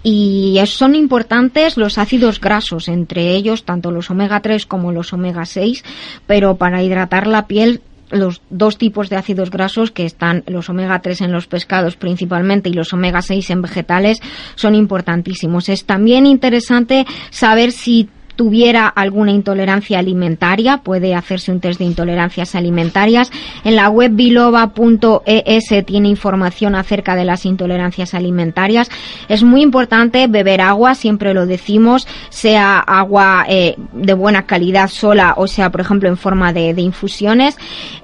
[0.02, 5.46] y son importantes los ácidos grasos, entre ellos tanto los omega 3 como los omega
[5.46, 5.82] 6,
[6.26, 7.80] pero para hidratar la piel
[8.12, 12.68] los dos tipos de ácidos grasos que están los omega 3 en los pescados principalmente
[12.68, 14.20] y los omega 6 en vegetales
[14.54, 15.68] son importantísimos.
[15.68, 22.54] Es también interesante saber si tuviera alguna intolerancia alimentaria, puede hacerse un test de intolerancias
[22.54, 23.30] alimentarias.
[23.64, 28.90] En la web biloba.es tiene información acerca de las intolerancias alimentarias.
[29.28, 35.34] Es muy importante beber agua, siempre lo decimos, sea agua eh, de buena calidad sola
[35.36, 37.56] o sea, por ejemplo, en forma de, infusiones.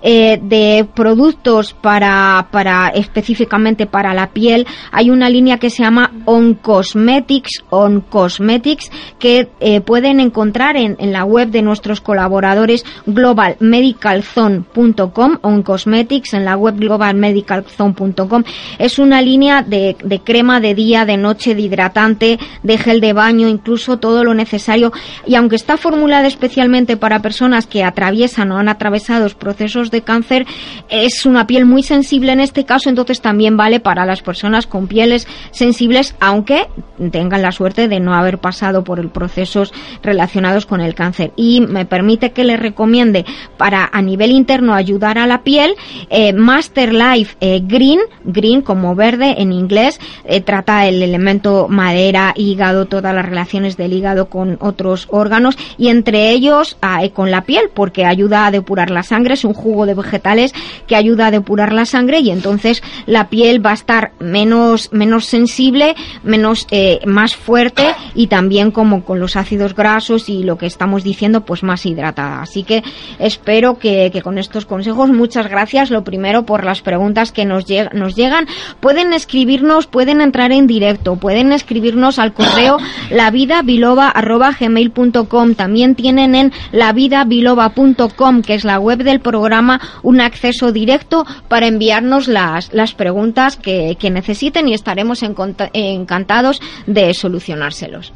[0.02, 6.12] Eh, de productos para, para específicamente para la piel, hay una línea que se llama
[6.24, 12.84] On Cosmetics, On Cosmetics, que eh, pueden encontrar en, en la web de nuestros colaboradores
[13.06, 18.42] globalmedicalzone.com, On Cosmetics, en la web globalmedicalzone.com.
[18.78, 23.12] Es una línea de, de crema de día, de noche, de hidratante, de gel de
[23.12, 24.92] baño, incluso todo lo necesario.
[25.26, 30.46] Y aunque está formulada especialmente para personas que atraviesan o han atravesado procesos de cáncer,
[30.88, 34.86] es una piel muy sensible en este caso, entonces también vale para las personas con
[34.86, 36.66] pieles sensibles, aunque
[37.10, 39.72] tengan la suerte de no haber pasado por el procesos
[40.08, 41.32] relacionados con el cáncer.
[41.36, 43.24] Y me permite que les recomiende
[43.56, 45.74] para a nivel interno ayudar a la piel
[46.10, 52.32] eh, Master Life eh, Green, green como verde en inglés, eh, trata el elemento madera,
[52.36, 57.30] hígado, todas las relaciones del hígado con otros órganos y entre ellos ah, eh, con
[57.30, 60.54] la piel porque ayuda a depurar la sangre, es un jugo de vegetales
[60.86, 65.26] que ayuda a depurar la sangre y entonces la piel va a estar menos menos
[65.26, 69.97] sensible, menos eh, más fuerte y también como con los ácidos grasos
[70.28, 72.42] y lo que estamos diciendo pues más hidratada.
[72.42, 72.82] Así que
[73.18, 77.66] espero que, que con estos consejos muchas gracias lo primero por las preguntas que nos,
[77.66, 78.46] lleg- nos llegan.
[78.80, 82.78] Pueden escribirnos, pueden entrar en directo, pueden escribirnos al correo
[83.10, 85.54] lavidabiloba@gmail.com.
[85.54, 92.28] También tienen en lavidabiloba.com, que es la web del programa, un acceso directo para enviarnos
[92.28, 95.34] las, las preguntas que, que necesiten y estaremos en
[95.72, 98.12] encantados de solucionárselos.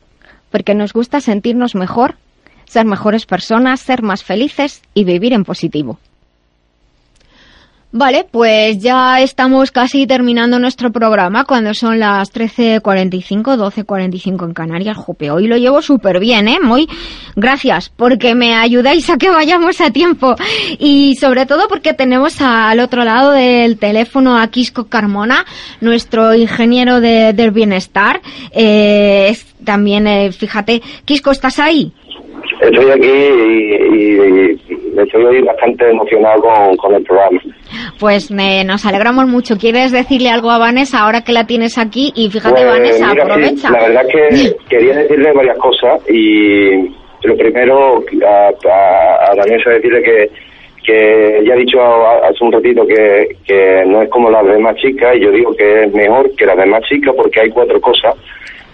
[0.51, 2.17] porque nos gusta sentirnos mejor,
[2.65, 5.99] ser mejores personas, ser más felices y vivir en positivo.
[7.93, 14.95] Vale, pues ya estamos casi terminando nuestro programa cuando son las 13.45, 12.45 en Canarias.
[14.95, 16.59] Jope, hoy lo llevo súper bien, ¿eh?
[16.63, 16.87] Muy
[17.35, 20.35] gracias porque me ayudáis a que vayamos a tiempo
[20.79, 25.45] y sobre todo porque tenemos al otro lado del teléfono a Quisco Carmona,
[25.81, 28.21] nuestro ingeniero de- del bienestar.
[28.53, 31.91] Eh, es también, eh, fíjate, Quisco, ¿estás ahí?
[32.61, 34.59] Estoy aquí y, y-
[34.95, 37.41] y estoy hoy bastante emocionado con, con el programa.
[37.99, 39.57] Pues me- nos alegramos mucho.
[39.57, 42.11] ¿Quieres decirle algo a Vanessa ahora que la tienes aquí?
[42.15, 43.71] Y fíjate, Pues, Vanessa, mira, sí, aprovecha.
[43.71, 46.87] la verdad que quería decirle varias cosas y
[47.23, 50.29] lo primero a, a, a Vanessa decirle que,
[50.83, 55.15] que ya he dicho hace un ratito que, que no es como las demás chicas
[55.15, 58.15] y yo digo que es mejor que las demás chicas porque hay cuatro cosas.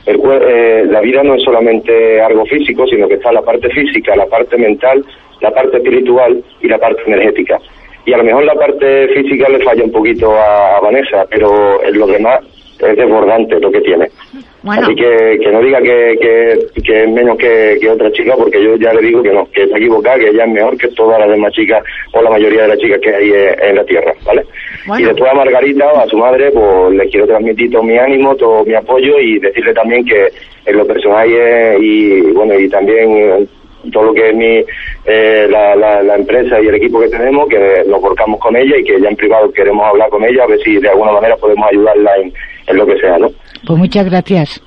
[0.08, 4.16] El eh, la vida no es solamente algo físico, sino que está la parte física,
[4.16, 5.06] la parte mental,
[5.42, 7.60] la parte espiritual y la parte energética.
[8.06, 11.84] Y a lo mejor la parte física le falla un poquito a, a Vanessa, pero
[11.84, 12.40] en lo demás
[12.80, 14.10] es desbordante lo que tiene.
[14.64, 14.84] Bueno.
[14.84, 18.62] Así que, que no diga que, que, que es menos que, que otra chica, porque
[18.62, 21.20] yo ya le digo que no, que está equivocada, que ella es mejor que todas
[21.20, 21.84] las demás chicas
[22.14, 24.44] o la mayoría de las chicas que hay eh, en la Tierra, ¿vale?
[24.98, 28.36] Y después a Margarita o a su madre, pues le quiero transmitir todo mi ánimo,
[28.36, 30.30] todo mi apoyo y decirle también que
[30.66, 31.30] en lo personal
[31.80, 33.48] y bueno y también eh,
[33.92, 34.64] todo lo que es mi
[35.06, 38.78] eh, la, la, la empresa y el equipo que tenemos, que nos volcamos con ella
[38.78, 41.38] y que ya en privado queremos hablar con ella a ver si de alguna manera
[41.38, 42.34] podemos ayudarla en,
[42.68, 43.32] en lo que sea, ¿no?
[43.66, 44.62] Pues muchas gracias.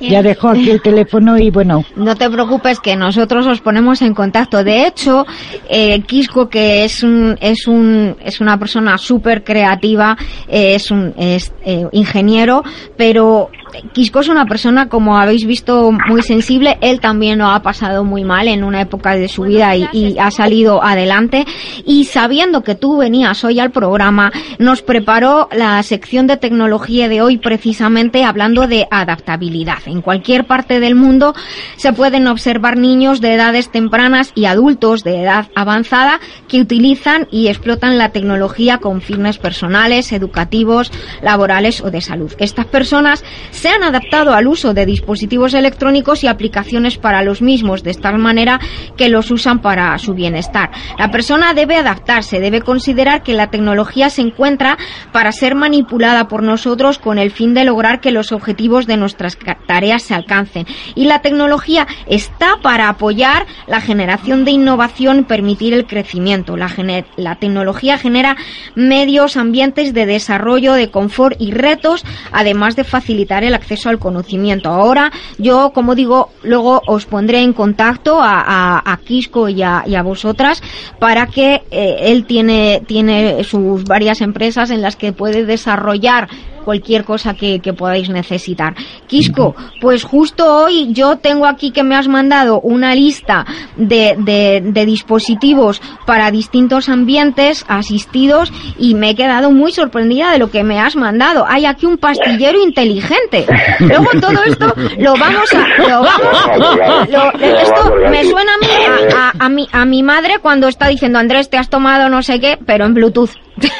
[0.00, 4.14] Ya dejo aquí el teléfono y bueno, No te preocupes que nosotros os ponemos en
[4.14, 4.64] contacto.
[4.64, 5.26] De hecho,
[5.68, 10.16] eh, Quisco, que es un, es un, es una persona súper creativa,
[10.48, 12.62] eh, es un, es eh, ingeniero,
[12.96, 13.50] pero
[13.92, 16.78] Quisco es una persona, como habéis visto, muy sensible.
[16.80, 20.18] Él también lo ha pasado muy mal en una época de su vida y, y
[20.18, 21.44] ha salido adelante.
[21.84, 27.22] Y sabiendo que tú venías hoy al programa, nos preparó la sección de tecnología de
[27.22, 29.78] hoy precisamente hablando de adaptabilidad.
[29.86, 31.34] En cualquier parte del mundo
[31.76, 37.48] se pueden observar niños de edades tempranas y adultos de edad avanzada que utilizan y
[37.48, 40.90] explotan la tecnología con fines personales, educativos,
[41.22, 42.32] laborales o de salud.
[42.38, 47.82] Estas personas se han adaptado al uso de dispositivos electrónicos y aplicaciones para los mismos,
[47.82, 48.60] de tal manera
[48.96, 50.70] que los usan para su bienestar.
[50.98, 54.78] La persona debe adaptarse, debe considerar que la tecnología se encuentra
[55.12, 59.36] para ser manipulada por nosotros con el fin de lograr que los objetivos de nuestras
[59.74, 60.66] tareas se alcancen.
[60.94, 66.56] Y la tecnología está para apoyar la generación de innovación permitir el crecimiento.
[66.56, 68.36] La, tecnología genera
[68.76, 74.68] medios, ambientes de desarrollo, de confort y retos, además de facilitar el acceso al conocimiento.
[74.68, 79.00] Ahora, yo, como digo, luego os pondré en contacto a, a,
[79.48, 79.62] y
[79.96, 80.62] a vosotras
[81.00, 86.28] para que eh, él tiene, tiene sus varias empresas en las que puede desarrollar
[86.64, 88.74] cualquier cosa que, podáis necesitar.
[89.06, 93.44] Quisco, pues justo hoy yo tengo aquí que me has mandado una lista
[93.76, 100.50] de, de, dispositivos para distintos ambientes asistidos y me he quedado muy sorprendida de lo
[100.50, 101.44] que me has mandado.
[101.48, 103.46] Hay aquí un pastillero inteligente.
[103.80, 105.88] Luego todo esto lo vamos a...
[105.88, 108.66] Lo vamos, lo- esto me suena a mí
[109.14, 112.40] a- a mi, a mi madre cuando está diciendo Andrés te has tomado no sé
[112.40, 113.30] qué, pero en Bluetooth.
[113.60, 113.70] Es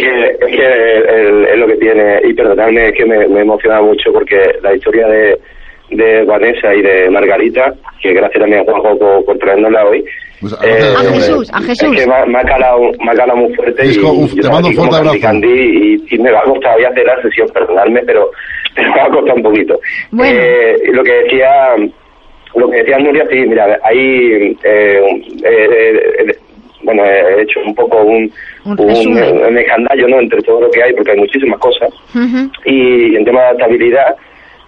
[0.00, 3.80] que, es, que el- es lo que tiene, y perdonadme, es que me, me emociona
[3.82, 5.38] mucho porque la historia de,
[5.90, 10.04] de Vanessa y de Margarita, que gracias también a Juanjo por, por traérnosla hoy.
[10.64, 11.96] eh, A Jesús, a Jesús.
[11.96, 14.48] Es que me, ha- me ha calado, me ha calado muy fuerte Quisco, y, te
[14.48, 15.18] mando un fuerte abrazo.
[15.20, 18.30] Candy y, y me va a costar todavía hacer la sesión, perdonadme, pero,
[18.74, 19.78] pero me va a costar un poquito.
[20.10, 20.38] Bueno.
[20.40, 21.50] Eh, y lo que decía
[22.56, 25.00] lo que decía Nuria, sí, mira, ahí, eh,
[25.44, 26.36] eh, eh,
[26.84, 28.30] bueno, he hecho un poco un,
[28.64, 28.76] Un
[29.48, 31.90] un, escandallo, ¿no?, entre todo lo que hay, porque hay muchísimas cosas.
[32.64, 34.14] Y en tema de adaptabilidad,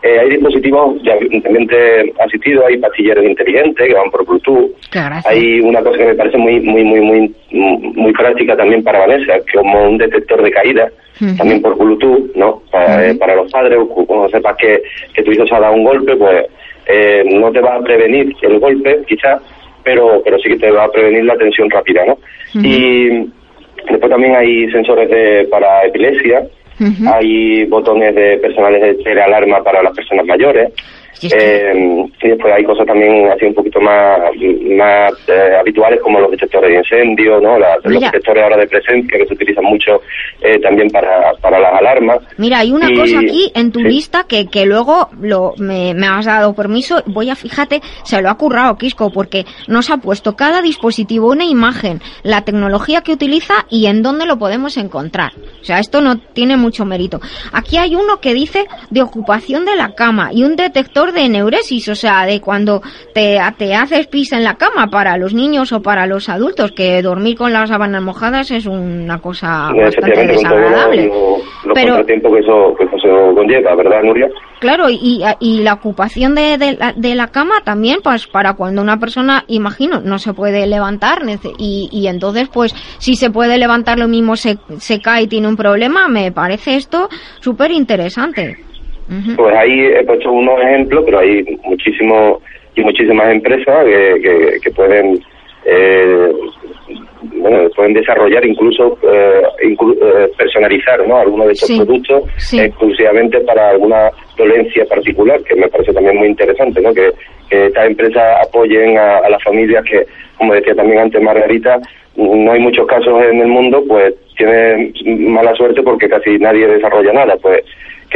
[0.03, 4.71] eh, hay dispositivos de ambiente asistido, hay pastilleros inteligentes que van por Bluetooth.
[5.27, 9.35] Hay una cosa que me parece muy, muy, muy, muy, muy práctica también para Vanessa,
[9.53, 10.89] como un detector de caída,
[11.39, 12.63] también por Bluetooth, ¿no?
[12.71, 14.83] Para, eh, para los padres, cu- cuando sepas que,
[15.15, 16.45] que tu hijo se ha dado un golpe, pues
[16.89, 19.41] eh, no te va a prevenir el golpe, quizás,
[19.87, 22.19] pero, pero sí que te va a prevenir la tensión rápida, ¿no?
[22.61, 23.09] Y
[23.89, 26.45] después también hay sensores de, para epilepsia,
[27.07, 30.73] hay botones de personales de telealarma para las personas mayores.
[31.23, 34.19] Eh, y después hay cosas también así un poquito más,
[34.77, 37.59] más eh, habituales como los detectores de incendio, ¿no?
[37.59, 40.01] La- los detectores ahora de presencia que se utilizan mucho
[40.43, 42.19] eh, también para, para las alarmas.
[42.37, 43.87] Mira, hay una Y- cosa aquí en tu sí.
[43.87, 47.03] lista que, que luego lo, me, me has dado permiso.
[47.07, 51.45] Voy a, fíjate, se lo ha currado Quisco porque nos ha puesto cada dispositivo una
[51.45, 55.33] imagen, la tecnología que utiliza y en dónde lo podemos encontrar.
[55.61, 57.21] O sea, esto no tiene mucho mérito.
[57.53, 61.89] Aquí hay uno que dice de ocupación de la cama y un detector de neuresis,
[61.89, 62.83] o sea, de cuando
[63.15, 67.03] te, te haces pis en la cama para los niños o para los adultos, que
[67.03, 71.07] dormir con las sábanas mojadas es una cosa bastante desagradable.
[71.07, 74.29] lo- los Pero- que eso, que eso conlleva, ¿verdad, Nuria?
[74.59, 78.81] Claro, y, y la ocupación de, de la, de la cama también, pues para cuando
[78.81, 81.23] una persona, imagino, no se puede levantar
[81.59, 85.49] y, y entonces, pues si se puede levantar lo mismo se, se cae y tiene
[85.49, 87.09] un problema, me parece esto
[87.41, 88.57] súper interesante.
[89.37, 92.43] Pues ahí he puesto unos ejemplos, pero hay muchísimos
[92.75, 95.21] y muchísimas empresas que, que, que pueden
[95.65, 96.33] eh,
[97.23, 101.17] bueno, pueden desarrollar incluso eh, inclu- eh, personalizar ¿no?
[101.19, 101.77] algunos de estos Sí.
[101.77, 102.61] productos Sí.
[102.61, 106.93] exclusivamente para alguna dolencia particular, que me parece también muy interesante, ¿no?
[106.95, 107.13] que,
[107.51, 110.07] que estas empresas apoyen a, a las familias que,
[110.39, 111.81] como decía también antes Margarita,
[112.17, 117.13] no hay muchos casos en el mundo, pues tiene mala suerte porque casi nadie desarrolla
[117.13, 117.63] nada, pues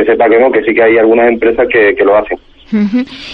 [0.00, 2.38] que sepa que no, que sí que hay algunas empresas que, que lo hacen.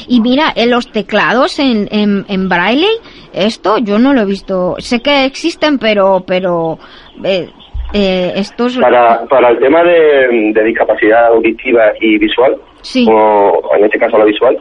[0.08, 2.88] Y mira, en los teclados en, en, en braille,
[3.34, 4.76] esto yo no lo he visto.
[4.78, 6.78] Sé que existen, pero, pero
[7.22, 7.48] eh,
[7.92, 8.78] eh, estos...
[8.78, 12.56] Para, para el tema de, de discapacidad auditiva y visual,
[13.04, 14.56] como en este caso la visual,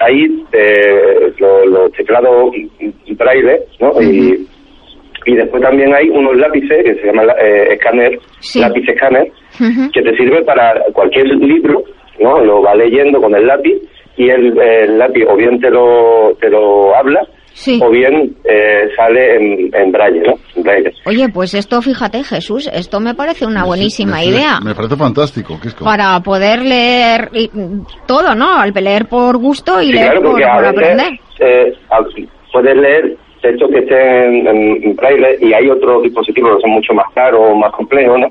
[0.00, 2.52] hay eh, lo- los teclados
[3.18, 4.00] braille, ¿no?
[4.00, 4.46] y,
[5.26, 8.18] y después también hay unos lápices que se llaman eh, escáner,
[8.54, 9.30] lápiz escáner,
[9.92, 11.82] que te sirve para cualquier libro,
[12.20, 12.40] ¿no?
[12.44, 13.74] Lo va leyendo con el lápiz
[14.16, 17.20] y el, el lápiz o bien te lo, te lo habla
[17.80, 20.34] o bien eh, sale en, en braille, ¿no?
[20.56, 20.92] En braille.
[21.06, 24.60] Oye, pues esto, fíjate, Jesús, esto me parece una buenísima Me- idea.
[24.62, 25.58] Me parece fantástico.
[25.60, 25.82] Quisco.
[25.84, 27.50] Para poder leer y-
[28.06, 28.58] todo, ¿no?
[28.58, 31.12] Al leer por gusto y Sí, leer claro, por, por aprender.
[31.40, 31.72] eh,
[32.52, 33.16] puedes leer
[33.46, 37.40] textos que estén en, en braille y hay otros dispositivos que son mucho más caros
[37.40, 38.28] o más complejos, ¿no?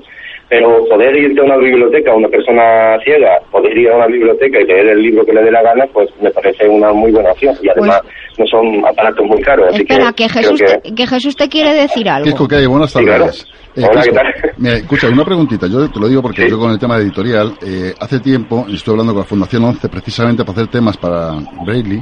[0.48, 4.64] Pero poder irte a una biblioteca, una persona ciega, poder ir a una biblioteca y
[4.64, 7.56] leer el libro que le dé la gana, pues me parece una muy buena opción.
[7.62, 8.00] Y además
[8.38, 9.66] no son aparatos muy caros.
[9.70, 12.24] así Pues Espera, que, creo Jesús, que- te, que Jesús te quiere decir algo.
[12.26, 12.66] Quisco, ¿qué hay?
[12.66, 13.24] Buenas Sí, claro.
[13.24, 13.44] tardes.
[13.74, 14.52] Eh, Hola, Quisco, ¿qué tal?
[14.58, 15.66] mira, escucha, una preguntita.
[15.66, 18.92] Yo te lo digo porque yo con el tema de editorial, eh, hace tiempo estoy
[18.92, 21.32] hablando con la Fundación 11 precisamente para hacer temas para
[21.64, 22.00] Braille.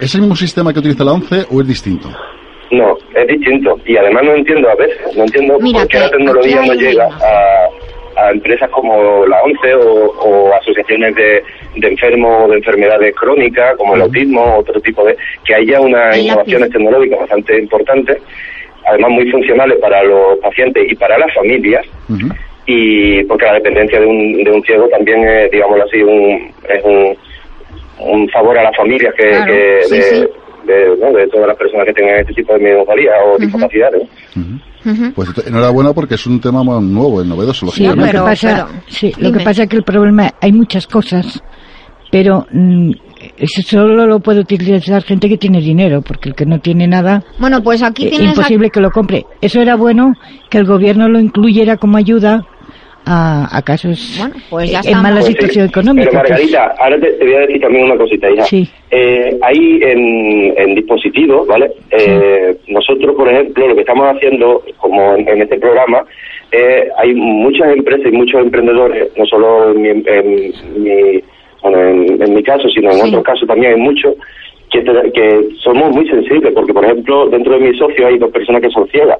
[0.00, 2.08] ¿Es el mismo sistema que utiliza la 11 o es distinto?
[2.70, 3.78] No, es distinto.
[3.86, 6.74] Y además no entiendo a veces, no entiendo Mira, por qué que la tecnología no
[6.74, 11.42] llega a, a empresas como la ONCE o, o asociaciones de,
[11.76, 15.16] de enfermos de enfermedades crónicas, como el autismo o otro tipo de...
[15.44, 18.18] que haya unas innovaciones tecnológicas bastante importantes,
[18.86, 21.86] además muy funcionales para los pacientes y para las familias,
[22.66, 26.82] y porque la dependencia de un, de un ciego también es, digámoslo así, un, es
[26.84, 27.16] un,
[28.00, 30.26] un favor a las familias que, Claro, que sí, de, sí.
[30.66, 31.12] De, ¿no?
[31.16, 34.02] de todas las personas que tengan este tipo de minusvalía o discapacidades.
[35.14, 37.66] Pues ent- enhorabuena porque es un tema muy nuevo, es novedoso.
[37.68, 38.30] Sí, lo que lógicamente.
[38.46, 41.42] pasa, sí, lo que pasa es que el problema, hay muchas cosas,
[42.10, 42.92] pero mm,
[43.38, 47.24] eso solo lo puede utilizar gente que tiene dinero, porque el que no tiene nada,
[47.38, 49.24] Bueno, pues aquí eh, a- imposible que lo compre.
[49.40, 50.12] Eso era bueno
[50.50, 52.44] que el gobierno lo incluyera como ayuda
[53.06, 54.20] a, a casos
[54.50, 55.32] pues ya eh, en mala Pues sí.
[55.32, 56.08] situación económica.
[56.10, 58.42] Pero pues, Margarita, ahora te, te voy a decir también una cosita, hija.
[58.44, 58.68] Sí.
[58.90, 61.70] Eh, hay en, en dispositivos, ¿vale?
[61.92, 66.04] Eh, Nosotros, por ejemplo, lo que estamos haciendo, como en, en este programa,
[66.52, 70.52] eh, hay muchas empresas y muchos emprendedores, no solo en mi, en
[70.82, 71.22] mi-
[71.62, 74.14] bueno, en, en mi caso, sino en otros casos también hay muchos,
[74.70, 78.30] que, te- que somos muy sensibles, porque, por ejemplo, dentro de mis socios hay dos
[78.30, 79.18] personas que son ciegas.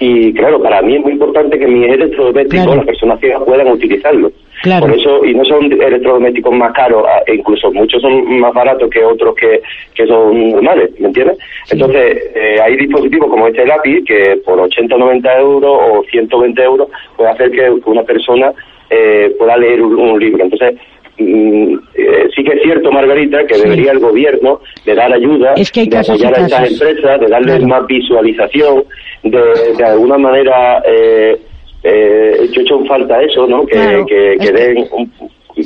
[0.00, 4.30] Y claro, para mí es muy importante que mis electrodomésticos, las personas ciegas, puedan utilizarlo.
[4.62, 4.86] Claro.
[4.86, 8.90] Por eso, y no son electrodomésticos más caros, a- e incluso muchos son más baratos
[8.90, 9.60] que otros que,
[9.94, 11.38] que son normales, ¿me entiendes?
[11.70, 16.62] Entonces, eh, hay dispositivos como este lápiz que por 80 o 90 euros o 120
[16.62, 18.52] euros puede hacer que una persona
[18.90, 20.42] eh, pueda leer un, un libro.
[20.44, 20.74] Entonces,
[21.18, 25.70] mm, eh, sí que es cierto, Margarita, que debería el gobierno de dar ayuda, Es
[25.70, 28.82] que hay de apoyar a estas empresas, de darles más visualización,
[29.22, 31.36] de, de alguna manera, eh,
[31.82, 33.64] eh, yo he hecho en falta eso, ¿no?
[33.66, 35.12] Que, Claro, que, que- den un-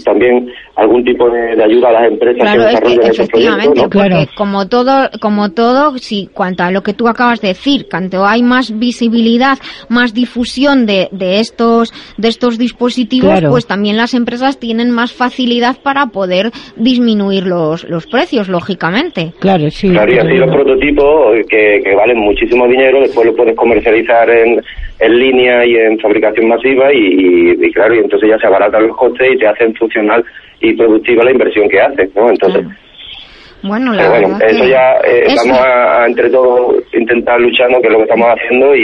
[0.04, 3.66] también algún tipo de, de ayuda a las empresas Claro, que es que esos efectivamente,
[3.88, 4.16] proyectos, ¿no?
[4.18, 8.24] porque como todo, como todo, si cuanto a lo que tú acabas de decir, cuanto
[8.26, 9.58] hay más visibilidad,
[9.88, 13.50] más difusión de, de estos, de estos dispositivos, Claro.
[13.50, 19.32] pues también las empresas tienen más facilidad para poder disminuir los, los precios, lógicamente.
[19.40, 19.90] Claro, sí.
[19.90, 24.62] Claro, y así los prototipos que, que valen muchísimo dinero, después lo puedes comercializar en,
[25.00, 28.86] en línea y en fabricación masiva y, y- y claro, y entonces ya se abaratan
[28.88, 30.24] los costes y te hacen funcional
[30.62, 32.30] y productiva la inversión que haces, ¿no?
[32.30, 32.64] Entonces,
[33.62, 37.80] Bueno, la bueno, eso que- ya eh, eso- vamos a, a entre todos intentar luchando,
[37.80, 38.80] que es lo que estamos haciendo y,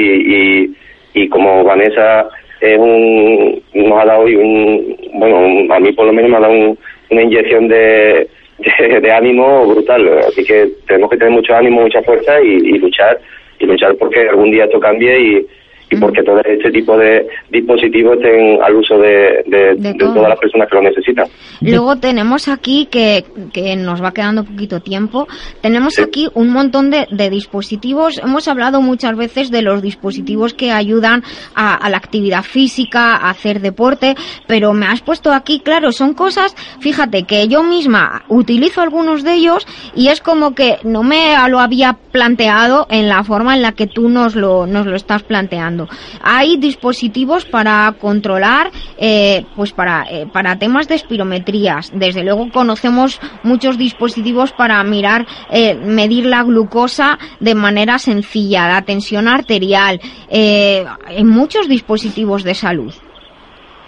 [1.15, 2.29] y, y como Vanessa
[2.61, 6.41] es un, nos ha dado un, bueno, un- a mí por lo menos me ha
[6.41, 6.79] dado un-
[7.11, 8.29] una inyección de,
[8.59, 12.79] de, de ánimo brutal, así que tenemos que tener mucho ánimo, mucha fuerza y, y
[12.79, 13.19] luchar,
[13.59, 15.47] y luchar porque algún día esto cambie y,
[15.91, 20.15] y porque todo este tipo de dispositivos estén al uso de, de, De de todos.
[20.15, 21.27] todas las personas que lo necesitan.
[21.61, 25.27] Luego tenemos aquí, que, que nos va quedando poquito tiempo,
[25.61, 28.19] tenemos aquí un montón de, de dispositivos.
[28.19, 31.23] Hemos hablado muchas veces de los dispositivos que ayudan
[31.55, 34.15] a, a la actividad física, a hacer deporte,
[34.47, 39.35] pero me has puesto aquí, claro, son cosas, fíjate, que yo misma utilizo algunos de
[39.35, 43.73] ellos y es como que no me lo había planteado en la forma en la
[43.73, 45.78] que tú nos lo, nos lo estás planteando.
[46.23, 51.93] Hay dispositivos para controlar, eh, pues para, eh, para temas de espirometrías.
[51.95, 58.83] Desde luego conocemos muchos dispositivos para mirar, eh, medir la glucosa de manera sencilla, la
[58.83, 60.01] tensión arterial,
[60.31, 62.93] eh, en muchos dispositivos de salud.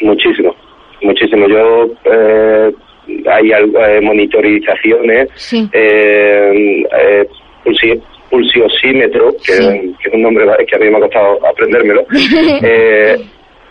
[0.02, 0.54] Muchísimo,
[1.02, 1.46] muchísimo.
[1.48, 2.72] Yo eh,
[3.30, 5.28] hay eh, monitorizaciones,
[5.72, 7.26] eh, eh,
[7.64, 8.00] pulsi-
[8.30, 9.52] pulsiosímetro, que,
[10.02, 12.04] que es un nombre que a mí me ha costado aprendérmelo,
[12.62, 13.16] eh,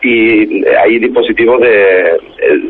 [0.01, 2.17] y hay dispositivos de, eh,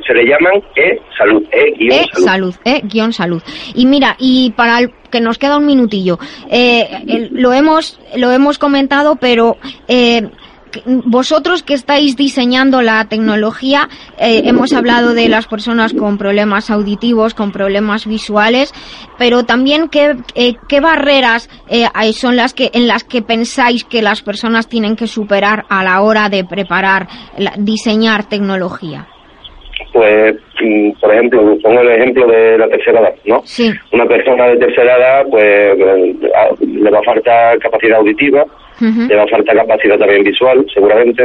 [0.06, 1.92] se le llaman e-salud, e-salud.
[1.92, 3.42] Eh, salud, eh, guion salud.
[3.76, 6.18] Y mira, y para el que nos queda un minutillo,
[6.50, 9.58] eh, el- lo hemos lo hemos comentado, pero
[9.88, 10.24] eh,
[11.06, 13.88] vosotros que estáis diseñando la tecnología,
[14.20, 18.74] eh, hemos hablado de las personas con problemas auditivos, con problemas visuales,
[19.18, 24.02] pero también qué, eh, qué barreras eh, son las que en las que pensáis que
[24.02, 29.08] las personas tienen que superar a la hora de preparar, la- diseñar tecnología.
[29.94, 33.42] Pues, mm, por ejemplo, pongo el ejemplo de la tercera edad, ¿no?
[33.46, 33.72] Sí.
[33.92, 36.16] Una persona de tercera edad, pues eh,
[36.62, 38.46] le va a faltar capacidad auditiva,
[38.82, 41.24] le va a faltar capacidad también visual, seguramente,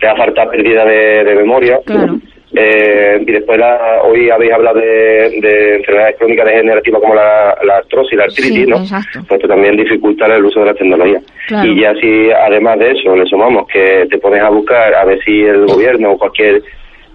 [0.00, 1.78] le va a faltar pérdida de, de memoria.
[2.54, 7.76] Eh, y después la- hoy habéis hablado de, de enfermedades crónicas degenerativas como la, la
[7.78, 8.76] artrosis, la artritis, Sí, ¿no?
[8.76, 9.20] exacto.
[9.26, 11.18] Pues esto también dificulta el uso de la tecnología.
[11.48, 11.70] Claro.
[11.70, 15.18] Y ya si además de eso le sumamos que te pones a buscar a ver
[15.24, 16.62] si el gobierno o cualquier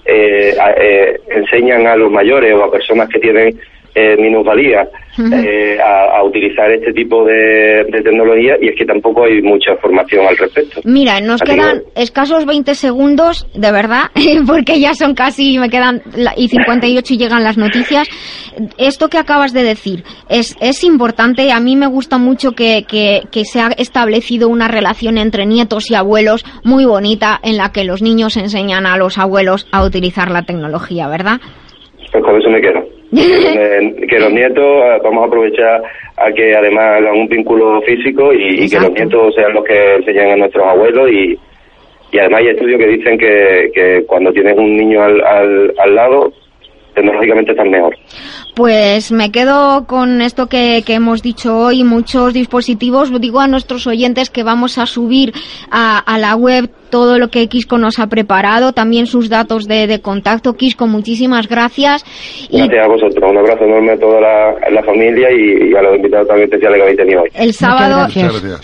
[0.05, 3.59] eh, eh, enseñan a los mayores o a personas que tienen
[3.97, 4.87] eh, minusvalía
[5.17, 9.75] eh, a, a utilizar este tipo de, de tecnología y es que tampoco hay mucha
[9.77, 10.81] formación al respecto.
[10.83, 14.11] Mira, nos Así quedan escasos 20 segundos, de verdad,
[14.47, 16.03] porque ya son casi, me quedan,
[16.35, 18.07] y 58 y llegan las noticias.
[18.77, 23.21] Esto que acabas de decir es, es importante, a mí me gusta mucho que, que,
[23.31, 27.83] que se ha establecido una relación entre nietos y abuelos muy bonita en la que
[27.83, 31.39] los niños enseñan a los abuelos a utilizar la tecnología, ¿verdad?
[32.11, 32.96] Pues con eso me quedo.
[33.11, 35.81] Que los nietos eh, vamos a aprovechar
[36.17, 39.95] a que además hagan un vínculo físico y, y que los nietos sean los que
[39.95, 41.37] enseñan a nuestros abuelos y,
[42.11, 45.95] y además hay estudios que dicen que, que cuando tienes un niño al, al, al
[45.95, 46.33] lado
[46.95, 47.95] tecnológicamente están mejor.
[48.57, 53.11] Pues me quedo con esto que, que hemos dicho hoy, muchos dispositivos.
[53.21, 55.31] Digo a nuestros oyentes que vamos a subir
[55.69, 59.85] a, a la web todo lo que Quisco nos ha preparado, también sus datos de,
[59.87, 60.53] de contacto.
[60.53, 62.03] Quisco, muchísimas gracias.
[62.49, 63.29] Y Gracias a vosotros.
[63.29, 66.45] Un abrazo enorme a toda la, a la familia y, y a los invitados también
[66.45, 67.29] especiales que habéis tenido hoy.
[67.35, 68.07] el sábado,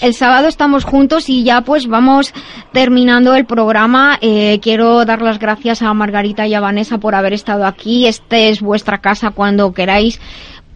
[0.01, 2.33] el sábado estamos juntos y ya pues vamos
[2.71, 4.17] terminando el programa.
[4.21, 8.07] Eh, quiero dar las gracias a Margarita y a Vanessa por haber estado aquí.
[8.07, 9.82] Este es vuestra casa cuando queráis.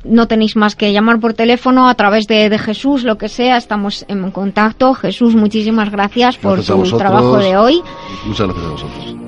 [0.03, 3.57] No tenéis más que llamar por teléfono a través de, de Jesús, lo que sea,
[3.57, 4.93] estamos en contacto.
[4.93, 7.81] Jesús, muchísimas gracias por Gracias a tu trabajo de hoy.
[8.25, 9.26] Muchas gracias a vosotros.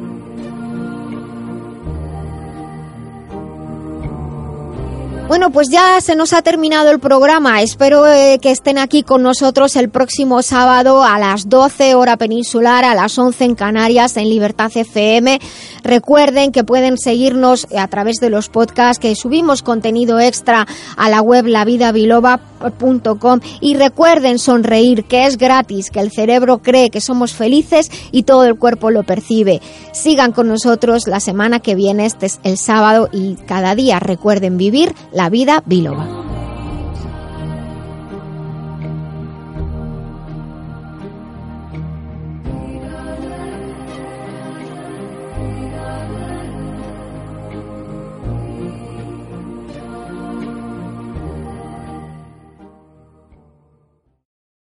[5.29, 7.61] Bueno, pues ya se nos ha terminado el programa.
[7.61, 12.83] Espero eh, que estén aquí con nosotros el próximo sábado a las 12 hora peninsular,
[12.83, 15.39] a las 11 en Canarias, en Libertad FM.
[15.83, 20.65] Recuerden que pueden seguirnos a través de los podcasts, que subimos contenido extra
[20.97, 27.01] a la web lavidabiloba.com y recuerden sonreír, que es gratis, que el cerebro cree que
[27.01, 29.61] somos felices y todo el cuerpo lo percibe.
[29.91, 34.57] Sigan con nosotros la semana que viene, este es el sábado y cada día recuerden
[34.57, 36.18] vivir la vida biloba.